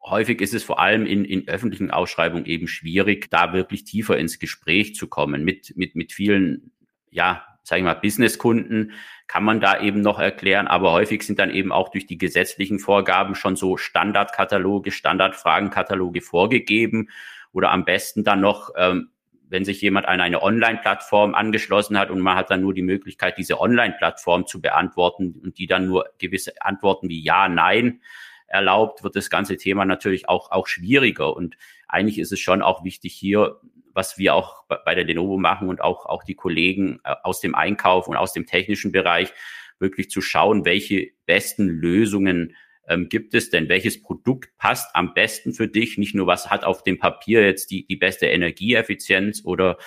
häufig 0.05 0.41
ist 0.41 0.55
es 0.55 0.65
vor 0.65 0.81
allem 0.81 1.07
in, 1.07 1.25
in 1.25 1.49
öffentlichen 1.49 1.91
Ausschreibungen 1.91 2.47
eben 2.47 2.69
schwierig, 2.69 3.31
da 3.31 3.53
wirklich 3.53 3.85
tiefer 3.85 4.17
ins 4.17 4.39
Gespräch 4.39 4.95
zu 4.95 5.09
kommen 5.09 5.45
mit, 5.45 5.77
mit, 5.77 5.95
mit 5.95 6.13
vielen, 6.13 6.73
ja, 7.11 7.45
sage 7.69 7.81
ich 7.81 7.85
mal, 7.85 7.95
Businesskunden 7.95 8.93
kann 9.27 9.45
man 9.45 9.61
da 9.61 9.81
eben 9.81 10.01
noch 10.01 10.19
erklären, 10.19 10.67
aber 10.67 10.93
häufig 10.93 11.23
sind 11.23 11.39
dann 11.39 11.51
eben 11.51 11.71
auch 11.71 11.91
durch 11.91 12.07
die 12.07 12.17
gesetzlichen 12.17 12.79
Vorgaben 12.79 13.35
schon 13.35 13.57
so 13.57 13.77
Standardkataloge, 13.77 14.91
Standardfragenkataloge 14.91 16.23
vorgegeben 16.23 17.11
oder 17.53 17.71
am 17.71 17.85
besten 17.85 18.25
dann 18.25 18.41
noch, 18.41 18.71
ähm, 18.77 19.11
wenn 19.51 19.67
sich 19.67 19.83
jemand 19.83 20.09
an 20.09 20.21
eine 20.21 20.43
Online-Plattform 20.43 21.35
angeschlossen 21.35 21.99
hat 21.99 22.11
und 22.11 22.21
man 22.21 22.37
hat 22.37 22.51
dann 22.51 22.63
nur 22.63 22.73
die 22.73 22.83
Möglichkeit, 22.83 23.37
diese 23.37 23.61
Online-Plattform 23.61 24.47
zu 24.47 24.61
beantworten 24.63 25.39
und 25.43 25.59
die 25.59 25.67
dann 25.67 25.87
nur 25.87 26.07
gewisse 26.19 26.61
Antworten 26.61 27.09
wie 27.11 27.23
Ja, 27.23 27.49
Nein 27.49 28.01
erlaubt, 28.47 29.05
wird 29.05 29.15
das 29.15 29.29
ganze 29.29 29.59
Thema 29.59 29.85
natürlich 29.85 30.29
auch, 30.29 30.51
auch 30.51 30.67
schwieriger. 30.67 31.37
Und 31.37 31.57
eigentlich 31.87 32.19
ist 32.19 32.33
es 32.33 32.41
schon 32.41 32.63
auch 32.63 32.83
wichtig 32.83 33.13
hier, 33.15 33.61
was 33.99 34.17
wir 34.17 34.33
auch 34.33 34.63
bei 34.85 34.95
der 34.95 35.03
Lenovo 35.03 35.39
machen 35.39 35.69
und 35.69 35.81
auch, 35.81 36.07
auch 36.07 36.23
die 36.23 36.37
Kollegen 36.37 37.01
äh, 37.03 37.17
aus 37.25 37.41
dem 37.41 37.57
Einkauf 37.57 38.07
und 38.07 38.17
aus 38.17 38.33
dem 38.33 38.47
technischen 38.47 38.93
Bereich, 38.93 39.33
wirklich 39.81 40.09
zu 40.09 40.21
schauen, 40.21 40.65
welche 40.65 41.11
besten 41.27 41.67
Lösungen 41.67 42.55
ähm, 42.87 43.09
gibt 43.09 43.35
es 43.35 43.51
denn? 43.51 43.69
Welches 43.69 44.01
Produkt 44.01 44.57
passt 44.57 44.95
am 44.95 45.15
besten 45.15 45.53
für 45.53 45.67
dich? 45.67 45.99
Nicht 45.99 46.15
nur, 46.15 46.29
was 46.29 46.49
hat 46.49 46.63
auf 46.63 46.85
dem 46.85 46.99
Papier 46.99 47.45
jetzt 47.45 47.73
die, 47.73 47.87
die 47.89 47.97
beste 47.97 48.27
Energieeffizienz 48.27 49.43
oder, 49.45 49.79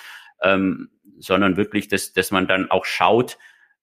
ähm, 0.42 0.90
sondern 1.18 1.56
wirklich, 1.56 1.88
dass, 1.88 2.12
dass 2.12 2.32
man 2.32 2.48
dann 2.48 2.70
auch 2.70 2.84
schaut, 2.84 3.38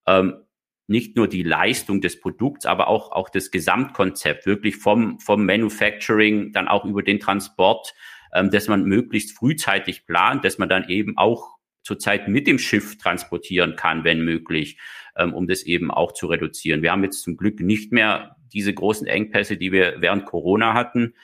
ähm, 0.07 0.45
nicht 0.88 1.16
nur 1.16 1.29
die 1.29 1.42
Leistung 1.42 2.01
des 2.01 2.18
Produkts, 2.18 2.66
aber 2.66 2.88
auch, 2.88 3.12
auch 3.12 3.29
das 3.29 3.51
Gesamtkonzept, 3.51 4.46
wirklich 4.46 4.77
vom, 4.77 5.20
vom 5.20 5.44
Manufacturing, 5.44 6.53
dann 6.53 6.66
auch 6.66 6.85
über 6.85 7.03
den 7.03 7.20
Transport, 7.20 7.94
ähm, 8.35 8.51
dass 8.51 8.68
man 8.68 8.85
möglichst 8.85 9.37
frühzeitig 9.37 10.07
plant, 10.07 10.44
dass 10.44 10.59
man 10.59 10.68
dann 10.68 10.88
eben 10.88 11.16
auch 11.16 11.59
zurzeit 11.83 12.29
mit 12.29 12.46
dem 12.46 12.59
Schiff 12.59 12.98
transportieren 12.98 13.77
kann, 13.77 14.03
wenn 14.05 14.22
möglich, 14.22 14.79
ähm, 15.16 15.35
um 15.35 15.46
das 15.46 15.62
eben 15.62 15.90
auch 15.90 16.12
zu 16.12 16.27
reduzieren. 16.27 16.83
Wir 16.83 16.92
haben 16.92 17.05
jetzt 17.05 17.22
zum 17.22 17.37
Glück 17.37 17.61
nicht 17.61 17.92
mehr 17.92 18.37
diese 18.53 18.72
großen 18.72 19.07
Engpässe, 19.07 19.59
die 19.59 19.72
wir 19.72 19.96
während 19.98 20.24
Corona 20.24 20.74
hatten. 20.74 21.14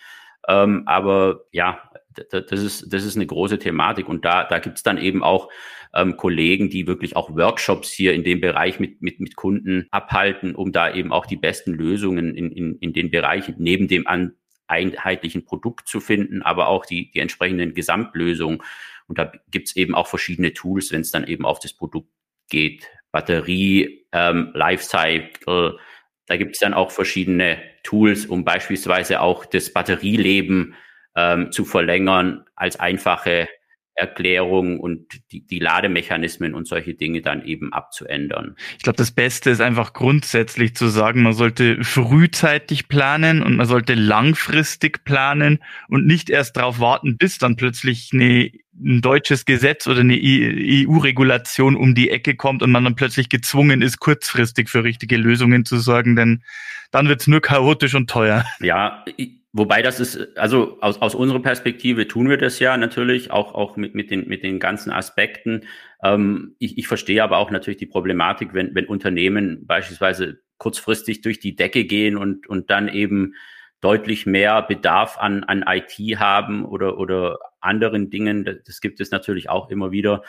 Ähm, 0.47 0.83
aber 0.87 1.45
ja, 1.53 1.91
das 2.15 2.61
ist, 2.61 2.93
das 2.93 3.05
ist 3.05 3.17
eine 3.17 3.27
große 3.27 3.59
Thematik 3.59 4.09
und 4.09 4.25
da, 4.25 4.45
da 4.45 4.59
gibt's 4.59 4.83
dann 4.83 4.99
eben 4.99 5.23
auch 5.23 5.51
ähm, 5.95 6.17
Kollegen, 6.17 6.71
die 6.71 6.87
wirklich 6.87 7.17
auch 7.17 7.35
Workshops 7.37 7.93
hier 7.93 8.15
in 8.15 8.25
dem 8.25 8.41
Bereich 8.41 8.81
mit, 8.81 9.01
mit, 9.03 9.21
mit 9.21 9.37
Kunden 9.37 9.87
abhalten, 9.91 10.55
um 10.55 10.73
da 10.73 10.93
eben 10.93 11.13
auch 11.13 11.27
die 11.27 11.37
besten 11.37 11.73
Lösungen 11.73 12.35
in, 12.35 12.51
in, 12.51 12.77
in 12.79 12.93
den 12.93 13.11
Bereichen 13.11 13.55
neben 13.59 13.89
dem 13.89 14.07
an 14.07 14.35
einheitlichen 14.67 15.45
Produkt 15.45 15.89
zu 15.89 16.01
finden, 16.01 16.43
aber 16.43 16.69
auch 16.69 16.87
die, 16.87 17.11
die 17.11 17.21
entsprechenden 17.21 17.75
Gesamtlösungen. 17.75 18.63
Und 19.07 19.19
da 19.19 19.31
gibt's 19.51 19.77
eben 19.77 19.95
auch 19.95 20.07
verschiedene 20.07 20.53
Tools, 20.53 20.91
wenn 20.91 21.03
es 21.03 21.11
dann 21.11 21.27
eben 21.27 21.45
auf 21.45 21.59
das 21.59 21.75
Produkt 21.75 22.09
geht. 22.49 22.89
Batterie, 23.13 24.07
ähm, 24.13 24.51
Lifecycle, 24.55 25.79
da 26.27 26.37
gibt's 26.37 26.59
dann 26.59 26.75
auch 26.75 26.91
verschiedene 26.91 27.63
Tools, 27.83 28.27
um 28.27 28.45
beispielsweise 28.45 29.21
auch 29.21 29.45
das 29.45 29.73
Batterieleben 29.73 30.75
ähm, 31.17 31.53
zu 31.53 31.65
verlängern 31.65 32.45
als 32.55 32.79
einfache 32.79 33.49
Erklärung 33.97 34.81
und 34.81 35.07
die, 35.31 35.47
die 35.47 35.61
Lademechanismen 35.61 36.55
und 36.55 36.67
solche 36.67 36.95
Dinge 36.95 37.23
dann 37.23 37.45
eben 37.45 37.73
abzuändern. 37.73 38.57
Ich 38.77 38.83
glaube, 38.83 38.97
das 38.97 39.13
Beste 39.13 39.51
ist 39.51 39.61
einfach 39.61 39.93
grundsätzlich 39.93 40.75
zu 40.75 40.89
sagen, 40.89 41.23
man 41.23 41.33
sollte 41.33 41.83
frühzeitig 41.85 42.89
planen 42.89 43.41
und 43.41 43.57
man 43.57 43.67
sollte 43.67 43.95
langfristig 43.95 45.05
planen 45.05 45.61
und 45.89 46.07
nicht 46.07 46.29
erst 46.29 46.57
darauf 46.57 46.81
warten, 46.81 47.17
bis 47.17 47.39
dann 47.39 47.55
plötzlich 47.55 48.11
eine, 48.13 48.51
ein 48.75 49.01
deutsches 49.01 49.45
Gesetz 49.45 49.87
oder 49.87 50.01
eine 50.01 50.19
EU-Regulation 50.21 51.77
um 51.77 51.95
die 51.95 52.11
Ecke 52.11 52.35
kommt 52.35 52.65
und 52.65 52.73
man 52.73 52.83
dann 52.83 52.97
plötzlich 52.97 53.29
gezwungen 53.29 53.81
ist, 53.81 54.01
kurzfristig 54.01 54.69
für 54.69 54.83
richtige 54.83 55.17
Lösungen 55.17 55.65
zu 55.65 55.79
sorgen, 55.79 56.17
denn 56.17 56.43
dann 56.91 57.09
wird's 57.09 57.29
nur 57.29 57.41
chaotisch 57.41 57.95
und 57.95 58.11
teuer. 58.11 58.45
Ja, 58.59 59.05
ich 59.17 59.44
Wobei 59.57 59.83
das 59.83 60.01
ist, 60.01 60.37
also 60.37 60.79
aus, 60.81 61.01
aus 61.01 61.15
unserer 61.15 61.41
Perspektive 61.41 62.09
tun 62.09 62.29
wir 62.29 62.39
das 62.39 62.59
ja 62.59 62.77
natürlich, 62.77 63.31
auch, 63.31 63.55
auch 63.55 63.77
mit, 63.77 63.95
mit, 63.95 64.11
den, 64.11 64.27
mit 64.27 64.43
den 64.43 64.59
ganzen 64.59 64.91
Aspekten. 64.91 65.63
Ähm, 66.03 66.57
ich, 66.59 66.77
ich 66.77 66.89
verstehe 66.89 67.23
aber 67.23 67.39
auch 67.39 67.53
natürlich 67.53 67.79
die 67.79 67.87
Problematik, 67.87 68.53
wenn, 68.53 68.75
wenn 68.75 68.87
Unternehmen 68.87 69.65
beispielsweise 69.65 70.41
kurzfristig 70.59 71.21
durch 71.21 71.39
die 71.39 71.55
Decke 71.55 71.85
gehen 71.85 72.17
und, 72.17 72.49
und 72.49 72.69
dann 72.69 72.89
eben 72.89 73.35
deutlich 73.81 74.27
mehr 74.27 74.61
Bedarf 74.63 75.19
an, 75.19 75.45
an 75.45 75.65
IT 75.69 76.19
haben 76.19 76.65
oder, 76.65 76.99
oder 76.99 77.39
anderen 77.61 78.11
Dingen. 78.11 78.61
Das, 78.67 78.81
gibt 78.81 78.99
es 78.99 79.13
natürlich 79.13 79.51
auch 79.51 79.71
immer 79.71 79.93
wieder 79.93 80.25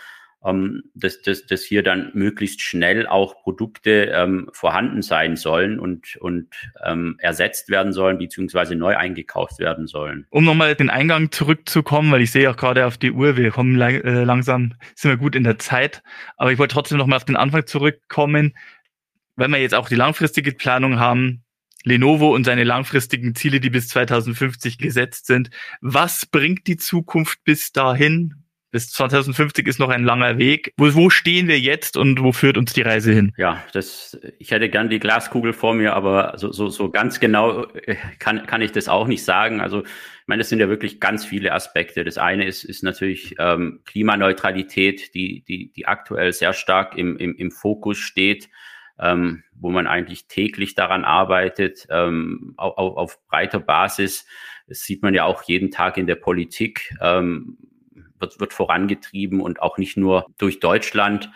dass, 0.94 1.22
dass, 1.22 1.46
dass 1.46 1.64
hier 1.64 1.82
dann 1.82 2.12
möglichst 2.14 2.62
schnell 2.62 3.08
auch 3.08 3.42
Produkte 3.42 4.12
ähm, 4.14 4.50
vorhanden 4.54 5.02
sein 5.02 5.36
sollen 5.36 5.80
und, 5.80 6.18
und 6.18 6.48
ähm, 6.86 7.16
ersetzt 7.20 7.70
werden 7.70 7.94
sollen, 7.94 8.18
beziehungsweise 8.20 8.76
neu 8.76 8.96
eingekauft 8.96 9.60
werden 9.60 9.88
sollen. 9.88 10.28
Um 10.30 10.46
nochmal 10.46 10.76
den 10.76 10.90
Eingang 10.90 11.32
zurückzukommen, 11.32 12.12
weil 12.12 12.22
ich 12.22 12.32
sehe 12.32 12.50
auch 12.50 12.58
gerade 12.58 12.86
auf 12.86 12.98
die 12.98 13.12
Uhr, 13.12 13.38
wir 13.38 13.52
kommen 13.52 13.76
lang, 13.76 14.02
äh, 14.02 14.24
langsam, 14.24 14.76
sind 14.94 15.12
wir 15.12 15.18
gut 15.18 15.36
in 15.36 15.44
der 15.44 15.58
Zeit, 15.58 16.04
aber 16.38 16.52
ich 16.52 16.60
wollte 16.60 16.74
trotzdem 16.74 17.00
nochmal 17.00 17.18
auf 17.18 17.26
den 17.26 17.38
Anfang 17.38 17.66
zurückkommen, 17.66 18.56
wenn 19.36 19.52
wir 19.52 19.60
jetzt 19.60 19.76
auch 19.76 19.90
die 19.90 19.96
langfristige 19.96 20.52
Planung 20.52 21.00
haben, 21.00 21.44
Lenovo 21.84 22.34
und 22.34 22.44
seine 22.44 22.64
langfristigen 22.64 23.36
Ziele, 23.36 23.60
die 23.60 23.70
bis 23.70 23.88
2050 23.90 24.78
gesetzt 24.78 25.28
sind. 25.28 25.50
Was 25.82 26.26
bringt 26.26 26.68
die 26.68 26.78
Zukunft 26.78 27.44
bis 27.44 27.72
dahin? 27.72 28.45
Bis 28.76 28.90
2050 28.90 29.66
ist 29.68 29.80
noch 29.80 29.88
ein 29.88 30.04
langer 30.04 30.38
Weg. 30.38 30.74
Wo, 30.76 30.94
wo 30.96 31.10
stehen 31.10 31.48
wir 31.48 31.58
jetzt 31.58 31.96
und 31.96 32.22
wo 32.22 32.34
führt 32.34 32.58
uns 32.58 32.74
die 32.74 32.82
Reise 32.82 33.14
hin? 33.14 33.32
Ja, 33.38 33.64
das, 33.72 34.20
ich 34.38 34.52
hätte 34.52 34.68
gern 34.68 34.90
die 34.90 35.00
Glaskugel 35.00 35.54
vor 35.54 35.74
mir, 35.74 35.94
aber 35.94 36.34
so, 36.36 36.52
so, 36.52 36.68
so 36.68 36.90
ganz 36.90 37.22
genau 37.22 37.68
äh, 37.68 37.96
kann, 38.20 38.46
kann 38.46 38.62
ich 38.62 38.74
das 38.74 38.90
auch 38.90 39.08
nicht 39.08 39.24
sagen. 39.24 39.62
Also, 39.62 39.84
ich 39.84 40.28
meine, 40.28 40.42
es 40.42 40.50
sind 40.50 40.60
ja 40.60 40.68
wirklich 40.68 41.00
ganz 41.00 41.24
viele 41.24 41.54
Aspekte. 41.54 42.04
Das 42.04 42.18
eine 42.18 42.44
ist, 42.44 42.66
ist 42.66 42.84
natürlich 42.84 43.36
ähm, 43.40 43.80
Klimaneutralität, 43.86 45.16
die, 45.16 45.46
die, 45.46 45.72
die 45.72 45.88
aktuell 45.88 46.34
sehr 46.34 46.52
stark 46.52 46.98
im, 46.98 47.16
im, 47.16 47.34
im 47.34 47.52
Fokus 47.52 47.98
steht. 47.98 48.50
Ähm, 49.00 49.44
wo 49.54 49.72
man 49.72 49.88
eigentlich 49.88 50.28
täglich 50.28 50.76
daran 50.76 51.06
arbeitet, 51.06 51.88
ähm, 51.90 52.56
auf, 52.58 52.98
auf 52.98 53.26
breiter 53.28 53.60
Basis. 53.62 54.26
Das 54.68 54.82
sieht 54.82 55.02
man 55.02 55.14
ja 55.14 55.24
auch 55.24 55.44
jeden 55.44 55.72
Tag 55.72 55.98
in 55.98 56.08
der 56.08 56.16
Politik. 56.16 56.94
Ähm, 57.02 57.58
wird, 58.26 58.40
wird 58.40 58.54
vorangetrieben 58.54 59.40
und 59.42 59.62
auch 59.62 59.78
nicht 59.78 59.98
nur 59.98 60.26
durch 60.38 60.60
Deutschland, 60.60 61.30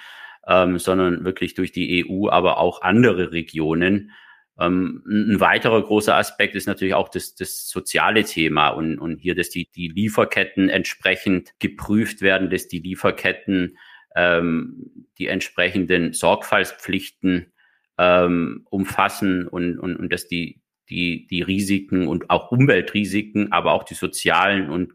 ähm, 0.48 0.80
sondern 0.80 1.24
wirklich 1.24 1.54
durch 1.54 1.72
die 1.72 2.06
EU, 2.06 2.30
aber 2.30 2.58
auch 2.58 2.82
andere 2.82 3.32
Regionen. 3.32 4.12
Ähm, 4.60 5.04
ein 5.06 5.40
weiterer 5.40 5.82
großer 5.82 6.16
Aspekt 6.16 6.56
ist 6.56 6.68
natürlich 6.68 6.94
auch 6.96 7.10
das, 7.10 7.36
das 7.36 7.70
soziale 7.70 8.24
Thema 8.24 8.70
und, 8.70 9.00
und 9.00 9.20
hier, 9.20 9.36
dass 9.36 9.50
die, 9.50 9.70
die 9.72 9.88
Lieferketten 9.88 10.70
entsprechend 10.70 11.52
geprüft 11.60 12.22
werden, 12.22 12.50
dass 12.50 12.68
die 12.68 12.80
Lieferketten 12.80 13.78
ähm, 14.16 15.08
die 15.18 15.28
entsprechenden 15.28 16.14
Sorgfaltspflichten 16.14 17.54
ähm, 17.98 18.66
umfassen 18.70 19.48
und, 19.48 19.78
und, 19.78 19.98
und 19.98 20.12
dass 20.12 20.28
die, 20.28 20.62
die, 20.90 21.28
die 21.28 21.44
Risiken 21.44 22.08
und 22.08 22.30
auch 22.30 22.52
Umweltrisiken, 22.52 23.52
aber 23.52 23.74
auch 23.74 23.84
die 23.84 23.94
sozialen 23.94 24.70
und 24.70 24.94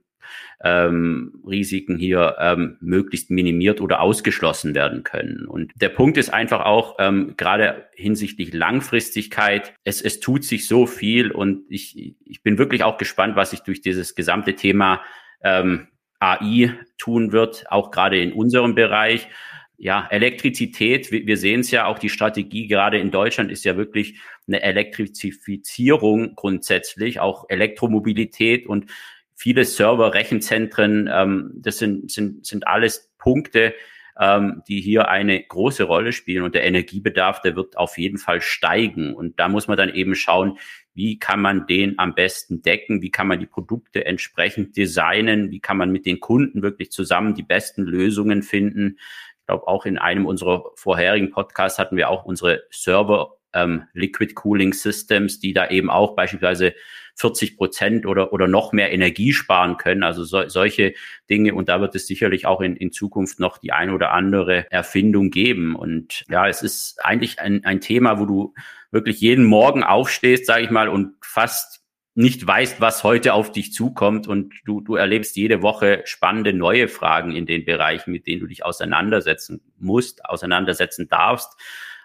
ähm, 0.63 1.43
Risiken 1.47 1.99
hier 1.99 2.37
ähm, 2.39 2.77
möglichst 2.81 3.31
minimiert 3.31 3.81
oder 3.81 4.01
ausgeschlossen 4.01 4.75
werden 4.75 5.03
können. 5.03 5.47
Und 5.47 5.73
der 5.77 5.91
Punkt 5.91 6.17
ist 6.17 6.31
einfach 6.31 6.65
auch, 6.65 6.97
ähm, 6.99 7.35
gerade 7.37 7.89
hinsichtlich 7.95 8.53
Langfristigkeit, 8.53 9.75
es, 9.85 10.01
es 10.01 10.21
tut 10.21 10.45
sich 10.45 10.67
so 10.67 10.87
viel 10.87 11.31
und 11.31 11.65
ich, 11.69 12.17
ich 12.25 12.43
bin 12.43 12.59
wirklich 12.59 12.83
auch 12.83 12.99
gespannt, 12.99 13.37
was 13.37 13.51
sich 13.51 13.61
durch 13.61 13.83
dieses 13.83 14.15
gesamte 14.15 14.55
Thema 14.55 15.03
ähm, 15.43 15.89
AI 16.19 16.75
tun 16.99 17.33
wird, 17.33 17.67
auch 17.71 17.91
gerade 17.91 18.19
in 18.19 18.33
unserem 18.33 18.75
Bereich. 18.75 19.29
ja, 19.77 20.07
Elektrizität, 20.11 21.11
wir 21.11 21.37
sehen 21.37 21.61
es 21.61 21.71
ja 21.71 21.87
auch, 21.87 21.99
die 21.99 22.09
Strategie 22.09 22.69
gerade 22.69 22.99
in 22.99 23.11
Deutschland 23.11 23.51
ist 23.51 23.65
ja 23.65 23.77
wirklich 23.77 24.21
eine 24.47 24.63
Elektrifizierung 24.63 26.35
grundsätzlich, 26.37 27.21
auch 27.21 27.47
Elektromobilität 27.49 28.67
und 28.67 28.91
viele 29.35 29.65
Server, 29.65 30.15
Rechenzentren, 30.15 31.11
ähm, 31.13 31.53
das 31.57 31.79
sind, 31.79 32.11
sind, 32.11 32.47
sind 32.47 32.67
alles 32.67 33.13
Punkte, 33.19 33.75
ähm, 34.19 34.63
die 34.69 34.81
hier 34.81 35.09
eine 35.09 35.43
große 35.43 35.85
Rolle 35.85 36.13
spielen. 36.13 36.45
Und 36.45 36.55
der 36.55 36.65
Energiebedarf, 36.65 37.41
der 37.41 37.57
wird 37.57 37.77
auf 37.77 37.99
jeden 37.99 38.19
Fall 38.19 38.41
steigen. 38.41 39.15
Und 39.15 39.39
da 39.41 39.49
muss 39.49 39.69
man 39.69 39.77
dann 39.77 39.93
eben 39.93 40.15
schauen, 40.15 40.59
wie 40.95 41.19
kann 41.19 41.41
man 41.41 41.67
den 41.67 41.99
am 41.99 42.15
besten 42.15 42.63
decken, 42.63 43.03
wie 43.03 43.11
kann 43.11 43.27
man 43.27 43.41
die 43.41 43.47
Produkte 43.47 44.05
entsprechend 44.05 44.77
designen, 44.77 45.51
wie 45.51 45.61
kann 45.61 45.77
man 45.77 45.91
mit 45.91 46.07
den 46.07 46.21
Kunden 46.21 46.63
wirklich 46.63 46.93
zusammen 46.93 47.35
die 47.35 47.43
besten 47.43 47.83
Lösungen 47.83 48.43
finden. 48.43 48.99
Ich 49.41 49.47
glaube, 49.47 49.67
auch 49.67 49.85
in 49.85 49.99
einem 49.99 50.25
unserer 50.25 50.71
vorherigen 50.77 51.31
Podcasts 51.31 51.79
hatten 51.79 51.97
wir 51.97 52.09
auch 52.09 52.25
unsere 52.25 52.63
Server 52.71 53.37
ähm, 53.55 53.85
Liquid 53.93 54.35
Cooling 54.35 54.73
Systems, 54.73 55.41
die 55.41 55.53
da 55.53 55.69
eben 55.69 55.91
auch 55.91 56.15
beispielsweise 56.15 56.75
40 57.17 57.57
Prozent 57.57 58.07
oder, 58.07 58.33
oder 58.33 58.49
noch 58.49 58.73
mehr 58.73 58.93
Energie 58.93 59.33
sparen 59.33 59.77
können. 59.77 60.03
Also 60.03 60.25
so, 60.25 60.49
solche 60.49 60.95
Dinge. 61.31 61.55
Und 61.55 61.69
da 61.69 61.81
wird 61.81 61.95
es 61.95 62.07
sicherlich 62.07 62.47
auch 62.47 62.61
in, 62.61 62.77
in 62.77 62.93
Zukunft 62.93 63.39
noch 63.39 63.59
die 63.59 63.73
ein 63.73 63.91
oder 63.91 64.11
andere 64.13 64.71
Erfindung 64.71 65.31
geben. 65.31 65.77
Und 65.77 66.25
ja, 66.29 66.49
es 66.49 66.63
ist 66.63 67.05
eigentlich 67.05 67.41
ein, 67.41 67.65
ein 67.65 67.81
Thema, 67.81 68.19
wo 68.19 68.27
du 68.27 68.55
wirklich 68.91 69.21
jeden 69.21 69.45
Morgen 69.45 69.85
aufstehst, 69.85 70.47
sage 70.47 70.65
ich 70.65 70.71
mal, 70.71 70.89
und 70.89 71.15
fast 71.23 71.85
nicht 72.17 72.47
weißt, 72.47 72.81
was 72.81 73.03
heute 73.03 73.35
auf 73.35 73.51
dich 73.51 73.73
zukommt 73.73 74.29
und 74.29 74.55
du, 74.65 74.81
du 74.81 74.95
erlebst 74.95 75.35
jede 75.37 75.63
Woche 75.63 76.03
spannende 76.05 76.53
neue 76.53 76.87
Fragen 76.87 77.33
in 77.33 77.45
den 77.45 77.65
Bereichen, 77.65 78.13
mit 78.13 78.29
denen 78.29 78.41
du 78.41 78.47
dich 78.47 78.65
auseinandersetzen 78.65 79.61
musst, 79.79 80.25
auseinandersetzen 80.25 81.09
darfst. 81.09 81.59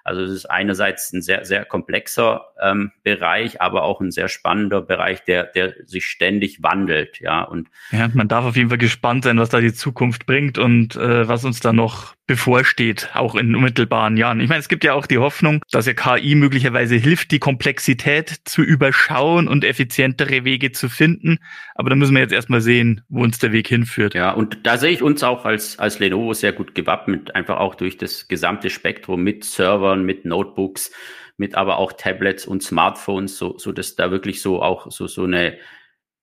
Also 0.04 0.22
es 0.22 0.32
ist 0.32 0.46
einerseits 0.46 1.12
ein 1.14 1.22
sehr, 1.22 1.46
sehr 1.46 1.66
komplexer 1.66 2.46
ähm, 2.62 2.92
Bereich, 3.04 3.62
aber 3.62 3.84
auch 3.84 4.02
ein 4.02 4.12
sehr 4.12 4.28
spannender 4.28 4.82
Bereich, 4.82 5.24
der, 5.24 5.44
der 5.44 5.74
sich 5.86 6.06
ständig 6.06 6.64
wandelt, 6.64 7.20
ja. 7.20 7.44
Und 7.44 7.70
ja, 7.92 8.10
man 8.14 8.28
darf 8.28 8.46
auf 8.46 8.56
jeden 8.56 8.70
Fall 8.70 8.78
gespannt 8.78 9.24
sein, 9.24 9.38
was 9.38 9.50
da 9.50 9.60
die 9.60 9.74
Zukunft 9.74 10.26
bringt 10.26 10.58
und 10.58 10.96
äh, 10.96 11.28
was 11.28 11.46
uns 11.46 11.60
da 11.60 11.74
noch 11.74 12.16
bevorsteht, 12.30 13.10
auch 13.16 13.34
in 13.34 13.56
unmittelbaren 13.56 14.16
Jahren. 14.16 14.40
Ich 14.40 14.50
meine, 14.50 14.60
es 14.60 14.70
gibt 14.70 14.84
ja 14.84 14.94
auch 14.94 15.08
die 15.08 15.18
Hoffnung, 15.18 15.64
dass 15.72 15.88
ja 15.88 15.94
KI 15.94 16.36
möglicherweise 16.36 16.96
hilft, 16.96 17.32
die 17.32 17.40
Komplexität 17.40 18.42
zu 18.46 18.62
überschauen 18.62 19.48
und 19.48 19.64
effizientere 19.64 20.46
Wege 20.46 20.72
zu 20.72 20.90
finden. 20.90 21.40
Aber 21.74 21.90
da 21.90 21.96
müssen 21.96 22.14
wir 22.14 22.22
jetzt 22.22 22.32
erstmal 22.32 22.62
sehen, 22.62 23.02
wo 23.10 23.24
uns 23.24 23.40
der 23.40 23.52
Weg 23.52 23.68
hinführt. 23.68 24.14
Ja, 24.14 24.32
und 24.32 24.60
da 24.68 24.78
sehe 24.78 24.92
ich 24.92 25.02
uns 25.02 25.24
auch 25.24 25.44
als, 25.44 25.80
als 25.80 25.98
Lenovo 25.98 26.34
sehr 26.34 26.54
gut 26.54 26.76
gewappnet, 26.76 27.34
einfach 27.34 27.58
auch 27.58 27.74
durch 27.74 27.98
das 27.98 28.28
gesamte 28.28 28.70
Spektrum 28.70 29.24
mit 29.24 29.44
Servern, 29.90 30.04
mit 30.04 30.26
Notebooks, 30.26 30.92
mit 31.38 31.56
aber 31.56 31.78
auch 31.78 31.94
Tablets 31.94 32.46
und 32.46 32.64
Smartphones, 32.64 33.38
so, 33.38 33.58
so 33.58 33.72
dass 33.72 33.96
da 33.96 34.12
wirklich 34.12 34.42
so 34.42 34.62
auch 34.62 34.92
so, 34.92 35.08
so 35.08 35.24
eine 35.24 35.58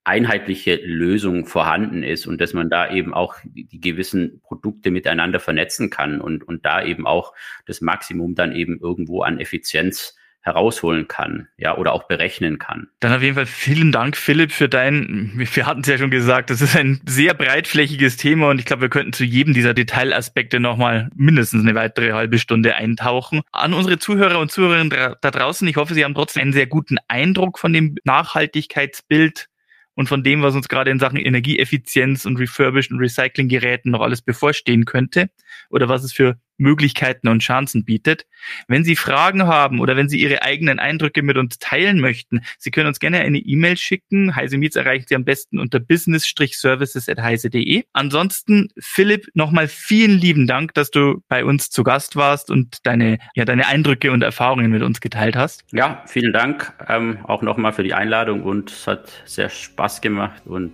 einheitliche 0.05 0.77
Lösung 0.77 1.47
vorhanden 1.47 2.05
ist 2.05 2.29
und 2.29 2.41
dass 2.41 2.53
man 2.53 2.71
da 2.71 2.89
eben 2.93 3.13
auch 3.13 3.35
die, 3.45 3.81
gewissen 3.81 4.41
Produkte 4.41 4.93
miteinander 4.93 5.41
vernetzen 5.41 5.91
kann 5.91 6.21
und, 6.21 6.47
und 6.47 6.65
da 6.65 6.85
eben 6.85 7.09
auch 7.09 7.35
das 7.67 7.81
Maximum 7.81 8.37
dann 8.37 8.55
eben 8.55 8.79
irgendwo 8.79 9.23
an 9.23 9.41
Effizienz 9.41 10.17
herausholen 10.47 11.09
kann, 11.09 11.49
ja, 11.59 11.77
oder 11.77 11.93
auch 11.93 12.05
berechnen 12.05 12.61
kann. 12.61 12.87
Dann 13.01 13.13
auf 13.13 13.21
jeden 13.21 13.35
Fall 13.35 13.47
vielen 13.47 13.91
Dank, 13.91 14.17
Philipp, 14.17 14.53
für 14.53 14.69
dein, 14.69 15.33
wir 15.35 15.67
hatten 15.67 15.81
es 15.81 15.89
ja 15.89 15.99
schon 15.99 16.13
gesagt, 16.13 16.51
das 16.51 16.61
ist 16.61 16.77
ein 16.77 17.01
sehr 17.05 17.35
breitflächiges 17.35 18.17
Thema 18.17 18.51
und 18.51 18.61
ich 18.61 18.65
glaube, 18.65 18.83
wir 18.83 18.89
könnten 18.89 19.13
zu 19.13 19.25
jedem 19.25 19.55
dieser 19.55 19.75
Detailaspekte 19.75 20.61
nochmal 20.61 21.11
mindestens 21.17 21.63
eine 21.63 21.75
weitere 21.75 22.13
halbe 22.13 22.39
Stunde 22.39 22.77
eintauchen. 22.77 23.43
An 23.51 23.75
unsere 23.75 23.99
Zuhörer 23.99 24.39
und 24.39 24.53
Zuhörerinnen 24.53 24.91
da 24.91 25.31
draußen, 25.31 25.67
ich 25.67 25.77
hoffe, 25.77 25.95
Sie 25.95 26.05
haben 26.05 26.15
trotzdem 26.15 26.43
einen 26.43 26.53
sehr 26.53 26.69
guten 26.69 26.99
Eindruck 27.09 27.59
von 27.59 27.73
dem 27.73 27.97
Nachhaltigkeitsbild 28.05 29.49
und 29.97 30.09
von 30.09 30.23
dem, 30.23 30.43
was 30.43 30.55
uns 30.55 30.69
gerade 30.69 30.93
in 30.93 31.01
Sachen 31.01 31.19
Energieeffizienz 31.19 32.25
und 32.25 32.37
Refurbished 32.37 32.93
und 32.93 33.01
Recyclinggeräten 33.01 33.91
noch 33.91 34.01
alles 34.01 34.23
bevorstehen 34.23 34.85
könnte 34.85 35.29
oder 35.71 35.89
was 35.89 36.05
es 36.05 36.13
für 36.13 36.39
Möglichkeiten 36.59 37.29
und 37.29 37.43
Chancen 37.43 37.85
bietet. 37.85 38.27
Wenn 38.69 38.85
Sie 38.85 38.97
Fragen 38.97 39.47
haben 39.47 39.81
oder 39.81 39.97
wenn 39.97 40.09
Sie 40.09 40.21
Ihre 40.21 40.43
eigenen 40.43 40.79
Eindrücke 40.79 41.23
mit 41.23 41.37
uns 41.37 41.59
teilen 41.59 42.01
möchten, 42.01 42.41
Sie 42.59 42.71
können 42.71 42.89
uns 42.89 43.01
gerne 43.01 43.21
eine 43.21 43.39
E-Mail 43.39 43.77
schicken. 43.77 44.37
Heise 44.37 44.59
Meets 44.59 44.77
erreichen 44.77 45.07
Sie 45.09 45.15
am 45.15 45.25
besten 45.25 45.59
unter 45.59 45.81
business-services.heise.de. 45.81 47.85
Ansonsten, 47.93 48.69
Philipp, 48.79 49.29
nochmal 49.35 49.69
vielen 49.69 50.19
lieben 50.19 50.47
Dank, 50.47 50.75
dass 50.75 50.91
du 50.91 51.23
bei 51.29 51.45
uns 51.45 51.71
zu 51.71 51.83
Gast 51.83 52.17
warst 52.17 52.51
und 52.51 52.87
deine, 52.87 53.19
ja, 53.35 53.45
deine 53.45 53.67
Eindrücke 53.67 54.13
und 54.13 54.23
Erfahrungen 54.23 54.71
mit 54.71 54.83
uns 54.83 55.01
geteilt 55.01 55.37
hast. 55.37 55.65
Ja, 55.73 56.03
vielen 56.07 56.33
Dank 56.33 56.73
ähm, 56.89 57.19
auch 57.25 57.43
nochmal 57.43 57.73
für 57.73 57.83
die 57.83 57.95
Einladung 57.95 58.43
und 58.43 58.71
es 58.71 58.87
hat 58.87 59.23
sehr 59.25 59.49
Spaß 59.49 60.01
gemacht 60.01 60.43
und 60.47 60.73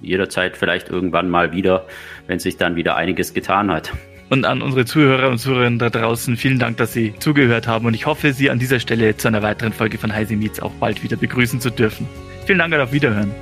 jederzeit 0.00 0.56
vielleicht 0.56 0.88
irgendwann 0.88 1.28
mal 1.28 1.52
wieder, 1.52 1.86
wenn 2.26 2.38
sich 2.38 2.56
dann 2.56 2.76
wieder 2.76 2.96
einiges 2.96 3.34
getan 3.34 3.70
hat. 3.70 3.92
Und 4.30 4.44
an 4.44 4.62
unsere 4.62 4.84
Zuhörer 4.84 5.28
und 5.28 5.38
Zuhörerinnen 5.38 5.80
da 5.80 5.90
draußen 5.90 6.36
vielen 6.36 6.60
Dank, 6.60 6.76
dass 6.76 6.92
Sie 6.92 7.12
zugehört 7.18 7.66
haben. 7.66 7.86
Und 7.86 7.94
ich 7.94 8.06
hoffe, 8.06 8.32
Sie 8.32 8.48
an 8.48 8.60
dieser 8.60 8.78
Stelle 8.78 9.16
zu 9.16 9.26
einer 9.26 9.42
weiteren 9.42 9.72
Folge 9.72 9.98
von 9.98 10.14
Heise 10.14 10.36
Meets 10.36 10.60
auch 10.60 10.72
bald 10.74 11.02
wieder 11.02 11.16
begrüßen 11.16 11.60
zu 11.60 11.70
dürfen. 11.70 12.06
Vielen 12.46 12.60
Dank 12.60 12.72
und 12.72 12.80
auf 12.80 12.92
Wiederhören. 12.92 13.32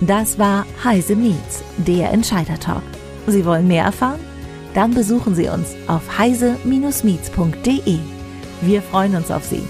Das 0.00 0.38
war 0.38 0.66
Heise 0.82 1.14
Meets, 1.16 1.62
der 1.76 2.10
Entscheider 2.12 2.58
Talk. 2.58 2.82
Sie 3.26 3.44
wollen 3.44 3.68
mehr 3.68 3.84
erfahren? 3.84 4.20
Dann 4.74 4.94
besuchen 4.94 5.34
Sie 5.34 5.48
uns 5.48 5.76
auf 5.86 6.18
heise-meets.de. 6.18 7.98
Wir 8.62 8.82
freuen 8.82 9.14
uns 9.14 9.30
auf 9.30 9.44
Sie. 9.44 9.62